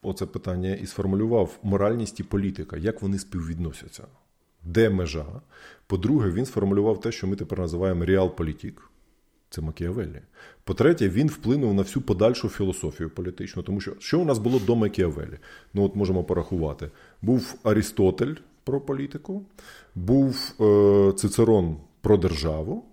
оце 0.02 0.26
питання 0.26 0.74
і 0.74 0.86
сформулював 0.86 1.58
моральність 1.62 2.20
і 2.20 2.22
політика, 2.22 2.76
як 2.76 3.02
вони 3.02 3.18
співвідносяться. 3.18 4.06
Де 4.64 4.90
межа? 4.90 5.26
По-друге, 5.86 6.30
він 6.30 6.46
сформулював 6.46 7.00
те, 7.00 7.12
що 7.12 7.26
ми 7.26 7.36
тепер 7.36 7.58
називаємо 7.58 8.04
реал-політік. 8.04 8.89
Це 9.50 9.60
Макіавеллі. 9.60 10.20
По-третє, 10.64 11.08
він 11.08 11.28
вплинув 11.28 11.74
на 11.74 11.82
всю 11.82 12.02
подальшу 12.02 12.48
філософію 12.48 13.10
політичну, 13.10 13.62
тому 13.62 13.80
що 13.80 13.92
що 13.98 14.20
у 14.20 14.24
нас 14.24 14.38
було 14.38 14.58
до 14.58 14.76
Макіавеллі? 14.76 15.38
Ну, 15.74 15.84
от 15.84 15.96
можемо 15.96 16.24
порахувати. 16.24 16.90
Був 17.22 17.54
Арістотель 17.62 18.34
про 18.64 18.80
політику, 18.80 19.42
був 19.94 20.52
е, 20.60 21.12
Цицерон 21.12 21.76
про 22.00 22.16
державу, 22.16 22.84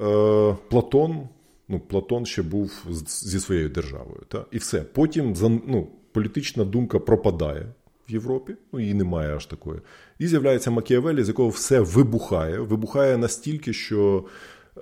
е, 0.00 0.56
Платон. 0.70 1.28
Ну, 1.68 1.80
Платон 1.80 2.26
ще 2.26 2.42
був 2.42 2.86
зі 3.06 3.40
своєю 3.40 3.68
державою. 3.68 4.20
Та? 4.28 4.44
І 4.50 4.58
все. 4.58 4.80
Потім 4.80 5.34
ну, 5.66 5.88
політична 6.12 6.64
думка 6.64 6.98
пропадає 6.98 7.66
в 8.08 8.12
Європі, 8.12 8.54
ну 8.72 8.80
її 8.80 8.94
немає 8.94 9.36
аж 9.36 9.46
такої. 9.46 9.80
І 10.18 10.26
з'являється 10.26 10.70
Макіавелі, 10.70 11.24
з 11.24 11.28
якого 11.28 11.48
все 11.48 11.80
вибухає. 11.80 12.58
Вибухає 12.58 13.16
настільки, 13.16 13.72
що. 13.72 14.24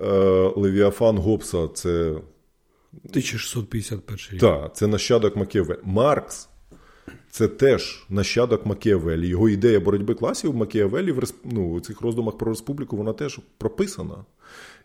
Е, 0.01 0.07
Левіафан 0.55 1.17
Гобса 1.17 1.67
це. 1.67 2.21
1651 2.93 4.17
рік. 4.31 4.41
Так, 4.41 4.75
це 4.75 4.87
нащадок 4.87 5.35
Макіавелі. 5.35 5.79
Маркс 5.83 6.49
це 7.29 7.47
теж 7.47 8.05
нащадок 8.09 8.65
Макіавелі. 8.65 9.27
Його 9.27 9.49
ідея 9.49 9.79
боротьби 9.79 10.13
класів 10.13 10.55
Макіавелі 10.55 11.11
в 11.11 11.23
ну, 11.43 11.71
у 11.71 11.79
цих 11.79 12.01
роздумах 12.01 12.37
про 12.37 12.51
республіку 12.51 12.97
вона 12.97 13.13
теж 13.13 13.39
прописана. 13.57 14.25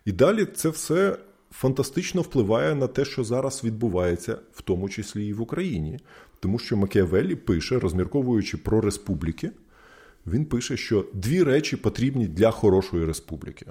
І 0.05 0.11
далі 0.11 0.45
це 0.45 0.69
все 0.69 1.17
фантастично 1.51 2.21
впливає 2.21 2.75
на 2.75 2.87
те, 2.87 3.05
що 3.05 3.23
зараз 3.23 3.63
відбувається, 3.63 4.37
в 4.53 4.61
тому 4.61 4.89
числі 4.89 5.27
і 5.27 5.33
в 5.33 5.41
Україні. 5.41 5.99
Тому 6.39 6.59
що 6.59 6.77
Макіавелі 6.77 7.35
пише, 7.35 7.79
розмірковуючи 7.79 8.57
про 8.57 8.81
республіки, 8.81 9.51
він 10.27 10.45
пише, 10.45 10.77
що 10.77 11.05
дві 11.13 11.43
речі 11.43 11.75
потрібні 11.77 12.27
для 12.27 12.51
хорошої 12.51 13.05
республіки 13.05 13.65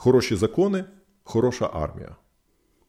хороші 0.00 0.36
закони, 0.36 0.84
хороша 1.24 1.70
армія. 1.72 2.16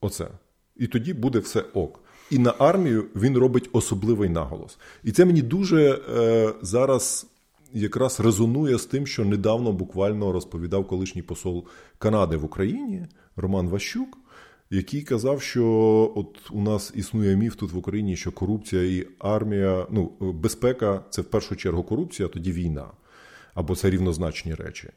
Оце. 0.01 0.27
І 0.75 0.87
тоді 0.87 1.13
буде 1.13 1.39
все 1.39 1.61
ок. 1.73 2.03
І 2.29 2.37
на 2.37 2.53
армію 2.59 3.05
він 3.15 3.37
робить 3.37 3.69
особливий 3.71 4.29
наголос. 4.29 4.77
І 5.03 5.11
це 5.11 5.25
мені 5.25 5.41
дуже 5.41 5.99
е, 6.17 6.53
зараз 6.61 7.27
якраз 7.73 8.19
резонує 8.19 8.77
з 8.77 8.85
тим, 8.85 9.07
що 9.07 9.25
недавно 9.25 9.71
буквально 9.71 10.31
розповідав 10.31 10.87
колишній 10.87 11.21
посол 11.21 11.65
Канади 11.97 12.37
в 12.37 12.45
Україні 12.45 13.05
Роман 13.35 13.67
Ващук, 13.67 14.17
який 14.69 15.01
казав, 15.01 15.41
що 15.41 15.65
от 16.15 16.51
у 16.51 16.61
нас 16.61 16.91
існує 16.95 17.35
міф 17.35 17.55
тут 17.55 17.71
в 17.71 17.77
Україні, 17.77 18.15
що 18.15 18.31
корупція 18.31 18.83
і 18.83 19.07
армія, 19.19 19.87
ну 19.89 20.11
безпека 20.19 21.03
це 21.09 21.21
в 21.21 21.25
першу 21.25 21.55
чергу 21.55 21.83
корупція, 21.83 22.27
а 22.27 22.31
тоді 22.31 22.51
війна. 22.51 22.85
Або 23.53 23.75
це 23.75 23.89
рівнозначні 23.89 24.53
речі. 24.53 24.89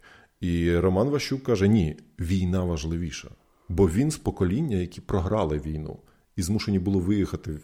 І 0.44 0.76
Роман 0.78 1.08
Ващук 1.08 1.42
каже: 1.42 1.68
ні, 1.68 1.96
війна 2.20 2.64
важливіша, 2.64 3.28
бо 3.68 3.88
він 3.88 4.10
з 4.10 4.16
покоління, 4.16 4.76
які 4.76 5.00
програли 5.00 5.58
війну, 5.58 5.98
і 6.36 6.42
змушені 6.42 6.78
було 6.78 6.98
виїхати 6.98 7.52
в. 7.52 7.60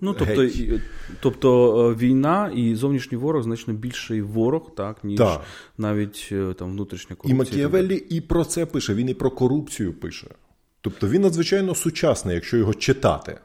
Ну, 0.00 0.14
тобто 0.18 0.48
тобто 1.20 1.90
е, 1.90 1.94
війна 1.94 2.52
і 2.54 2.74
зовнішній 2.74 3.18
ворог 3.18 3.42
значно 3.42 3.74
більший 3.74 4.22
ворог, 4.22 4.74
так, 4.74 5.04
ніж 5.04 5.18
так. 5.18 5.40
навіть 5.78 6.28
е, 6.32 6.54
там 6.58 6.70
внутрішня 6.70 7.16
корупція. 7.16 7.34
І 7.34 7.38
Макіавеллі 7.38 7.96
і 7.96 8.20
про 8.20 8.44
це 8.44 8.66
пише, 8.66 8.94
він 8.94 9.08
і 9.08 9.14
про 9.14 9.30
корупцію 9.30 9.94
пише. 9.94 10.26
Тобто 10.80 11.08
він 11.08 11.22
надзвичайно 11.22 11.74
сучасний, 11.74 12.34
якщо 12.34 12.56
його 12.56 12.74
читати 12.74 13.38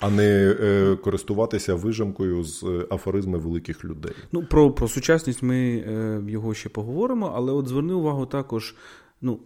а 0.00 0.10
не 0.10 0.56
е, 0.60 0.96
користуватися 0.96 1.74
вижимкою 1.74 2.44
з 2.44 2.62
е, 2.62 2.86
афоризми 2.90 3.38
великих 3.38 3.84
людей. 3.84 4.12
Ну 4.32 4.42
про 4.42 4.70
про 4.70 4.88
сучасність 4.88 5.42
ми 5.42 5.56
е, 5.56 6.22
його 6.28 6.54
ще 6.54 6.68
поговоримо, 6.68 7.32
але 7.36 7.52
от 7.52 7.68
зверни 7.68 7.92
увагу 7.92 8.26
також. 8.26 8.74
Ну, 9.20 9.40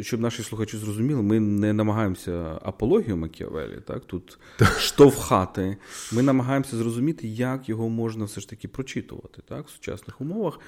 щоб 0.00 0.20
наші 0.20 0.42
слухачі 0.42 0.76
зрозуміли, 0.76 1.22
ми 1.22 1.40
не 1.40 1.72
намагаємося 1.72 2.58
апологію 2.62 3.16
Макіавелі, 3.16 3.80
так 3.86 4.04
тут 4.04 4.38
штовхати. 4.78 5.76
Ми 6.12 6.22
намагаємося 6.22 6.76
зрозуміти, 6.76 7.28
як 7.28 7.68
його 7.68 7.88
можна 7.88 8.24
все 8.24 8.40
ж 8.40 8.48
таки 8.48 8.68
прочитувати 8.68 9.42
так, 9.48 9.68
в 9.68 9.70
сучасних 9.70 10.20
умовах. 10.20 10.60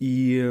І, 0.00 0.42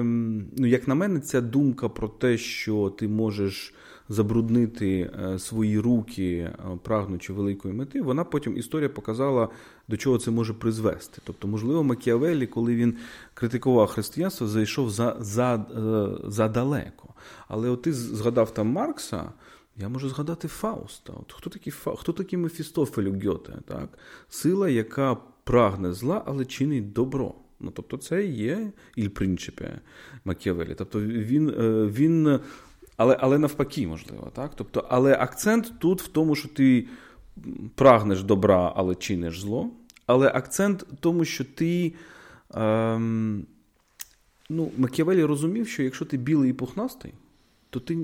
ну, 0.58 0.68
як 0.68 0.88
на 0.88 0.96
мене, 0.96 1.20
ця 1.20 1.42
думка 1.42 1.90
про 1.90 2.08
те, 2.08 2.38
що 2.38 2.90
ти 2.90 3.08
можеш 3.08 3.74
забруднити 4.14 5.12
е, 5.24 5.40
свої 5.40 5.80
руки, 5.80 6.36
е, 6.36 6.80
прагнучи 6.84 7.34
великої 7.34 7.74
мети, 7.74 8.02
вона 8.02 8.24
потім 8.24 8.58
історія 8.58 8.90
показала, 8.90 9.50
до 9.88 9.98
чого 9.98 10.18
це 10.18 10.32
може 10.32 10.54
призвести. 10.54 11.22
Тобто, 11.26 11.48
можливо, 11.48 11.84
Макіавелі, 11.84 12.48
коли 12.48 12.76
він 12.76 12.96
критикував 13.34 13.88
християнство, 13.88 14.48
зайшов 14.48 14.90
за, 14.90 15.18
за, 15.20 15.56
е, 15.56 16.30
задалеко. 16.32 17.10
Але 17.48 17.70
от 17.70 17.82
ти 17.82 17.94
згадав 17.94 18.54
там 18.54 18.68
Маркса. 18.68 19.32
Я 19.78 19.90
можу 19.90 20.10
згадати 20.10 20.48
Фауста. 20.48 21.14
От 21.14 21.34
Хто 21.34 21.50
такий 21.50 21.74
хто 21.96 22.14
такий 22.14 22.40
Мефістофелю 22.40 23.20
Гьоте? 23.26 23.54
Так? 23.68 23.90
Сила, 24.30 24.70
яка 24.70 25.18
прагне 25.44 25.94
зла, 25.94 26.24
але 26.26 26.46
чинить 26.46 26.94
добро. 26.94 27.34
Ну, 27.60 27.72
Тобто, 27.76 27.98
це 27.98 28.26
є 28.26 28.72
іль 28.96 29.10
принципе 29.10 29.80
Макіавелі. 30.26 30.76
Тобто 30.78 31.02
він 31.02 31.52
він 31.88 32.40
але 33.04 33.18
але 33.20 33.38
навпаки, 33.38 33.88
можливо, 33.88 34.32
так? 34.36 34.52
Тобто, 34.56 34.86
але 34.90 35.18
акцент 35.20 35.74
тут 35.80 36.02
в 36.02 36.08
тому, 36.08 36.36
що 36.36 36.48
ти 36.48 36.88
прагнеш 37.76 38.24
добра, 38.24 38.74
але 38.76 38.96
чиниш 38.96 39.40
зло. 39.40 39.70
Але 40.06 40.32
акцент 40.36 40.84
в 40.84 40.96
тому, 41.00 41.26
що 41.26 41.46
ти. 41.46 41.94
Ем, 42.54 43.46
ну, 44.50 44.72
Макіавелі 44.78 45.24
розумів, 45.24 45.68
що 45.68 45.84
якщо 45.84 46.06
ти 46.06 46.18
білий 46.18 46.50
і 46.50 46.54
пухнастий, 46.54 47.14
то 47.70 47.80
ти 47.80 47.96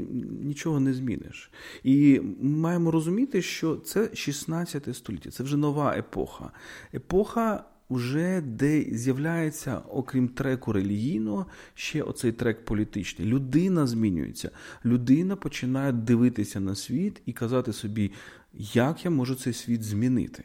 нічого 0.43 0.79
не 0.79 0.93
зміниш. 0.93 1.51
І 1.83 2.21
ми 2.41 2.57
маємо 2.57 2.91
розуміти, 2.91 3.41
що 3.41 3.75
це 3.75 4.09
16 4.15 4.95
століття, 4.95 5.31
це 5.31 5.43
вже 5.43 5.57
нова 5.57 5.93
епоха. 5.97 6.51
Епоха 6.93 7.63
вже 7.89 8.41
де 8.41 8.85
з'являється, 8.91 9.77
окрім 9.77 10.27
треку 10.27 10.73
релігійного, 10.73 11.45
ще 11.73 12.01
оцей 12.01 12.31
трек 12.31 12.65
політичний. 12.65 13.27
Людина 13.27 13.87
змінюється. 13.87 14.51
Людина 14.85 15.35
починає 15.35 15.91
дивитися 15.91 16.59
на 16.59 16.75
світ 16.75 17.21
і 17.25 17.33
казати 17.33 17.73
собі, 17.73 18.11
як 18.53 19.05
я 19.05 19.11
можу 19.11 19.35
цей 19.35 19.53
світ 19.53 19.83
змінити. 19.83 20.43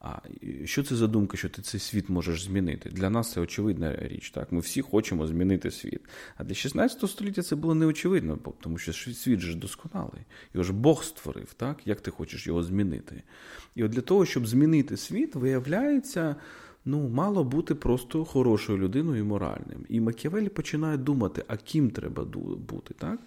А 0.00 0.18
що 0.64 0.82
це 0.82 0.96
за 0.96 1.06
думка, 1.06 1.36
що 1.36 1.48
ти 1.48 1.62
цей 1.62 1.80
світ 1.80 2.08
можеш 2.08 2.42
змінити? 2.42 2.90
Для 2.90 3.10
нас 3.10 3.32
це 3.32 3.40
очевидна 3.40 3.96
річ. 3.96 4.30
Так, 4.30 4.52
ми 4.52 4.60
всі 4.60 4.82
хочемо 4.82 5.26
змінити 5.26 5.70
світ. 5.70 6.00
А 6.36 6.44
для 6.44 6.54
16 6.54 7.10
століття 7.10 7.42
це 7.42 7.56
було 7.56 7.74
неочевидно, 7.74 8.38
тому 8.60 8.78
що 8.78 8.92
світ 8.92 9.40
же 9.40 9.54
досконалий. 9.54 10.20
Його 10.54 10.64
ж 10.64 10.72
Бог 10.72 11.04
створив, 11.04 11.54
так? 11.56 11.86
Як 11.86 12.00
ти 12.00 12.10
хочеш 12.10 12.46
його 12.46 12.62
змінити? 12.62 13.22
І 13.74 13.84
от 13.84 13.90
для 13.90 14.00
того, 14.00 14.26
щоб 14.26 14.46
змінити 14.46 14.96
світ, 14.96 15.34
виявляється. 15.34 16.36
Ну, 16.84 17.08
мало 17.08 17.44
бути 17.44 17.74
просто 17.74 18.24
хорошою 18.24 18.78
людиною 18.78 19.20
і 19.20 19.26
моральним. 19.26 19.86
І 19.88 20.00
Макіавелі 20.00 20.48
починає 20.48 20.96
думати, 20.96 21.44
а 21.48 21.56
ким 21.56 21.90
треба 21.90 22.24
бути. 22.68 22.94
так? 22.94 23.20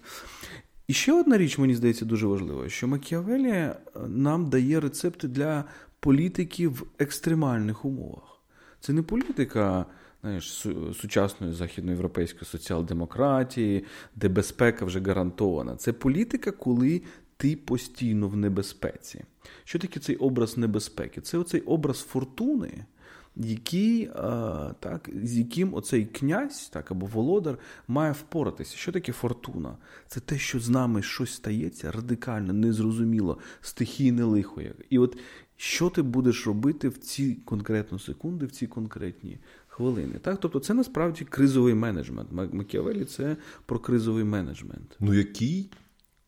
І 0.88 0.92
ще 0.92 1.12
одна 1.12 1.38
річ, 1.38 1.58
мені 1.58 1.74
здається, 1.74 2.04
дуже 2.04 2.26
важлива, 2.26 2.68
що 2.68 2.88
Макіавелі 2.88 3.48
е, 3.48 3.76
нам 4.08 4.46
дає 4.50 4.80
рецепти 4.80 5.28
для 5.28 5.64
політики 6.04 6.68
в 6.68 6.86
екстремальних 6.98 7.84
умовах. 7.84 8.40
Це 8.80 8.92
не 8.92 9.02
політика 9.02 9.86
знаєш, 10.20 10.66
сучасної 11.00 11.52
західноєвропейської 11.52 12.44
соціал-демократії, 12.44 13.84
де 14.16 14.28
безпека 14.28 14.84
вже 14.84 15.00
гарантована. 15.00 15.76
Це 15.76 15.92
політика, 15.92 16.50
коли 16.50 17.02
ти 17.36 17.56
постійно 17.56 18.28
в 18.28 18.36
небезпеці. 18.36 19.24
Що 19.64 19.78
таке 19.78 20.00
цей 20.00 20.16
образ 20.16 20.56
небезпеки? 20.58 21.20
Це 21.20 21.38
оцей 21.38 21.60
образ 21.60 22.00
фортуни, 22.00 22.84
який, 23.36 24.06
так, 24.80 25.10
з 25.22 25.38
яким 25.38 25.74
оцей 25.74 26.04
князь 26.04 26.68
так, 26.72 26.90
або 26.90 27.06
володар 27.06 27.58
має 27.88 28.12
впоратися. 28.12 28.76
Що 28.76 28.92
таке 28.92 29.12
фортуна? 29.12 29.76
Це 30.06 30.20
те, 30.20 30.38
що 30.38 30.60
з 30.60 30.68
нами 30.68 31.02
щось 31.02 31.34
стається 31.34 31.92
радикально, 31.92 32.52
незрозуміло, 32.52 33.38
стихійне 33.60 34.24
лихо. 34.24 34.62
І 34.90 34.98
от 34.98 35.18
що 35.64 35.90
ти 35.90 36.02
будеш 36.02 36.46
робити 36.46 36.88
в 36.88 36.98
ці 36.98 37.34
конкретні 37.34 37.98
секунди, 37.98 38.46
в 38.46 38.50
ці 38.50 38.66
конкретні 38.66 39.38
хвилини. 39.66 40.18
Так? 40.22 40.40
Тобто 40.40 40.60
це 40.60 40.74
насправді 40.74 41.24
кризовий 41.24 41.74
менеджмент. 41.74 42.28
Макіавелі 42.32 43.04
це 43.04 43.36
про 43.66 43.78
кризовий 43.78 44.24
менеджмент. 44.24 44.96
Ну 45.00 45.14
який 45.14 45.70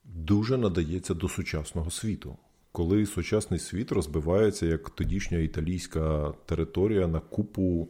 дуже 0.03 0.57
надається 0.57 1.13
до 1.13 1.29
сучасного 1.29 1.91
світу. 1.91 2.37
Коли 2.71 3.05
сучасний 3.05 3.59
світ 3.59 3.91
розбивається 3.91 4.65
як 4.65 4.89
тодішня 4.89 5.37
італійська 5.37 6.33
територія 6.45 7.07
на 7.07 7.19
купу 7.19 7.89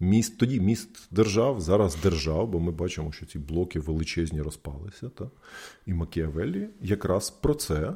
міст, 0.00 0.38
тоді 0.38 0.60
міст 0.60 1.08
держав, 1.10 1.60
зараз 1.60 1.96
держав, 2.02 2.48
бо 2.48 2.60
ми 2.60 2.72
бачимо, 2.72 3.12
що 3.12 3.26
ці 3.26 3.38
блоки 3.38 3.80
величезні 3.80 4.42
розпалися. 4.42 5.08
Та? 5.08 5.30
І 5.86 5.94
Макіавеллі 5.94 6.68
якраз 6.80 7.30
про 7.30 7.54
це. 7.54 7.94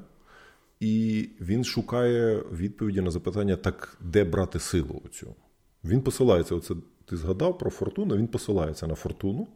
І 0.80 1.28
він 1.40 1.64
шукає 1.64 2.42
відповіді 2.52 3.00
на 3.00 3.10
запитання, 3.10 3.56
так 3.56 3.98
де 4.00 4.24
брати 4.24 4.58
силу 4.58 5.02
оцю. 5.04 5.34
Він 5.84 6.00
посилається, 6.00 6.54
оце 6.54 6.74
ти 7.04 7.16
згадав 7.16 7.58
про 7.58 7.70
фортуну, 7.70 8.16
він 8.16 8.26
посилається 8.26 8.86
на 8.86 8.94
фортуну 8.94 9.48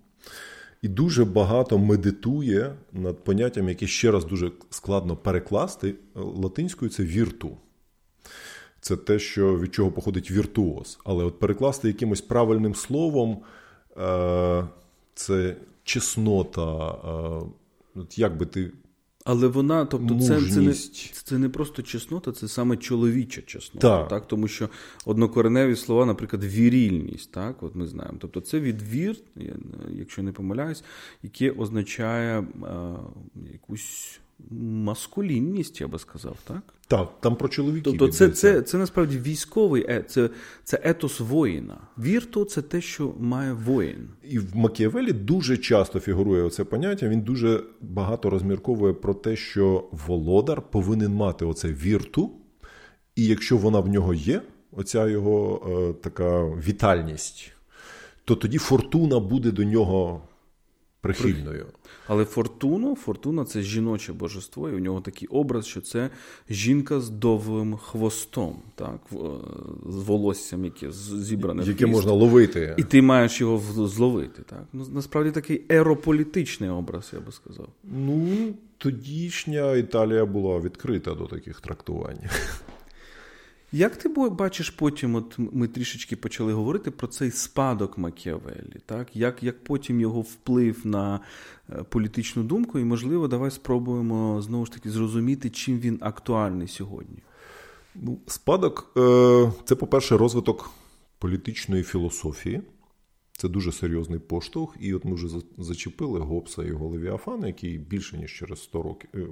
і 0.83 0.88
дуже 0.88 1.24
багато 1.24 1.78
медитує 1.78 2.74
над 2.92 3.24
поняттям, 3.24 3.68
яке 3.68 3.87
ще 3.87 4.11
раз 4.11 4.24
дуже 4.24 4.52
складно 4.70 5.16
перекласти. 5.16 5.94
Латинською 6.14 6.90
це 6.90 7.02
вірту. 7.02 7.57
Це 8.81 8.96
те, 8.96 9.18
що 9.18 9.59
від 9.59 9.74
чого 9.74 9.90
походить 9.90 10.31
віртуоз. 10.31 10.98
Але 11.04 11.24
от 11.24 11.38
перекласти 11.38 11.88
якимось 11.88 12.20
правильним 12.20 12.74
словом 12.74 13.42
е, 13.96 14.64
це 15.14 15.57
чеснота. 15.85 16.90
Е, 17.96 18.00
як 18.16 18.37
би 18.37 18.46
ти 18.46 18.70
але 19.30 19.46
вона, 19.46 19.84
тобто, 19.84 20.20
це 20.20 20.42
це, 20.42 20.60
не 20.60 20.74
це 21.24 21.38
не 21.38 21.48
просто 21.48 21.82
чеснота, 21.82 22.32
це 22.32 22.48
саме 22.48 22.76
чоловіча 22.76 23.42
чеснота. 23.42 23.98
Так. 23.98 24.08
так? 24.08 24.26
Тому 24.26 24.48
що 24.48 24.68
однокореневі 25.04 25.76
слова, 25.76 26.06
наприклад, 26.06 26.44
вірільність, 26.44 27.32
так, 27.32 27.62
от 27.62 27.74
ми 27.74 27.86
знаємо. 27.86 28.18
Тобто 28.20 28.40
це 28.40 28.60
відвір, 28.60 29.16
якщо 29.90 30.22
не 30.22 30.32
помиляюсь, 30.32 30.84
яке 31.22 31.50
означає 31.50 32.38
е, 32.38 32.44
якусь 33.52 34.20
маскулінність, 34.60 35.80
я 35.80 35.88
би 35.88 35.98
сказав, 35.98 36.36
так? 36.44 36.62
Так, 36.88 37.09
там 37.20 37.37
про 37.37 37.48
чоловіків. 37.48 37.83
Тобто, 37.85 38.09
це 38.09 38.29
це, 38.29 38.62
це 38.62 38.79
насправді 38.79 39.18
військовий 39.18 39.87
е, 39.88 40.05
це 40.09 40.31
це 40.64 40.81
етос 40.83 41.20
воїна. 41.20 41.77
Вірту 41.98 42.44
це 42.44 42.62
те, 42.62 42.81
що 42.81 43.14
має 43.18 43.53
воїн. 43.53 44.09
І 44.22 44.38
в 44.38 44.57
Макіавелі 44.57 45.12
дуже 45.12 45.57
часто 45.57 46.01
фігурує 46.01 46.51
це 46.51 46.64
поняття. 46.64 47.09
Він 47.09 47.20
дуже 47.20 47.62
багато 47.81 48.31
розмірковує 48.31 48.92
про 48.92 49.14
те, 49.14 49.37
що 49.37 49.88
володар 49.92 50.62
повинен 50.62 51.14
мати 51.14 51.44
оце 51.44 51.68
вірту, 51.68 52.31
і 53.16 53.27
якщо 53.27 53.57
вона 53.57 53.81
в 53.81 53.88
нього 53.88 54.14
є, 54.14 54.42
оця 54.72 55.09
його 55.09 55.62
е, 55.90 56.03
така 56.03 56.44
вітальність, 56.44 57.53
то 58.24 58.35
тоді 58.35 58.59
фортуна 58.59 59.20
буде 59.20 59.51
до 59.51 59.64
нього 59.64 60.22
прихильною. 61.01 61.66
Але 62.08 62.24
Фортуну, 62.24 62.94
Фортуна 62.94 63.44
це 63.44 63.62
жіноче 63.62 64.12
божество, 64.12 64.70
і 64.70 64.72
у 64.72 64.78
нього 64.78 65.00
такий 65.00 65.28
образ, 65.28 65.66
що 65.66 65.80
це 65.80 66.10
жінка 66.50 67.00
з 67.00 67.10
довгим 67.10 67.76
хвостом, 67.76 68.56
так, 68.74 69.00
з 69.88 69.96
волоссям, 69.96 70.64
яке 70.64 70.90
зібране. 70.92 71.64
Яке 71.66 71.86
в 71.86 71.88
можна 71.88 72.12
ловити. 72.12 72.74
І 72.78 72.82
ти 72.82 73.02
маєш 73.02 73.40
його 73.40 73.86
зловити. 73.88 74.42
Так? 74.42 74.64
Ну, 74.72 74.86
Насправді 74.92 75.30
такий 75.30 75.62
ерополітичний 75.70 76.70
образ, 76.70 77.10
я 77.14 77.20
би 77.20 77.32
сказав. 77.32 77.68
Ну, 77.84 78.28
тодішня 78.78 79.76
Італія 79.76 80.26
була 80.26 80.60
відкрита 80.60 81.14
до 81.14 81.26
таких 81.26 81.60
трактувань. 81.60 82.18
Як 83.72 83.96
ти 83.96 84.09
бачиш 84.09 84.70
потім, 84.70 85.14
от 85.14 85.35
ми 85.38 85.68
трішечки 85.68 86.16
почали 86.16 86.52
говорити 86.52 86.90
про 86.90 87.07
цей 87.07 87.31
спадок 87.31 87.98
Макіавеллі, 87.98 88.76
так? 88.87 89.16
Як 89.16 89.42
як 89.42 89.64
потім 89.64 90.00
його 90.00 90.20
вплив 90.20 90.81
на 90.85 91.20
е, 91.70 91.83
політичну 91.88 92.42
думку, 92.42 92.78
і, 92.78 92.85
можливо, 92.85 93.28
давай 93.28 93.50
спробуємо 93.50 94.42
знову 94.42 94.66
ж 94.66 94.72
таки 94.72 94.90
зрозуміти, 94.90 95.50
чим 95.50 95.78
він 95.78 95.98
актуальний 96.00 96.68
сьогодні? 96.68 97.18
Ну, 97.94 98.18
Спадок 98.26 98.92
е, 98.96 99.52
це, 99.64 99.74
по-перше, 99.74 100.16
розвиток 100.16 100.70
політичної 101.18 101.83
філософії. 101.83 102.62
Це 103.33 103.48
дуже 103.48 103.72
серйозний 103.72 104.18
поштовх. 104.18 104.76
І 104.81 104.94
от 104.94 105.04
ми 105.04 105.14
вже 105.14 105.28
зачепили 105.59 106.20
Гобса 106.20 106.62
і 106.62 106.66
його 106.66 106.88
Левіафана, 106.88 107.46
який 107.46 107.78
більше 107.78 108.18
ніж 108.18 108.35
через 108.35 108.62
100 108.62 108.83
років 108.83 109.11
е, 109.14 109.26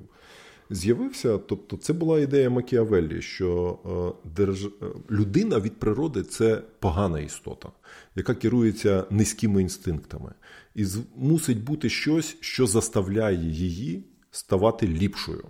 з'явився. 0.70 1.38
Тобто, 1.38 1.76
це 1.76 1.92
була 1.92 2.20
ідея 2.20 2.50
Макіавеллі, 2.50 3.22
що 3.22 3.78
е, 4.24 4.28
держ... 4.36 4.64
Е, 4.64 4.70
людина 5.10 5.60
від 5.60 5.78
природи 5.78 6.22
це 6.22 6.62
погана 6.78 7.20
істота, 7.20 7.68
яка 8.14 8.34
керується 8.34 9.04
низькими 9.10 9.62
інстинктами, 9.62 10.32
і 10.74 10.86
мусить 11.16 11.64
бути 11.64 11.88
щось, 11.88 12.36
що 12.40 12.66
заставляє 12.66 13.50
її 13.50 14.04
ставати 14.30 14.86
ліпшою. 14.88 15.44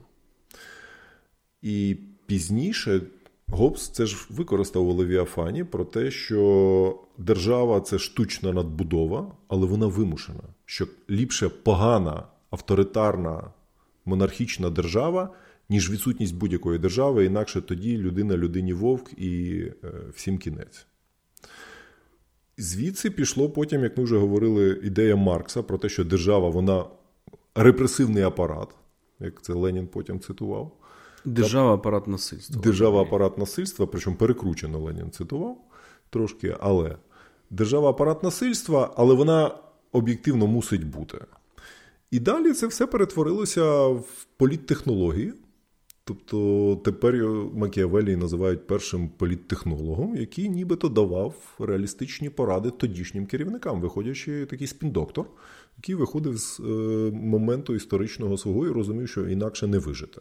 І 1.62 1.96
пізніше. 2.26 3.00
Гобс 3.48 3.88
це 3.88 4.06
ж 4.06 4.26
використав 4.30 4.88
у 4.88 4.92
Левіафані 4.92 5.64
про 5.64 5.84
те, 5.84 6.10
що 6.10 7.00
держава 7.18 7.80
це 7.80 7.98
штучна 7.98 8.52
надбудова, 8.52 9.32
але 9.48 9.66
вона 9.66 9.86
вимушена. 9.86 10.42
Що 10.64 10.86
ліпше 11.10 11.48
погана 11.48 12.22
авторитарна 12.50 13.50
монархічна 14.06 14.70
держава, 14.70 15.30
ніж 15.68 15.90
відсутність 15.90 16.36
будь-якої 16.36 16.78
держави, 16.78 17.24
інакше 17.24 17.60
тоді 17.62 17.98
людина 17.98 18.36
людині 18.36 18.72
вовк 18.72 19.12
і 19.18 19.62
е, 19.84 19.92
всім 20.14 20.38
кінець. 20.38 20.86
Звідси 22.58 23.10
пішло 23.10 23.50
потім, 23.50 23.82
як 23.82 23.96
ми 23.96 24.04
вже 24.04 24.18
говорили, 24.18 24.80
ідея 24.84 25.16
Маркса 25.16 25.62
про 25.62 25.78
те, 25.78 25.88
що 25.88 26.04
держава 26.04 26.48
вона 26.48 26.84
репресивний 27.54 28.22
апарат, 28.22 28.68
як 29.20 29.42
це 29.42 29.52
Ленін 29.52 29.86
потім 29.86 30.20
цитував. 30.20 30.72
Держава 31.24 31.74
апарат 31.74 32.06
насильства. 32.06 32.62
Держава 32.62 33.02
апарат 33.02 33.38
насильства, 33.38 33.86
причому 33.86 34.16
перекручено 34.16 34.78
Ленін 34.78 35.10
цитував 35.10 35.58
трошки, 36.10 36.56
але 36.60 36.96
держава 37.50 37.90
апарат 37.90 38.22
насильства, 38.22 38.94
але 38.96 39.14
вона 39.14 39.54
об'єктивно 39.92 40.46
мусить 40.46 40.84
бути. 40.84 41.18
І 42.10 42.20
далі 42.20 42.52
це 42.52 42.66
все 42.66 42.86
перетворилося 42.86 43.86
в 43.86 44.26
політтехнології. 44.36 45.32
Тобто 46.08 46.80
тепер 46.84 47.14
Макіавелі 47.54 48.16
називають 48.16 48.66
першим 48.66 49.08
політтехнологом, 49.08 50.16
який 50.16 50.48
нібито 50.48 50.88
давав 50.88 51.56
реалістичні 51.58 52.30
поради 52.30 52.70
тодішнім 52.70 53.26
керівникам, 53.26 53.80
виходячи 53.80 54.46
такий 54.46 54.66
спіндоктор, 54.66 55.26
який 55.76 55.94
виходив 55.94 56.36
з 56.38 56.60
е, 56.60 56.62
моменту 57.12 57.74
історичного 57.74 58.38
свого 58.38 58.66
і 58.66 58.70
розумів, 58.70 59.08
що 59.08 59.28
інакше 59.28 59.66
не 59.66 59.78
вижити. 59.78 60.20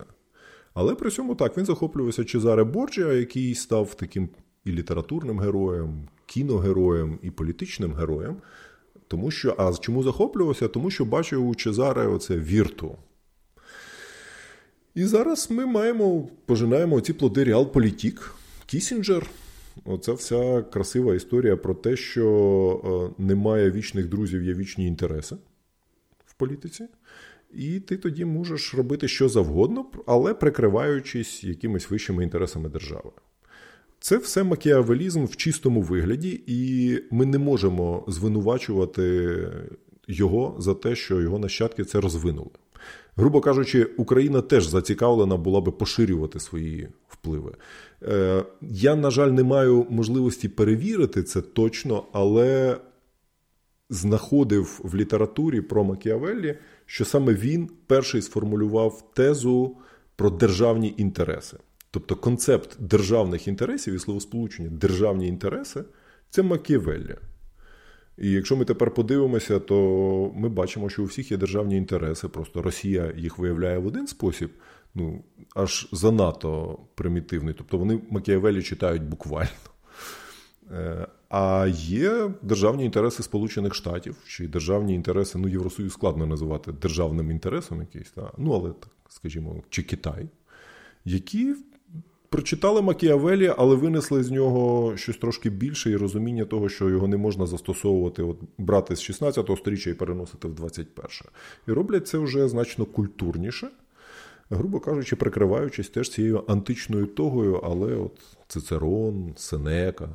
Але 0.73 0.95
при 0.95 1.11
цьому 1.11 1.35
так 1.35 1.57
він 1.57 1.65
захоплювався 1.65 2.23
Чезаре 2.23 2.63
Борджіа, 2.63 3.13
який 3.13 3.55
став 3.55 3.93
таким 3.93 4.29
і 4.65 4.71
літературним 4.71 5.39
героєм, 5.39 6.07
кіногероєм, 6.25 7.19
і 7.21 7.31
політичним 7.31 7.93
героєм. 7.93 8.37
Тому 9.07 9.31
що, 9.31 9.55
А 9.57 9.73
чому 9.73 10.03
захоплювався? 10.03 10.67
Тому 10.67 10.91
що 10.91 11.05
бачив 11.05 11.47
у 11.47 11.55
Чезаре 11.55 12.07
оце 12.07 12.35
вірту. 12.35 12.97
І 14.95 15.05
зараз 15.05 15.51
ми 15.51 15.65
маємо, 15.65 16.27
пожинаємо 16.45 17.01
ці 17.01 17.13
плоди 17.13 17.43
Реалполітік, 17.43 18.35
Кісінджер. 18.65 19.29
Оця 19.85 20.13
вся 20.13 20.61
красива 20.61 21.15
історія 21.15 21.57
про 21.57 21.73
те, 21.73 21.95
що 21.97 23.11
е, 23.17 23.23
немає 23.23 23.71
вічних 23.71 24.09
друзів, 24.09 24.43
є 24.43 24.53
вічні 24.53 24.87
інтереси 24.87 25.35
в 26.25 26.33
політиці. 26.33 26.87
І 27.53 27.79
ти 27.79 27.97
тоді 27.97 28.25
можеш 28.25 28.73
робити 28.73 29.07
що 29.07 29.29
завгодно, 29.29 29.85
але 30.05 30.33
прикриваючись 30.33 31.43
якимись 31.43 31.89
вищими 31.89 32.23
інтересами 32.23 32.69
держави. 32.69 33.11
Це 34.05 34.17
все 34.17 34.43
макіавелізм 34.43 35.25
в 35.25 35.35
чистому 35.35 35.81
вигляді, 35.81 36.41
і 36.47 36.99
ми 37.11 37.25
не 37.25 37.37
можемо 37.37 38.03
звинувачувати 38.07 39.37
його 40.07 40.55
за 40.59 40.73
те, 40.73 40.95
що 40.95 41.21
його 41.21 41.39
нащадки 41.39 41.83
це 41.83 42.01
розвинули. 42.01 42.49
Грубо 43.15 43.41
кажучи, 43.41 43.83
Україна 43.83 44.41
теж 44.41 44.67
зацікавлена 44.67 45.37
була 45.37 45.61
би 45.61 45.71
поширювати 45.71 46.39
свої 46.39 46.87
впливи. 47.07 47.51
Е, 48.03 48.43
я, 48.61 48.95
на 48.95 49.11
жаль, 49.11 49.29
не 49.29 49.43
маю 49.43 49.87
можливості 49.89 50.49
перевірити 50.49 51.23
це 51.23 51.41
точно, 51.41 52.03
але 52.11 52.77
знаходив 53.89 54.81
в 54.83 54.95
літературі 54.95 55.61
про 55.61 55.83
Макіавеллі, 55.83 56.57
що 56.85 57.05
саме 57.05 57.33
він 57.33 57.69
перший 57.87 58.21
сформулював 58.21 59.13
тезу 59.13 59.77
про 60.15 60.29
державні 60.29 60.93
інтереси. 60.97 61.57
Тобто 61.95 62.15
концепт 62.15 62.77
державних 62.79 63.47
інтересів 63.47 63.93
і 63.93 63.99
словосполучення 63.99 64.69
державні 64.69 65.27
інтереси 65.27 65.83
це 66.29 66.43
Макіавеллі. 66.43 67.15
І 68.17 68.31
якщо 68.31 68.55
ми 68.55 68.65
тепер 68.65 68.93
подивимося, 68.93 69.59
то 69.59 70.31
ми 70.35 70.49
бачимо, 70.49 70.89
що 70.89 71.03
у 71.03 71.05
всіх 71.05 71.31
є 71.31 71.37
державні 71.37 71.77
інтереси. 71.77 72.27
Просто 72.27 72.61
Росія 72.61 73.13
їх 73.17 73.37
виявляє 73.37 73.77
в 73.77 73.87
один 73.87 74.07
спосіб, 74.07 74.51
ну 74.95 75.23
аж 75.55 75.89
занадто 75.91 76.79
примітивний. 76.95 77.53
Тобто 77.57 77.77
вони 77.77 78.01
Макіавелі 78.09 78.63
читають 78.63 79.03
буквально. 79.03 79.49
Е, 80.71 81.07
а 81.29 81.67
є 81.77 82.31
державні 82.41 82.85
інтереси 82.85 83.23
Сполучених 83.23 83.75
Штатів 83.75 84.17
чи 84.27 84.47
державні 84.47 84.95
інтереси, 84.95 85.37
ну, 85.37 85.47
Євросоюз 85.47 85.93
складно 85.93 86.25
називати 86.25 86.71
державним 86.71 87.31
інтересом 87.31 87.79
якийсь, 87.79 88.11
та? 88.11 88.31
ну 88.37 88.53
але 88.53 88.73
скажімо, 89.09 89.63
чи 89.69 89.83
Китай, 89.83 90.25
які 91.05 91.55
прочитали 92.35 92.81
Макіавелі, 92.81 93.53
але 93.57 93.75
винесли 93.75 94.23
з 94.23 94.31
нього 94.31 94.93
щось 94.97 95.17
трошки 95.17 95.49
більше 95.49 95.91
і 95.91 95.95
розуміння 95.95 96.45
того, 96.45 96.69
що 96.69 96.89
його 96.89 97.07
не 97.07 97.17
можна 97.17 97.45
застосовувати, 97.45 98.23
от 98.23 98.37
брати 98.57 98.95
з 98.95 99.01
16 99.01 99.49
го 99.49 99.57
сторіччя 99.57 99.89
і 99.89 99.93
переносити 99.93 100.47
в 100.47 100.53
21. 100.55 101.05
І 101.67 101.71
роблять 101.71 102.07
це 102.07 102.17
вже 102.17 102.47
значно 102.47 102.85
культурніше. 102.85 103.67
Грубо 104.49 104.79
кажучи, 104.79 105.15
прикриваючись 105.15 105.89
теж 105.89 106.09
цією 106.09 106.43
античною 106.47 107.05
тогою, 107.05 107.55
але 107.55 107.95
от 107.95 108.19
Цицерон, 108.47 109.33
Сенека. 109.37 110.09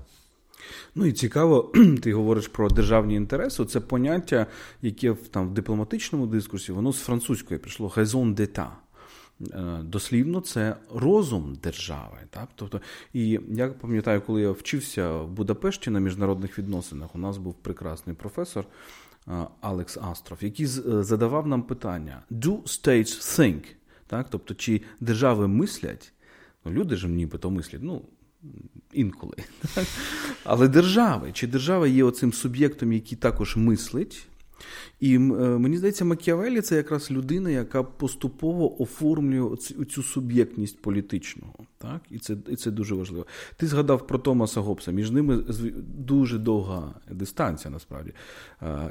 Ну 0.94 1.06
і 1.06 1.12
цікаво, 1.12 1.72
ти 2.02 2.14
говориш 2.14 2.48
про 2.48 2.68
державні 2.68 3.14
інтереси. 3.14 3.64
Це 3.64 3.80
поняття, 3.80 4.46
яке 4.82 5.10
в 5.10 5.28
там 5.28 5.48
в 5.48 5.54
дипломатичному 5.54 6.26
дискурсі, 6.26 6.72
воно 6.72 6.92
з 6.92 7.00
французької 7.00 7.60
прийшло 7.60 7.92
raison 7.96 8.34
d'état. 8.34 8.70
Е, 9.52 9.80
дослівно, 9.82 10.40
це 10.40 10.76
розум 10.94 11.58
держави. 11.62 12.18
Так? 12.30 12.48
Тобто, 12.54 12.80
І 13.12 13.40
я 13.48 13.68
пам'ятаю, 13.68 14.22
коли 14.26 14.42
я 14.42 14.50
вчився 14.50 15.12
в 15.12 15.30
Будапешті 15.30 15.90
на 15.90 16.00
міжнародних 16.00 16.58
відносинах, 16.58 17.14
у 17.14 17.18
нас 17.18 17.38
був 17.38 17.54
прекрасний 17.54 18.16
професор 18.16 18.64
е, 19.28 19.46
Алекс 19.60 19.98
Астров, 20.02 20.38
який 20.40 20.66
е, 20.66 21.02
задавав 21.02 21.46
нам 21.46 21.62
питання: 21.62 22.22
Do 22.30 22.62
states 22.62 23.38
think? 23.38 23.62
Так? 24.06 24.26
Тобто, 24.30 24.54
чи 24.54 24.80
держави 25.00 25.48
мислять? 25.48 26.12
Ну, 26.64 26.72
Люди 26.72 26.96
ж 26.96 27.08
нібито 27.08 27.50
мислять. 27.50 27.80
ну, 27.82 28.02
Інколи. 28.92 29.36
Але 30.44 30.68
держави, 30.68 31.30
чи 31.32 31.46
держава 31.46 31.86
є 31.86 32.04
оцим 32.04 32.32
суб'єктом, 32.32 32.92
який 32.92 33.18
також 33.18 33.56
мислить, 33.56 34.26
і 35.00 35.14
е, 35.14 35.18
мені 35.18 35.76
здається, 35.76 36.04
Макіавелі 36.04 36.60
це 36.60 36.76
якраз 36.76 37.10
людина, 37.10 37.50
яка 37.50 37.82
поступово 37.82 38.82
оформлює 38.82 39.56
цю 39.90 40.02
суб'єктність 40.02 40.82
політичного. 40.82 41.54
Так? 41.78 42.00
І 42.10 42.18
це 42.18 42.36
і 42.48 42.56
це 42.56 42.70
дуже 42.70 42.94
важливо. 42.94 43.26
Ти 43.56 43.66
згадав 43.66 44.06
про 44.06 44.18
Томаса 44.18 44.60
Гоббса. 44.60 44.90
Між 44.90 45.10
ними 45.10 45.36
дуже 45.98 46.38
довга 46.38 46.94
дистанція, 47.10 47.70
насправді. 47.70 48.12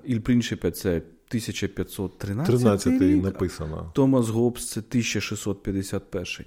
Іль 0.03 0.19
Принчипе 0.19 0.71
це 0.71 0.95
1513 0.95 3.01
рік. 3.01 3.23
написано. 3.23 3.91
Томас 3.95 4.29
Гоббс 4.29 4.65
це 4.65 4.79
1651. 4.79 6.45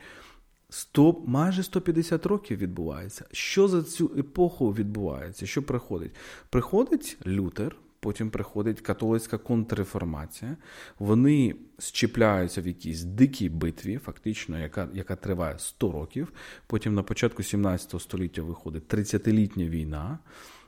100, 0.73 1.23
майже 1.27 1.63
150 1.63 2.27
років 2.27 2.59
відбувається. 2.59 3.25
Що 3.33 3.69
за 3.69 3.83
цю 3.83 4.11
епоху 4.19 4.73
відбувається? 4.73 5.47
Що 5.47 5.63
приходить? 5.63 6.11
Приходить 6.51 7.19
Лютер, 7.27 7.77
потім 8.03 8.31
приходить 8.31 8.81
католицька 8.81 9.39
контрреформація. 9.39 10.57
Вони 10.99 11.55
щепляються 11.79 12.63
в 12.63 12.67
якійсь 12.67 13.03
дикій 13.03 13.49
битві, 13.49 13.99
фактично, 13.99 14.59
яка 14.59 14.89
яка 14.95 15.17
триває 15.17 15.59
100 15.59 15.93
років. 15.93 16.33
Потім 16.67 16.95
на 16.95 17.03
початку 17.03 17.43
17 17.43 18.01
століття 18.01 18.43
виходить 18.43 18.95
30-літня 18.95 19.67
війна. 19.67 20.19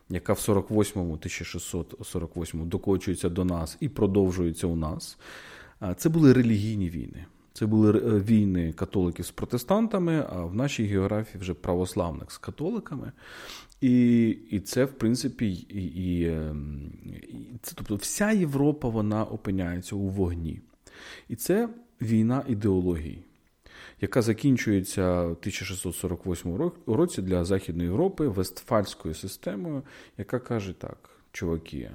Яка 0.08 0.32
в 0.32 0.36
48-му, 0.36 1.12
1648 1.12 2.68
докочується 2.68 3.28
до 3.28 3.44
нас 3.44 3.76
і 3.80 3.88
продовжується 3.88 4.66
у 4.66 4.76
нас. 4.76 5.18
Це 5.96 6.08
були 6.08 6.32
релігійні 6.32 6.90
війни. 6.90 7.26
Це 7.56 7.66
були 7.66 7.90
е, 7.90 8.20
війни 8.20 8.72
католиків 8.72 9.26
з 9.26 9.30
протестантами, 9.30 10.26
а 10.30 10.44
в 10.44 10.54
нашій 10.54 10.84
географії 10.84 11.40
вже 11.40 11.54
православних 11.54 12.32
з 12.32 12.38
католиками. 12.38 13.12
І 13.80 14.28
і 14.50 14.60
це, 14.60 14.84
в 14.84 14.92
принципі, 14.92 15.52
і, 15.52 15.82
і, 15.84 16.28
ем, 16.28 16.92
і 17.28 17.58
це, 17.62 17.72
тобто 17.76 17.96
вся 17.96 18.30
Європа 18.30 18.88
вона 18.88 19.24
опиняється 19.24 19.96
у 19.96 20.08
вогні. 20.08 20.60
І 21.28 21.36
це 21.36 21.68
війна 22.02 22.44
ідеології, 22.48 23.24
яка 24.00 24.22
закінчується 24.22 25.22
в 25.22 25.30
1648 25.30 26.72
році 26.86 27.22
для 27.22 27.44
Західної 27.44 27.88
Європи 27.88 28.28
Вестфальською 28.28 29.14
системою, 29.14 29.82
яка 30.18 30.38
каже 30.38 30.72
так, 30.72 31.10
чуваки. 31.32 31.90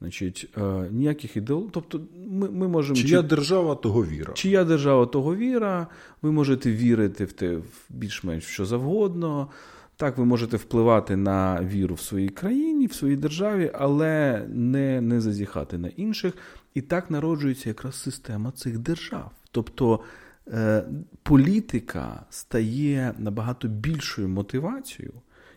Значить, 0.00 0.48
е, 0.56 0.88
ніяких 0.90 1.36
ідеологій. 1.36 1.70
Тобто, 1.72 2.00
ми 2.30 2.50
ми 2.50 2.68
можемо 2.68 2.96
чия 2.96 3.22
чи... 3.22 3.28
держава 3.28 3.74
того 3.74 4.04
віра. 4.04 4.32
Чия 4.32 4.64
держава 4.64 5.06
того 5.06 5.36
віра. 5.36 5.86
Ви 6.22 6.32
можете 6.32 6.72
вірити 6.72 7.24
в 7.24 7.32
те 7.32 7.56
в 7.56 7.64
більш-менш 7.88 8.44
що 8.44 8.64
завгодно. 8.64 9.48
Так, 9.96 10.18
ви 10.18 10.24
можете 10.24 10.56
впливати 10.56 11.16
на 11.16 11.62
віру 11.64 11.94
в 11.94 12.00
своїй 12.00 12.28
країні, 12.28 12.86
в 12.86 12.92
своїй 12.92 13.16
державі, 13.16 13.70
але 13.74 14.44
не 14.48 15.00
не 15.00 15.20
зазіхати 15.20 15.78
на 15.78 15.88
інших. 15.88 16.34
І 16.74 16.80
так 16.80 17.10
народжується 17.10 17.68
якраз 17.68 17.94
система 17.94 18.50
цих 18.50 18.78
держав. 18.78 19.30
Тобто 19.50 20.00
е, 20.48 20.84
політика 21.22 22.22
стає 22.30 23.14
набагато 23.18 23.68
більшою 23.68 24.28
мотивацією 24.28 25.12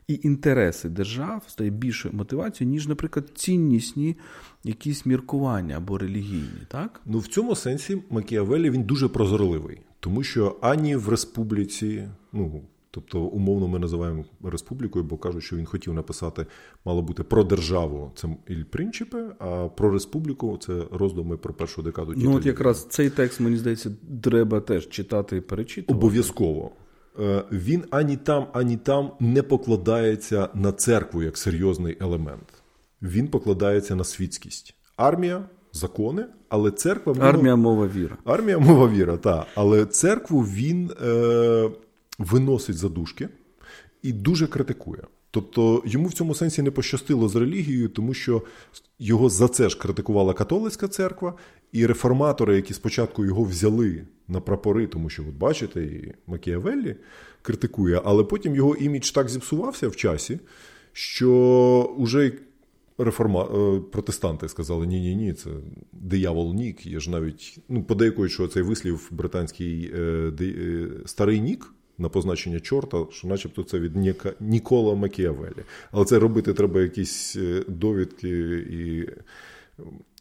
і 0.08 0.20
інтереси 0.24 0.90
держав 0.90 1.44
стає 1.48 1.70
більшою 1.70 2.16
мотивацією, 2.16 2.72
ніж, 2.72 2.88
наприклад, 2.88 3.26
ціннісні 3.36 4.18
якісь 4.64 5.06
міркування 5.06 5.78
або 5.78 5.98
релігійні. 5.98 6.68
так? 6.68 7.02
Ну 7.06 7.20
в 7.20 7.28
цьому 7.28 7.56
сенсі 7.56 8.04
Макіавелі 8.10 8.70
він 8.70 8.84
дуже 8.84 9.08
прозорливий, 9.08 9.82
тому 10.00 10.24
що 10.24 10.58
ані 10.62 10.96
в 10.96 11.10
республіці, 11.10 12.08
ну. 12.34 12.62
Тобто, 12.96 13.22
умовно, 13.22 13.68
ми 13.68 13.80
називаємо 13.80 14.26
республікою, 14.44 15.06
бо 15.06 15.18
кажуть, 15.18 15.44
що 15.44 15.56
він 15.56 15.66
хотів 15.66 15.94
написати, 15.94 16.46
мало 16.86 17.02
бути 17.02 17.24
про 17.24 17.44
державу 17.44 18.12
це 18.16 18.28
Іль 18.48 18.64
Принчипе, 18.64 19.30
а 19.40 19.68
про 19.68 19.92
республіку 19.92 20.58
це 20.58 20.84
роздуми 20.92 21.38
про 21.38 21.54
першу 21.54 21.82
декаду. 21.82 22.14
Ну 22.18 22.36
от 22.36 22.46
якраз 22.46 22.86
цей 22.90 23.10
текст, 23.10 23.40
мені 23.40 23.58
здається, 23.58 23.92
треба 24.24 24.60
теж 24.60 24.90
читати 24.90 25.38
і 25.38 25.42
перечитувати. 25.42 25.98
Обов'язково. 25.98 26.72
Е, 27.20 27.44
він 27.52 27.84
ані 27.90 28.18
там, 28.18 28.48
ані 28.54 28.78
там 28.78 29.12
не 29.20 29.44
покладається 29.44 30.50
на 30.54 30.72
церкву 30.72 31.24
як 31.24 31.38
серйозний 31.38 31.98
елемент. 32.00 32.54
Він 33.02 33.28
покладається 33.28 33.96
на 33.96 34.04
світськість. 34.04 34.76
Армія, 34.96 35.44
закони, 35.74 36.26
але 36.50 36.72
церква 36.72 37.16
армія, 37.20 37.56
мова 37.56 37.88
віра. 37.88 38.18
Армія, 38.26 38.60
мова 38.60 38.88
віра, 38.88 39.18
так. 39.18 39.48
Але 39.56 39.86
церкву 39.86 40.42
він 40.42 40.92
е, 41.04 41.70
виносить 42.20 42.78
за 42.78 42.90
дужки 42.90 43.30
і 44.02 44.14
дуже 44.14 44.48
критикує. 44.48 45.04
Тобто 45.34 45.84
йому 45.86 46.08
в 46.08 46.14
цьому 46.14 46.36
сенсі 46.36 46.62
не 46.62 46.72
пощастило 46.72 47.30
з 47.30 47.36
релігією, 47.36 47.90
тому 47.90 48.14
що 48.14 48.42
його 49.00 49.30
за 49.30 49.48
це 49.48 49.70
ж 49.70 49.78
критикувала 49.78 50.34
католицька 50.34 50.88
церква, 50.88 51.34
і 51.72 51.86
реформатори, 51.86 52.56
які 52.56 52.74
спочатку 52.74 53.26
його 53.26 53.44
взяли 53.44 54.08
на 54.28 54.42
прапори, 54.42 54.88
тому 54.88 55.10
що, 55.10 55.24
от 55.24 55.36
бачите, 55.36 55.84
і 55.84 56.14
Макіавеллі 56.28 56.96
критикує, 57.42 58.02
але 58.06 58.24
потім 58.24 58.56
його 58.56 58.76
імідж 58.76 59.12
так 59.12 59.30
зіпсувався 59.30 59.88
в 59.88 59.96
часі, 59.96 60.40
що 60.92 61.96
вже 62.00 62.32
реформа... 62.98 63.44
Е, 63.44 63.80
протестанти 63.80 64.50
сказали: 64.50 64.88
ні-ні, 64.88 65.16
ні, 65.16 65.34
це 65.34 65.50
диявол 65.92 66.54
Нік. 66.54 66.86
Є 66.86 67.00
ж 67.00 67.10
навіть 67.10 67.58
ну, 67.70 67.84
подейкують, 67.84 68.32
що 68.32 68.48
цей 68.48 68.64
вислів 68.64 69.08
британський 69.12 69.92
е, 69.96 70.32
е, 70.42 70.88
старий 71.06 71.42
Нік. 71.42 71.74
На 71.98 72.10
позначення 72.10 72.60
чорта, 72.60 73.06
що 73.12 73.28
начебто 73.28 73.64
це 73.64 73.80
від 73.80 74.16
Нікола 74.40 74.96
Макіавелі. 74.96 75.64
Але 75.92 76.06
це 76.06 76.20
робити 76.20 76.54
треба 76.54 76.82
якісь 76.82 77.36
е, 77.36 77.64
довідки 77.68 78.30
і 78.72 79.10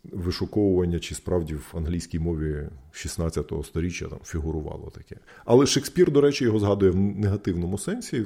вишуковування, 0.05 0.99
чи 0.99 1.15
справді 1.15 1.55
в 1.55 1.75
англійській 1.75 2.19
мові 2.19 2.69
16 2.93 3.53
го 3.53 3.65
сторіччя 3.65 4.07
там 4.07 4.19
фігурувало 4.25 4.93
таке. 4.95 5.17
Але 5.45 5.67
Шекспір, 5.67 6.11
до 6.11 6.21
речі, 6.21 6.45
його 6.45 6.59
згадує 6.59 6.91
в 6.91 6.97
негативному 6.97 7.79
сенсі. 7.79 8.21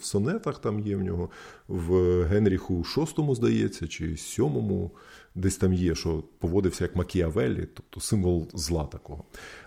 В 0.00 0.04
сонетах 0.04 0.58
там 0.58 0.80
є 0.80 0.96
в 0.96 1.02
нього, 1.02 1.30
в 1.68 2.22
Генріху 2.24 2.84
VI, 2.96 3.34
здається, 3.34 3.86
чи 3.86 4.04
VII, 4.04 4.90
десь 5.34 5.56
там 5.56 5.72
є, 5.72 5.94
що 5.94 6.24
поводився 6.38 6.84
як 6.84 6.96
Макіавелі, 6.96 7.68
тобто 7.74 8.00
символ 8.00 8.48
зла 8.54 8.84
такого. 8.84 9.24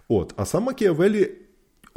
От, 0.08 0.34
А 0.38 0.46
сам 0.46 0.64
Макіавелі 0.64 1.32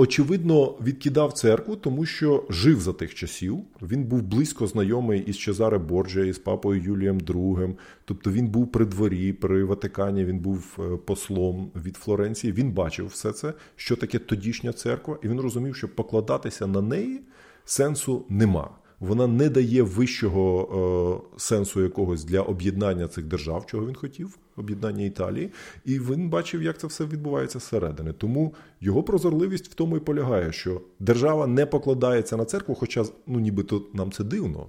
очевидно, 0.00 0.66
відкидав 0.66 1.32
церкву, 1.32 1.76
тому 1.76 2.06
що 2.06 2.44
жив 2.50 2.80
за 2.80 2.92
тих 2.92 3.14
часів. 3.14 3.58
Він 3.82 4.04
був 4.04 4.22
близько 4.22 4.66
знайомий 4.66 5.20
із 5.20 5.38
Чезаре 5.38 5.78
Борджа, 5.78 6.24
із 6.24 6.38
папою 6.38 6.82
Юлієм 6.82 7.18
II. 7.18 7.74
Тобто 8.04 8.30
він 8.30 8.48
був 8.48 8.72
при 8.72 8.84
дворі, 8.84 9.32
при 9.32 9.64
Ватикані, 9.64 10.24
він 10.24 10.38
був 10.38 10.78
е, 10.78 10.96
послом 10.96 11.70
від 11.84 11.96
Флоренції. 11.96 12.52
Він 12.52 12.72
бачив 12.72 13.06
все 13.06 13.32
це, 13.32 13.52
що 13.76 13.96
таке 13.96 14.18
тодішня 14.18 14.72
церква, 14.72 15.18
і 15.22 15.28
він 15.28 15.40
розумів, 15.40 15.76
що 15.76 15.88
покладатися 15.88 16.66
на 16.66 16.80
неї 16.80 17.20
сенсу 17.64 18.24
нема 18.28 18.70
вона 19.00 19.26
не 19.26 19.48
дає 19.48 19.82
вищого 19.82 21.22
е, 21.34 21.38
сенсу 21.40 21.82
якогось 21.82 22.24
для 22.24 22.40
об'єднання 22.40 23.08
цих 23.08 23.24
держав, 23.24 23.66
чого 23.66 23.86
він 23.86 23.94
хотів, 23.94 24.38
об'єднання 24.56 25.04
Італії, 25.04 25.52
і 25.84 25.98
він 25.98 26.28
бачив, 26.28 26.62
як 26.62 26.78
це 26.78 26.86
все 26.86 27.04
відбувається 27.04 27.58
зсередини. 27.58 28.12
Тому 28.12 28.54
його 28.80 29.02
прозорливість 29.02 29.68
в 29.68 29.74
тому 29.74 29.96
і 29.96 30.00
полягає, 30.00 30.52
що 30.52 30.80
держава 30.98 31.46
не 31.46 31.66
покладається 31.66 32.36
на 32.36 32.44
церкву, 32.44 32.74
хоча 32.74 33.04
ну 33.26 33.40
нібито 33.40 33.82
нам 33.94 34.12
це 34.12 34.24
дивно. 34.24 34.66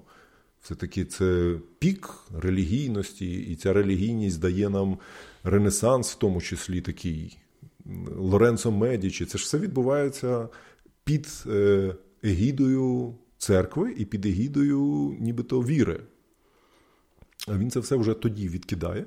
Все-таки 0.61 1.05
це 1.05 1.55
пік 1.79 2.09
релігійності, 2.39 3.41
і 3.41 3.55
ця 3.55 3.73
релігійність 3.73 4.39
дає 4.39 4.69
нам 4.69 4.97
ренесанс, 5.43 6.11
в 6.11 6.15
тому 6.15 6.41
числі 6.41 6.81
такий 6.81 7.37
Лоренцо 8.17 8.71
Медічі. 8.71 9.25
Це 9.25 9.37
ж 9.37 9.43
все 9.43 9.57
відбувається 9.57 10.49
під 11.03 11.43
е, 11.47 11.95
егідою 12.23 13.15
церкви 13.41 13.93
і 13.97 14.05
під 14.05 14.25
егідою 14.25 14.79
нібито 15.19 15.61
віри. 15.61 15.99
А 17.47 17.57
він 17.57 17.71
це 17.71 17.79
все 17.79 17.95
вже 17.95 18.13
тоді 18.13 18.49
відкидає 18.49 19.05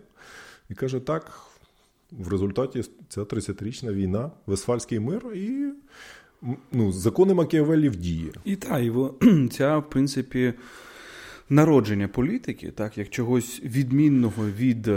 і 0.68 0.74
каже: 0.74 1.00
так, 1.00 1.32
в 2.12 2.28
результаті 2.28 2.84
ця 3.08 3.20
30-річна 3.20 3.92
війна, 3.92 4.30
Весфальський 4.46 5.00
мир 5.00 5.32
і 5.34 5.72
ну, 6.72 6.92
закони 6.92 7.34
Макіавеллі 7.34 7.88
в 7.88 7.96
дії. 7.96 8.32
І 8.44 8.56
так, 8.56 8.82
і 8.82 9.48
ця, 9.50 9.78
в 9.78 9.90
принципі, 9.90 10.54
народження 11.48 12.08
політики, 12.08 12.70
так, 12.70 12.98
як 12.98 13.10
чогось 13.10 13.60
відмінного 13.64 14.46
від 14.46 14.88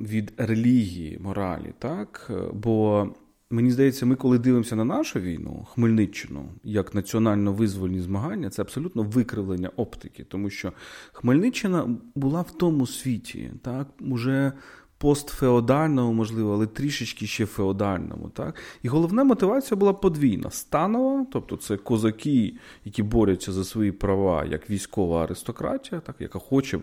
від 0.00 0.32
релігії, 0.36 1.18
моралі, 1.20 1.72
так, 1.78 2.30
бо 2.52 3.08
Мені 3.50 3.70
здається, 3.70 4.06
ми, 4.06 4.16
коли 4.16 4.38
дивимося 4.38 4.76
на 4.76 4.84
нашу 4.84 5.20
війну, 5.20 5.66
Хмельниччину, 5.70 6.48
як 6.64 6.94
національно-визвольні 6.94 8.00
змагання, 8.00 8.50
це 8.50 8.62
абсолютно 8.62 9.02
викривлення 9.02 9.70
оптики, 9.76 10.24
тому 10.24 10.50
що 10.50 10.72
Хмельниччина 11.12 11.96
була 12.14 12.42
в 12.42 12.50
тому 12.50 12.86
світі, 12.86 13.50
так, 13.62 13.88
уже 14.00 14.52
постфеодальному, 14.98 16.12
можливо, 16.12 16.52
але 16.52 16.66
трішечки 16.66 17.26
ще 17.26 17.46
феодальному. 17.46 18.28
Так? 18.28 18.54
І 18.82 18.88
головна 18.88 19.24
мотивація 19.24 19.78
була 19.78 19.92
подвійна: 19.92 20.50
станова, 20.50 21.26
тобто 21.32 21.56
це 21.56 21.76
козаки, 21.76 22.56
які 22.84 23.02
борються 23.02 23.52
за 23.52 23.64
свої 23.64 23.92
права 23.92 24.44
як 24.44 24.70
військова 24.70 25.24
аристократія, 25.24 26.00
так, 26.00 26.16
яка 26.18 26.38
хоче 26.38 26.78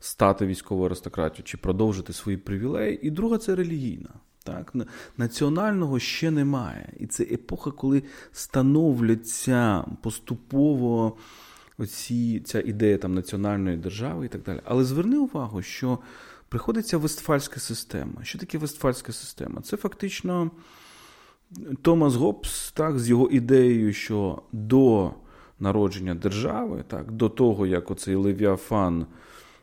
стати 0.00 0.46
військовою 0.46 0.86
аристократією 0.86 1.44
чи 1.44 1.56
продовжити 1.56 2.12
свої 2.12 2.38
привілеї. 2.38 3.06
І 3.06 3.10
друга 3.10 3.38
це 3.38 3.54
релігійна. 3.54 4.10
Так, 4.44 4.74
Національного 5.16 5.98
ще 5.98 6.30
немає. 6.30 6.92
І 7.00 7.06
це 7.06 7.22
епоха, 7.22 7.70
коли 7.70 8.02
становляться 8.32 9.84
поступово 10.02 11.16
оці, 11.78 12.40
ця 12.40 12.60
ідея 12.60 12.98
там, 12.98 13.14
національної 13.14 13.76
держави 13.76 14.26
і 14.26 14.28
так 14.28 14.42
далі. 14.42 14.60
Але 14.64 14.84
зверни 14.84 15.18
увагу, 15.18 15.62
що 15.62 15.98
приходиться 16.48 16.98
Вестфальська 16.98 17.60
система. 17.60 18.24
Що 18.24 18.38
таке 18.38 18.58
Вестфальська 18.58 19.12
система? 19.12 19.60
Це 19.60 19.76
фактично 19.76 20.50
Томас 21.82 22.14
Гоббс, 22.14 22.72
так, 22.72 22.98
з 22.98 23.08
його 23.08 23.28
ідеєю, 23.28 23.92
що 23.92 24.42
до 24.52 25.10
народження 25.60 26.14
держави, 26.14 26.84
так, 26.88 27.12
до 27.12 27.28
того, 27.28 27.66
як 27.66 27.90
оцей 27.90 28.14
Левіафан. 28.14 29.06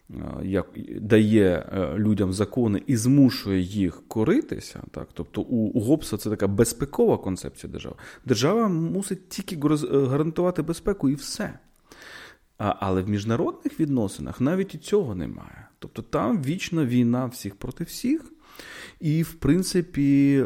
Е, 0.10 0.46
як 0.46 0.68
дає 1.02 1.70
е, 1.72 1.98
людям 1.98 2.34
закони 2.34 2.84
і 2.88 2.98
змушує 2.98 3.62
їх 3.62 4.04
коритися. 4.08 4.84
Так? 4.92 5.08
Тобто 5.14 5.42
у, 5.42 5.80
Гоббса 5.80 6.18
це 6.18 6.30
така 6.30 6.48
безпекова 6.48 7.18
концепція 7.18 7.72
держави. 7.74 7.96
Держава 8.26 8.68
мусить 8.68 9.30
тільки 9.30 9.56
е, 9.56 10.06
гарантувати 10.06 10.62
безпеку 10.62 11.10
і 11.10 11.16
все. 11.16 11.60
Але 12.58 13.02
в 13.02 13.10
міжнародних 13.10 13.80
відносинах 13.80 14.42
навіть 14.42 14.76
і 14.76 14.78
цього 14.78 15.16
немає. 15.16 15.68
Тобто 15.80 16.02
там 16.02 16.44
вічна 16.44 16.86
війна 16.86 17.26
всіх 17.26 17.56
проти 17.56 17.84
всіх. 17.84 18.34
І, 19.00 19.24
в 19.24 19.34
принципі, 19.34 20.44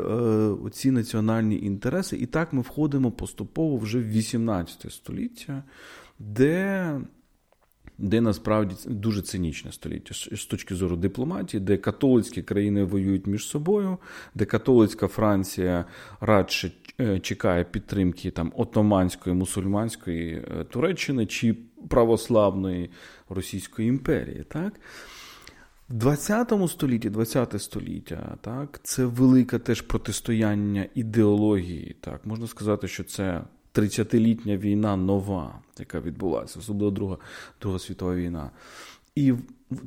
ці 0.71 0.91
національні 0.91 1.59
інтереси, 1.61 2.17
і 2.17 2.25
так 2.25 2.53
ми 2.53 2.61
входимо 2.61 3.11
поступово 3.11 3.77
вже 3.77 3.99
в 3.99 4.07
18 4.07 4.91
століття, 4.91 5.63
де 6.19 7.01
де 8.01 8.21
насправді 8.21 8.75
дуже 8.85 9.21
цинічне 9.21 9.71
століття 9.71 10.15
з 10.35 10.45
точки 10.45 10.75
зору 10.75 10.95
дипломатії, 10.95 11.61
де 11.61 11.77
католицькі 11.77 12.41
країни 12.41 12.83
воюють 12.83 13.27
між 13.27 13.45
собою, 13.45 13.97
де 14.35 14.45
католицька 14.45 15.07
Франція 15.07 15.85
радше 16.21 16.71
е, 16.99 17.19
чекає 17.19 17.63
підтримки 17.63 18.31
там 18.31 18.53
отоманської, 18.55 19.35
мусульманської 19.35 20.33
е, 20.33 20.63
Туреччини 20.63 21.25
чи 21.25 21.55
православної 21.87 22.89
Російської 23.29 23.87
імперії. 23.87 24.45
Так? 24.47 24.73
В 25.89 25.93
20 25.93 26.53
столітті, 26.67 27.09
20 27.09 27.61
століття, 27.61 28.37
так, 28.41 28.79
це 28.83 29.05
велике 29.05 29.59
теж 29.59 29.81
протистояння 29.81 30.85
ідеології. 30.95 31.95
Так, 32.01 32.25
Можна 32.25 32.47
сказати, 32.47 32.87
що 32.87 33.03
це 33.03 33.41
30-літня 33.73 34.57
війна 34.57 34.95
нова, 34.95 35.61
яка 35.79 35.99
відбулася, 35.99 36.59
особливо 36.59 36.91
Друга 36.91 37.17
Друга 37.61 37.79
світова 37.79 38.15
війна. 38.15 38.51
І 39.15 39.33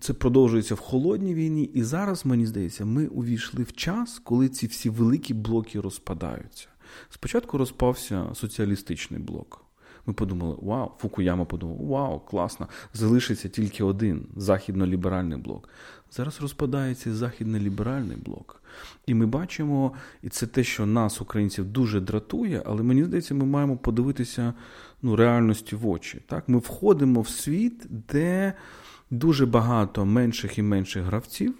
це 0.00 0.14
продовжується 0.14 0.74
в 0.74 0.78
холодній 0.78 1.34
війні. 1.34 1.64
І 1.64 1.82
зараз, 1.82 2.26
мені 2.26 2.46
здається, 2.46 2.84
ми 2.84 3.06
увійшли 3.06 3.62
в 3.62 3.72
час, 3.72 4.18
коли 4.18 4.48
ці 4.48 4.66
всі 4.66 4.90
великі 4.90 5.34
блоки 5.34 5.80
розпадаються. 5.80 6.68
Спочатку 7.10 7.58
розпався 7.58 8.30
соціалістичний 8.34 9.20
блок. 9.20 9.63
Ми 10.06 10.12
подумали, 10.12 10.56
вау, 10.62 10.90
Фукуяма 10.98 11.44
подумав, 11.44 11.86
вау, 11.86 12.20
класно, 12.20 12.68
залишиться 12.94 13.48
тільки 13.48 13.84
один 13.84 14.26
західно-ліберальний 14.36 15.38
блок. 15.38 15.68
Зараз 16.10 16.40
розпадається 16.40 17.10
західно-ліберальний 17.10 18.16
блок. 18.24 18.62
І 19.06 19.14
ми 19.14 19.26
бачимо, 19.26 19.92
і 20.22 20.28
це 20.28 20.46
те, 20.46 20.64
що 20.64 20.86
нас, 20.86 21.20
українців, 21.20 21.64
дуже 21.64 22.00
дратує, 22.00 22.62
але 22.66 22.82
мені 22.82 23.04
здається, 23.04 23.34
ми 23.34 23.44
маємо 23.44 23.76
подивитися 23.76 24.54
ну, 25.02 25.16
реальності 25.16 25.76
в 25.76 25.88
очі. 25.88 26.20
Так? 26.26 26.48
Ми 26.48 26.58
входимо 26.58 27.20
в 27.20 27.28
світ, 27.28 27.86
де 27.90 28.52
дуже 29.10 29.46
багато 29.46 30.04
менших 30.04 30.58
і 30.58 30.62
менших 30.62 31.04
гравців, 31.04 31.54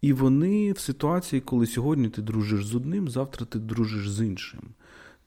і 0.00 0.12
вони 0.12 0.72
в 0.72 0.78
ситуації, 0.78 1.40
коли 1.40 1.66
сьогодні 1.66 2.08
ти 2.08 2.22
дружиш 2.22 2.66
з 2.66 2.74
одним, 2.74 3.08
завтра 3.08 3.46
ти 3.46 3.58
дружиш 3.58 4.10
з 4.10 4.26
іншим. 4.26 4.60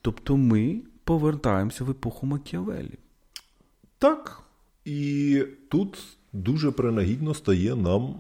Тобто 0.02 0.38
ми 0.38 0.82
повертаємося 1.04 1.84
в 1.84 1.90
епоху 1.90 2.28
Макіавелі. 2.28 3.00
Так. 3.98 4.44
І 4.86 5.44
тут 5.70 6.18
дуже 6.34 6.72
принагідно 6.72 7.34
стає 7.34 7.76
нам 7.76 8.20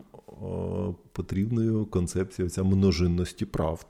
потрібною 1.11 1.85
концепція 1.85 2.49
ця 2.49 2.63
множинності 2.63 3.45
правд. 3.45 3.85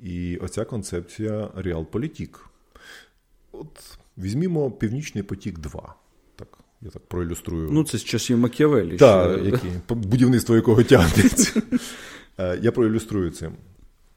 І 0.00 0.36
оця 0.36 0.64
концепція 0.64 1.50
реалполітік. 1.54 2.50
От 3.52 3.98
візьмімо 4.18 4.70
Північний 4.70 5.24
потік 5.24 5.58
2. 5.58 5.94
Так, 6.36 6.58
я 6.80 6.90
так 6.90 7.06
проілюструю. 7.06 7.68
Ну, 7.72 7.84
це 7.84 7.98
з 7.98 8.04
часів 8.04 8.38
Макіавелі. 8.38 8.96
Так, 8.96 9.44
які, 9.44 9.68
будівництво 9.88 10.56
якого 10.56 10.82
тягнеться. 10.82 11.62
Е, 12.38 12.58
я 12.62 12.72
проілюструю 12.72 13.30
цим. 13.30 13.52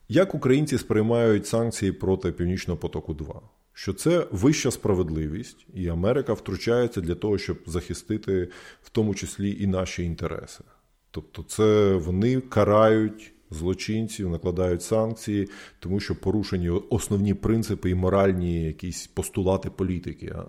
Як 0.09 0.35
українці 0.35 0.77
сприймають 0.77 1.47
санкції 1.47 1.91
проти 1.91 2.31
Північного 2.31 2.77
потоку 2.77 3.13
2? 3.13 3.41
Що 3.82 3.93
це 3.93 4.27
вища 4.32 4.71
справедливість, 4.71 5.67
і 5.73 5.88
Америка 5.88 6.34
втручається 6.34 7.01
для 7.01 7.15
того, 7.15 7.38
щоб 7.38 7.57
захистити 7.65 8.49
в 8.84 8.89
тому 8.89 9.15
числі 9.15 9.57
і 9.59 9.67
наші 9.67 10.03
інтереси. 10.03 10.63
Тобто, 11.11 11.43
це 11.47 11.93
вони 11.93 12.41
карають 12.41 13.34
злочинців, 13.51 14.30
накладають 14.30 14.82
санкції, 14.82 15.49
тому 15.80 15.99
що 15.99 16.15
порушені 16.15 16.69
основні 16.69 17.34
принципи 17.34 17.89
і 17.89 17.95
моральні 17.95 18.63
якісь 18.63 19.07
постулати 19.07 19.69
політики, 19.69 20.34
а 20.36 20.45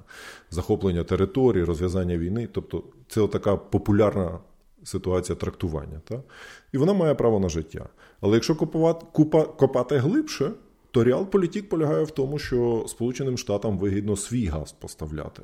захоплення 0.51 1.05
території, 1.05 1.64
розв'язання 1.64 2.18
війни. 2.18 2.49
Тобто, 2.53 2.85
це 3.09 3.28
така 3.28 3.57
популярна 3.57 4.39
ситуація 4.85 5.37
трактування. 5.37 6.01
Та? 6.05 6.22
І 6.72 6.78
вона 6.78 6.93
має 6.93 7.14
право 7.14 7.41
на 7.41 7.49
життя. 7.49 7.89
Але 8.20 8.35
якщо 8.35 8.57
купувати, 8.57 9.07
купа, 9.12 9.45
копати 9.45 9.97
глибше, 9.97 10.53
то 10.91 11.05
реал-політік 11.05 11.68
полягає 11.68 12.05
в 12.05 12.11
тому, 12.11 12.38
що 12.38 12.84
Сполученим 12.88 13.38
Штатам 13.38 13.78
вигідно 13.78 14.16
свій 14.16 14.47
газ 14.47 14.72
поставляти 14.72 15.43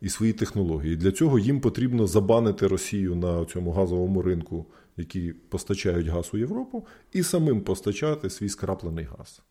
і 0.00 0.08
свої 0.08 0.32
технології. 0.32 0.96
Для 0.96 1.12
цього 1.12 1.38
їм 1.38 1.60
потрібно 1.60 2.06
забанити 2.06 2.66
Росію 2.66 3.14
на 3.14 3.44
цьому 3.44 3.72
газовому 3.72 4.22
ринку, 4.22 4.66
які 4.96 5.32
постачають 5.48 6.06
газ 6.06 6.30
у 6.32 6.38
Європу, 6.38 6.86
і 7.12 7.22
самим 7.22 7.60
постачати 7.60 8.30
свій 8.30 8.48
скраплений 8.48 9.06
газ. 9.18 9.42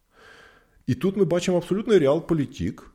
І 0.88 0.95
тут 0.95 1.17
ми 1.17 1.25
бачимо 1.25 1.57
абсолютний 1.57 1.99
реал-політік. 1.99 2.89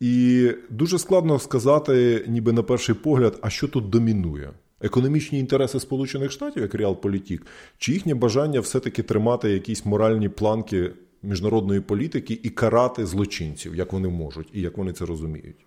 І 0.00 0.50
дуже 0.70 0.98
складно 0.98 1.38
сказати, 1.38 2.24
ніби 2.28 2.52
на 2.52 2.62
перший 2.62 2.94
погляд, 2.94 3.38
а 3.42 3.50
що 3.50 3.68
тут 3.68 3.90
домінує. 3.90 4.50
Економічні 4.80 5.38
інтереси 5.38 5.80
Сполучених 5.80 6.30
Штатів, 6.30 6.62
як 6.62 6.74
реал-політік, 6.74 7.46
чи 7.78 7.92
їхнє 7.92 8.14
бажання 8.14 8.60
все-таки 8.60 9.02
тримати 9.02 9.50
якісь 9.50 9.86
моральні 9.86 10.28
планки 10.28 10.90
міжнародної 11.22 11.80
політики 11.80 12.40
і 12.42 12.50
карати 12.50 13.06
злочинців, 13.06 13.74
як 13.74 13.92
вони 13.92 14.08
можуть 14.08 14.48
і 14.52 14.60
як 14.60 14.78
вони 14.78 14.92
це 14.92 15.06
розуміють. 15.06 15.66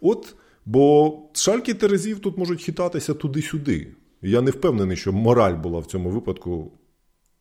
От, 0.00 0.34
бо 0.66 1.18
шальки 1.32 1.74
Терезів 1.74 2.18
тут 2.18 2.38
можуть 2.38 2.62
хитатися 2.62 3.14
туди-сюди. 3.14 3.86
Я 4.22 4.40
не 4.40 4.50
впевнений, 4.50 4.96
що 4.96 5.12
мораль 5.12 5.54
була 5.54 5.80
в 5.80 5.86
цьому 5.86 6.10
випадку 6.10 6.72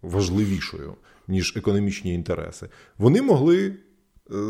важливішою, 0.02 0.96
ніж 1.28 1.54
економічні 1.58 2.14
інтереси. 2.14 2.70
Вони 2.98 3.22
могли 3.22 3.68
е, 3.68 3.74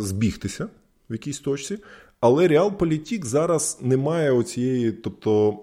збігтися 0.01 0.69
в 1.09 1.13
якійсь 1.13 1.39
точці, 1.39 1.77
але 2.19 2.47
реал-політік 2.47 3.25
зараз 3.25 3.79
не 3.81 3.97
має 3.97 4.31
оцієї, 4.31 4.91
тобто, 4.91 5.59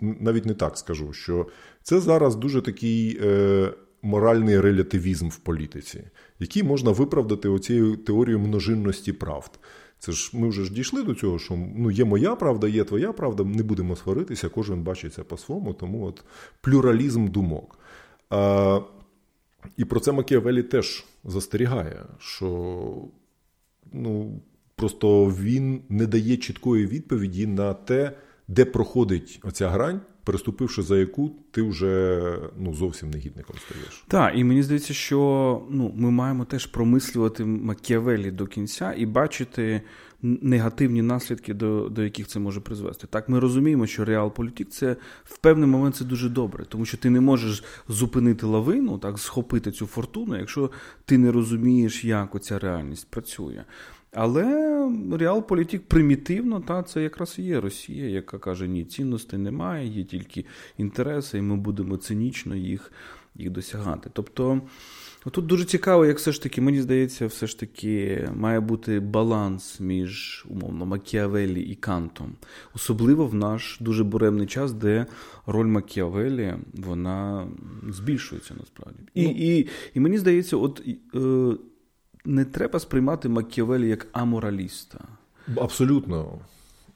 навіть 0.00 0.46
не 0.46 0.54
так 0.54 0.78
скажу, 0.78 1.12
що 1.12 1.46
це 1.82 2.00
зараз 2.00 2.36
дуже 2.36 2.62
такий 2.62 3.20
е, 3.22 3.72
моральний 4.02 4.60
релятивізм 4.60 5.28
в 5.28 5.36
політиці, 5.36 6.02
який 6.38 6.62
можна 6.62 6.90
виправдати 6.90 7.48
оцією 7.48 7.96
теорією 7.96 8.38
множинності 8.38 9.12
правд. 9.12 9.58
Це 9.98 10.12
ж 10.12 10.30
ми 10.34 10.48
вже 10.48 10.64
ж 10.64 10.72
дійшли 10.72 11.02
до 11.02 11.14
цього, 11.14 11.38
що 11.38 11.54
ну 11.76 11.90
є 11.90 12.04
моя 12.04 12.36
правда, 12.36 12.68
є 12.68 12.84
твоя 12.84 13.12
правда. 13.12 13.44
Не 13.44 13.62
будемо 13.62 13.96
сваритися, 13.96 14.48
кожен 14.48 14.82
бачиться 14.82 15.24
по-своєму, 15.24 15.72
тому 15.74 16.04
от 16.04 16.24
плюралізм 16.60 17.28
думок. 17.28 17.78
А, 18.30 18.80
І 19.76 19.84
про 19.84 20.00
це 20.00 20.12
Макіавелі 20.12 20.62
теж 20.62 21.04
застерігає, 21.24 22.02
що 22.18 22.48
ну, 23.92 24.40
просто 24.76 25.26
він 25.26 25.82
не 25.88 26.06
дає 26.06 26.36
чіткої 26.36 26.86
відповіді 26.86 27.46
на 27.46 27.74
те, 27.74 28.12
де 28.48 28.64
проходить 28.64 29.40
оця 29.42 29.68
грань 29.68 30.00
переступивши 30.24 30.82
за 30.82 30.96
яку 30.96 31.32
ти 31.50 31.62
вже 31.62 32.22
ну 32.58 32.74
зовсім 32.74 33.10
негідником 33.10 33.56
стаєш. 33.66 34.04
Так, 34.08 34.32
і 34.36 34.44
мені 34.44 34.62
здається, 34.62 34.94
що 34.94 35.62
ну 35.70 35.92
ми 35.96 36.10
маємо 36.10 36.44
теж 36.44 36.66
промислювати 36.66 37.44
Макіавелі 37.44 38.30
до 38.30 38.46
кінця 38.46 38.94
і 38.96 39.06
бачити 39.06 39.82
негативні 40.22 41.02
наслідки, 41.02 41.54
до 41.54 41.88
до 41.88 42.02
яких 42.02 42.26
це 42.26 42.38
може 42.38 42.60
призвести. 42.60 43.06
Так, 43.06 43.28
ми 43.28 43.38
розуміємо, 43.38 43.86
що 43.86 44.04
реал-політик 44.04 44.68
це 44.68 44.96
в 45.24 45.38
певний 45.38 45.68
момент 45.68 45.96
це 45.96 46.04
дуже 46.04 46.28
добре, 46.28 46.64
тому 46.64 46.84
що 46.84 46.96
ти 46.96 47.10
не 47.10 47.20
можеш 47.20 47.64
зупинити 47.88 48.46
лавину, 48.46 48.98
так 48.98 49.18
схопити 49.18 49.70
цю 49.70 49.86
фортуну, 49.86 50.38
якщо 50.38 50.70
ти 51.04 51.18
не 51.18 51.32
розумієш, 51.32 52.04
як 52.04 52.34
оця 52.34 52.58
реальність 52.58 53.06
працює. 53.10 53.64
Але 54.12 54.44
реал-політик 55.12 55.82
примітивно, 55.82 56.60
та 56.60 56.82
це 56.82 57.02
якраз 57.02 57.34
і 57.38 57.42
є 57.42 57.60
Росія, 57.60 58.08
яка 58.08 58.38
каже, 58.38 58.68
ні, 58.68 58.84
цінностей 58.84 59.38
немає, 59.38 59.86
є 59.88 60.04
тільки 60.04 60.44
інтереси, 60.78 61.38
і 61.38 61.42
ми 61.42 61.56
будемо 61.56 61.96
цинічно 61.96 62.56
їх 62.56 62.92
їх 63.34 63.50
досягати. 63.50 64.10
Тобто 64.12 64.60
тут 65.30 65.46
дуже 65.46 65.64
цікаво, 65.64 66.06
як 66.06 66.16
все 66.16 66.32
ж 66.32 66.42
таки, 66.42 66.60
мені 66.60 66.82
здається, 66.82 67.26
все 67.26 67.46
ж 67.46 67.60
таки 67.60 68.28
має 68.34 68.60
бути 68.60 69.00
баланс 69.00 69.80
між 69.80 70.44
умовно 70.48 70.86
Макіавелі 70.86 71.60
і 71.62 71.74
Кантом, 71.74 72.32
особливо 72.74 73.26
в 73.26 73.34
наш 73.34 73.78
дуже 73.80 74.04
буремний 74.04 74.46
час, 74.46 74.72
де 74.72 75.06
роль 75.46 75.66
Макіавелі 75.66 76.54
вона 76.74 77.48
збільшується 77.88 78.54
насправді. 78.58 78.98
І, 79.14 79.24
ну, 79.24 79.30
і, 79.30 79.68
і 79.94 80.00
мені 80.00 80.18
здається, 80.18 80.56
от. 80.56 80.82
Е, 81.14 81.56
не 82.24 82.44
треба 82.44 82.80
сприймати 82.80 83.28
Макіавелі 83.28 83.88
як 83.88 84.06
амораліста. 84.12 84.98
Абсолютно. 85.56 86.38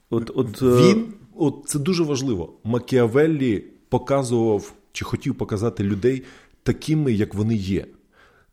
От, 0.09 0.31
от, 0.35 0.61
е, 0.61 0.65
Він, 0.65 1.13
от 1.35 1.63
Це 1.65 1.79
дуже 1.79 2.03
важливо. 2.03 2.53
Макіавеллі 2.63 3.63
показував 3.89 4.73
чи 4.91 5.05
хотів 5.05 5.35
показати 5.35 5.83
людей 5.83 6.23
такими, 6.63 7.13
як 7.13 7.33
вони 7.33 7.55
є. 7.55 7.85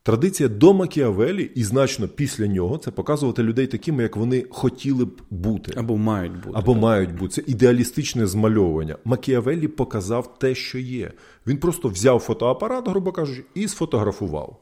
Традиція 0.04 0.48
до 0.48 0.74
Макіавелі 0.74 1.50
і 1.54 1.64
значно 1.64 2.08
після 2.08 2.46
нього 2.46 2.78
це 2.78 2.90
показувати 2.90 3.42
людей 3.42 3.66
такими, 3.66 4.02
як 4.02 4.16
вони 4.16 4.44
хотіли 4.50 5.04
б 5.04 5.22
бути. 5.30 5.72
Або 5.76 5.96
мають 5.96 6.32
бути. 6.32 6.50
Або 6.52 6.72
так. 6.72 6.82
мають 6.82 7.14
бути. 7.14 7.34
Це 7.34 7.42
ідеалістичне 7.46 8.26
змальовування. 8.26 8.96
Макіавеллі 9.04 9.68
показав 9.68 10.38
те, 10.38 10.54
що 10.54 10.78
є. 10.78 11.12
Він 11.46 11.56
просто 11.56 11.88
взяв 11.88 12.18
фотоапарат, 12.18 12.88
грубо 12.88 13.12
кажучи, 13.12 13.44
і 13.54 13.68
сфотографував. 13.68 14.60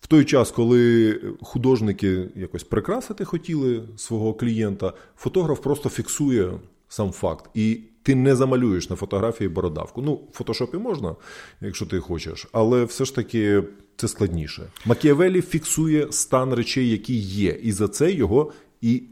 В 0.00 0.06
той 0.06 0.24
час, 0.24 0.50
коли 0.50 1.20
художники 1.42 2.28
якось 2.36 2.64
прикрасити 2.64 3.24
хотіли 3.24 3.82
свого 3.96 4.34
клієнта, 4.34 4.92
фотограф 5.16 5.60
просто 5.60 5.88
фіксує 5.88 6.52
сам 6.88 7.12
факт. 7.12 7.50
І 7.54 7.80
ти 8.02 8.14
не 8.14 8.36
замалюєш 8.36 8.90
на 8.90 8.96
фотографії 8.96 9.48
бородавку. 9.48 10.02
Ну, 10.02 10.14
в 10.14 10.36
фотошопі 10.36 10.76
можна, 10.76 11.16
якщо 11.60 11.86
ти 11.86 12.00
хочеш, 12.00 12.46
але 12.52 12.84
все 12.84 13.04
ж 13.04 13.14
таки 13.14 13.62
це 13.96 14.08
складніше. 14.08 14.62
Макіавелі 14.86 15.42
фіксує 15.42 16.12
стан 16.12 16.54
речей, 16.54 16.90
які 16.90 17.14
є, 17.18 17.58
і 17.62 17.72
за 17.72 17.88
це 17.88 18.12
його 18.12 18.52
і 18.80 19.02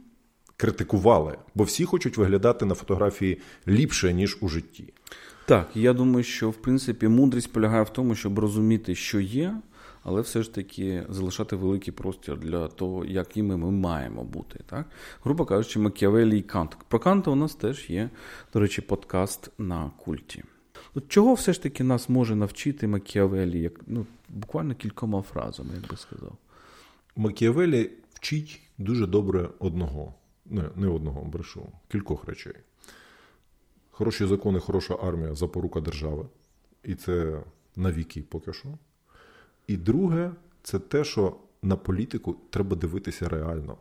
критикували, 0.57 1.39
бо 1.55 1.64
всі 1.64 1.84
хочуть 1.84 2.16
виглядати 2.16 2.64
на 2.64 2.74
фотографії 2.74 3.39
ліпше, 3.68 4.12
ніж 4.12 4.39
у 4.41 4.49
житті. 4.49 4.93
Так, 5.47 5.70
я 5.74 5.93
думаю, 5.93 6.24
що 6.24 6.51
в 6.51 6.55
принципі 6.55 7.09
мудрість 7.09 7.53
полягає 7.53 7.82
в 7.82 7.89
тому, 7.89 8.14
щоб 8.14 8.39
розуміти, 8.39 8.95
що 8.95 9.20
є 9.20 9.55
але 10.07 10.21
все 10.21 10.43
ж 10.43 10.55
таки 10.55 11.07
залишати 11.09 11.57
великий 11.57 11.93
простір 11.93 12.39
для 12.39 12.69
того, 12.69 13.05
якими 13.05 13.57
ми 13.57 13.71
маємо 13.71 14.25
бути. 14.25 14.61
Так? 14.67 14.87
Грубо 15.25 15.45
кажучи, 15.45 15.79
Макіавелі 15.79 16.39
і 16.39 16.43
Кант. 16.43 16.77
Про 16.89 16.99
Канта 16.99 17.31
у 17.31 17.35
нас 17.35 17.55
теж 17.55 17.91
є, 17.91 18.11
до 18.53 18.61
речі, 18.61 18.83
подкаст 18.83 19.51
на 19.59 19.91
культі. 19.97 20.45
От 20.95 21.09
Чого 21.09 21.35
все 21.35 21.53
ж 21.53 21.63
таки 21.63 21.85
нас 21.85 22.09
може 22.09 22.37
навчити 22.37 22.89
Макіавелі, 22.89 23.61
як 23.61 23.81
ну, 23.87 24.07
буквально 24.29 24.75
кількома 24.75 25.23
фразами, 25.23 25.71
як 25.75 25.91
би 25.91 25.97
сказав? 25.97 26.37
Макіавелі 27.17 27.91
вчить 28.15 28.61
дуже 28.79 29.07
добре 29.07 29.49
одного, 29.59 30.15
не, 30.45 30.65
не 30.77 30.89
одного 30.89 31.25
брешу, 31.25 31.67
кількох 31.89 32.25
речей. 32.25 32.55
Хороші 33.91 34.27
закони, 34.27 34.61
хороша 34.61 34.95
армія, 34.95 35.35
запорука 35.35 35.81
держави. 35.81 36.27
І 36.85 36.95
це 36.95 37.43
навіки 37.77 38.23
поки 38.23 38.53
що. 38.53 38.69
І 39.67 39.77
друге, 39.77 40.31
це 40.62 40.79
те, 40.79 41.05
що 41.05 41.37
на 41.62 41.77
політику 41.77 42.37
треба 42.51 42.77
дивитися 42.77 43.29
реально, 43.29 43.77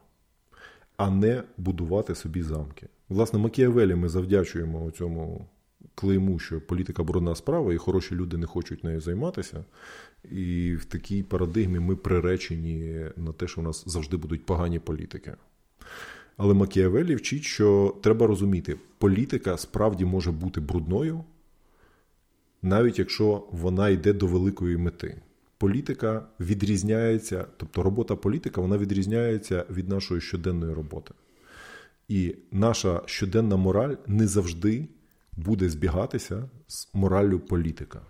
а 0.98 1.10
не 1.10 1.44
будувати 1.58 2.16
собі 2.16 2.42
замки. 2.42 2.88
Власне, 3.10 3.40
Макіавелі 3.40 3.96
ми 3.96 4.10
завдячуємо 4.10 4.92
цьому 4.92 5.48
клейму, 5.96 6.40
що 6.40 6.62
політика 6.62 7.04
брудна 7.04 7.36
справа, 7.36 7.74
і 7.74 7.78
хороші 7.78 8.16
люди 8.16 8.38
не 8.38 8.46
хочуть 8.46 8.84
нею 8.84 9.02
займатися. 9.02 9.66
І 10.32 10.76
в 10.76 10.86
такій 10.86 11.24
парадигмі 11.24 11.80
ми 11.80 11.96
приречені 11.96 13.06
на 13.16 13.32
те, 13.34 13.48
що 13.48 13.62
у 13.62 13.64
нас 13.64 13.84
завжди 13.88 14.18
будуть 14.18 14.46
погані 14.46 14.80
політики. 14.80 15.34
Але 16.38 16.54
Макіавелі 16.54 17.16
вчить, 17.16 17.44
що 17.44 17.96
треба 18.04 18.28
розуміти, 18.28 18.76
політика 18.98 19.58
справді 19.58 20.06
може 20.06 20.32
бути 20.32 20.62
брудною, 20.62 21.24
навіть 22.62 23.00
якщо 23.00 23.48
вона 23.52 23.90
йде 23.90 24.14
до 24.14 24.28
великої 24.28 24.78
мети 24.78 25.22
політика 25.58 26.28
відрізняється, 26.40 27.46
тобто 27.58 27.84
робота 27.84 28.16
політика 28.16 28.62
вона 28.62 28.78
відрізняється 28.78 29.66
від 29.70 29.90
нашої 29.90 30.22
щоденної 30.22 30.74
роботи. 30.74 31.14
І 32.08 32.36
наша 32.52 33.02
щоденна 33.06 33.56
мораль 33.56 33.96
не 34.08 34.28
завжди 34.28 34.88
буде 35.38 35.70
збігатися 35.70 36.50
з 36.68 36.90
мораллю 36.94 37.40
політика. 37.40 38.02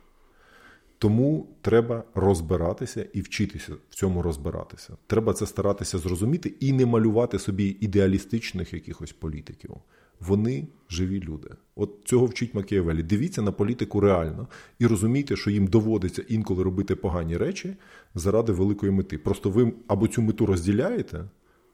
Тому 0.98 1.48
треба 1.62 2.04
розбиратися 2.14 3.06
і 3.14 3.22
вчитися 3.22 3.74
в 3.90 3.96
цьому 3.96 4.22
розбиратися. 4.22 4.98
Треба 5.08 5.34
це 5.34 5.46
старатися 5.46 5.98
зрозуміти 5.98 6.54
і 6.60 6.74
не 6.74 6.86
малювати 6.86 7.40
собі 7.40 7.78
ідеалістичних 7.82 8.74
якихось 8.74 9.12
політиків. 9.12 9.72
Вони 10.20 10.68
живі 10.90 11.20
люди. 11.20 11.50
От 11.76 11.92
цього 12.06 12.26
вчить 12.26 12.54
Макіавелі. 12.54 13.04
Дивіться 13.04 13.42
на 13.42 13.52
політику 13.52 14.00
реально 14.00 14.48
і 14.80 14.88
розумійте, 14.88 15.36
що 15.36 15.52
їм 15.52 15.68
доводиться 15.68 16.24
інколи 16.28 16.64
робити 16.64 16.96
погані 16.96 17.38
речі 17.38 17.76
заради 18.16 18.52
великої 18.52 18.92
мети. 18.92 19.18
Просто 19.18 19.50
ви 19.50 19.74
або 19.88 20.08
цю 20.08 20.22
мету 20.22 20.46
розділяєте, 20.46 21.26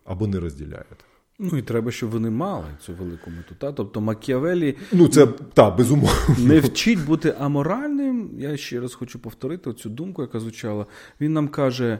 або 0.05 0.28
не 0.28 0.39
розділяєте. 0.39 1.05
Ну 1.44 1.58
і 1.58 1.62
треба, 1.62 1.92
щоб 1.92 2.10
вони 2.10 2.30
мали 2.30 2.66
цю 2.86 2.94
велику 2.94 3.30
мету. 3.30 3.56
Та? 3.58 3.72
Тобто 3.72 4.02
Макіавелі 4.02 4.78
ну 4.92 5.08
це 5.08 5.28
та 5.28 5.72
безумовно 5.72 6.36
не 6.39 6.60
вчить 6.60 7.06
бути 7.06 7.36
аморальним. 7.39 8.30
Я 8.38 8.58
ще 8.58 8.80
раз 8.80 8.94
хочу 8.94 9.20
повторити 9.20 9.74
цю 9.74 9.89
думку, 9.89 10.22
яка 10.22 10.39
звучала. 10.39 10.86
Він 11.22 11.34
нам 11.34 11.48
каже: 11.48 12.00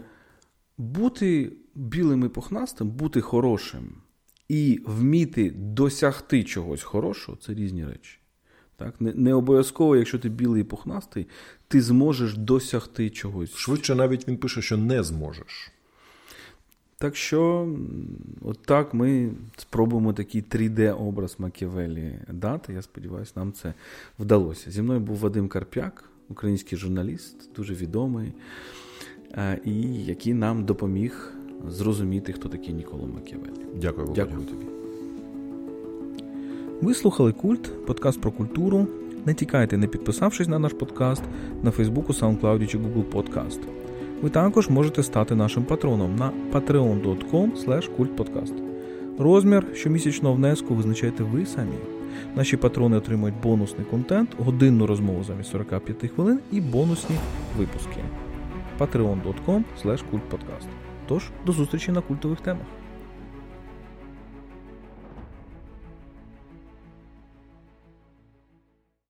бути 0.78 1.54
білим 1.76 2.26
і 2.26 2.28
пухнастим, 2.28 2.90
бути 2.90 3.22
хорошим 3.22 3.96
і 4.50 4.82
вміти 4.86 5.52
досягти 5.56 6.44
чогось 6.44 6.84
хорошого 6.84 7.38
це 7.42 7.54
різні 7.54 7.86
речі. 7.86 8.18
Так? 8.76 9.02
Не, 9.02 9.14
не 9.14 9.34
обов'язково, 9.34 9.96
якщо 9.96 10.20
ти 10.20 10.30
білий 10.30 10.62
і 10.62 10.66
пухнастий, 10.66 11.28
ти 11.68 11.82
зможеш 11.82 12.38
досягти 12.38 13.10
чогось. 13.10 13.56
Швидше 13.56 13.96
навіть 13.96 14.28
він 14.28 14.38
пише, 14.38 14.62
що 14.62 14.78
не 14.78 15.04
зможеш. 15.04 15.72
Так 17.02 17.16
що, 17.16 17.70
от 18.42 18.60
так 18.66 18.94
ми 18.94 19.30
спробуємо 19.58 20.14
такий 20.14 20.42
3D-образ 20.42 21.36
Макіавелі 21.38 22.14
дати. 22.30 22.74
Я 22.74 22.82
сподіваюся, 22.82 23.34
нам 23.36 23.54
це 23.54 23.74
вдалося. 24.20 24.72
Зі 24.72 24.82
мною 24.82 25.00
був 25.00 25.18
Вадим 25.18 25.48
Карп'як, 25.48 26.10
український 26.30 26.78
журналіст, 26.78 27.56
дуже 27.56 27.74
відомий, 27.74 28.34
е, 29.34 29.60
і 29.66 30.04
який 30.06 30.34
нам 30.34 30.66
допоміг 30.66 31.34
зрозуміти, 31.68 32.34
хто 32.34 32.50
такий 32.50 32.74
Ніколо 32.74 33.08
Макіавелі. 33.08 33.52
Дякую, 33.76 34.08
Дякую 34.16 34.42
тобі. 34.42 34.66
Ви 36.82 36.94
слухали 36.94 37.32
Культ, 37.32 37.86
подкаст 37.86 38.22
про 38.22 38.32
культуру. 38.32 38.88
Не 39.26 39.34
тікайте, 39.34 39.78
не 39.78 39.88
підписавшись 39.88 40.48
на 40.48 40.60
наш 40.60 40.74
подкаст 40.74 41.24
на 41.64 41.72
Фейсбуку, 41.72 42.14
SoundCloud 42.14 42.68
чи 42.68 42.78
Google 42.78 43.12
Podcast. 43.12 43.60
Ви 44.22 44.30
також 44.30 44.70
можете 44.70 45.04
стати 45.04 45.36
нашим 45.36 45.64
патроном 45.64 46.16
на 46.16 46.32
patreon.com 46.54 47.52
kultpodcast. 47.98 48.54
Розмір 49.20 49.66
щомісячного 49.74 50.36
внеску 50.36 50.76
визначаєте 50.76 51.24
ви 51.24 51.46
самі. 51.46 51.78
Наші 52.36 52.58
патрони 52.58 52.98
отримують 52.98 53.42
бонусний 53.44 53.86
контент, 53.86 54.30
годинну 54.40 54.88
розмову 54.88 55.24
замість 55.24 55.52
45 55.52 56.12
хвилин 56.12 56.40
і 56.52 56.62
бонусні 56.62 57.16
випуски. 57.58 57.98
patreon.com 58.80 59.64
kultpodcast. 59.86 60.68
Тож, 61.08 61.30
до 61.46 61.52
зустрічі 61.52 61.92
на 61.92 62.02
культових 62.02 62.42
темах. 62.42 62.66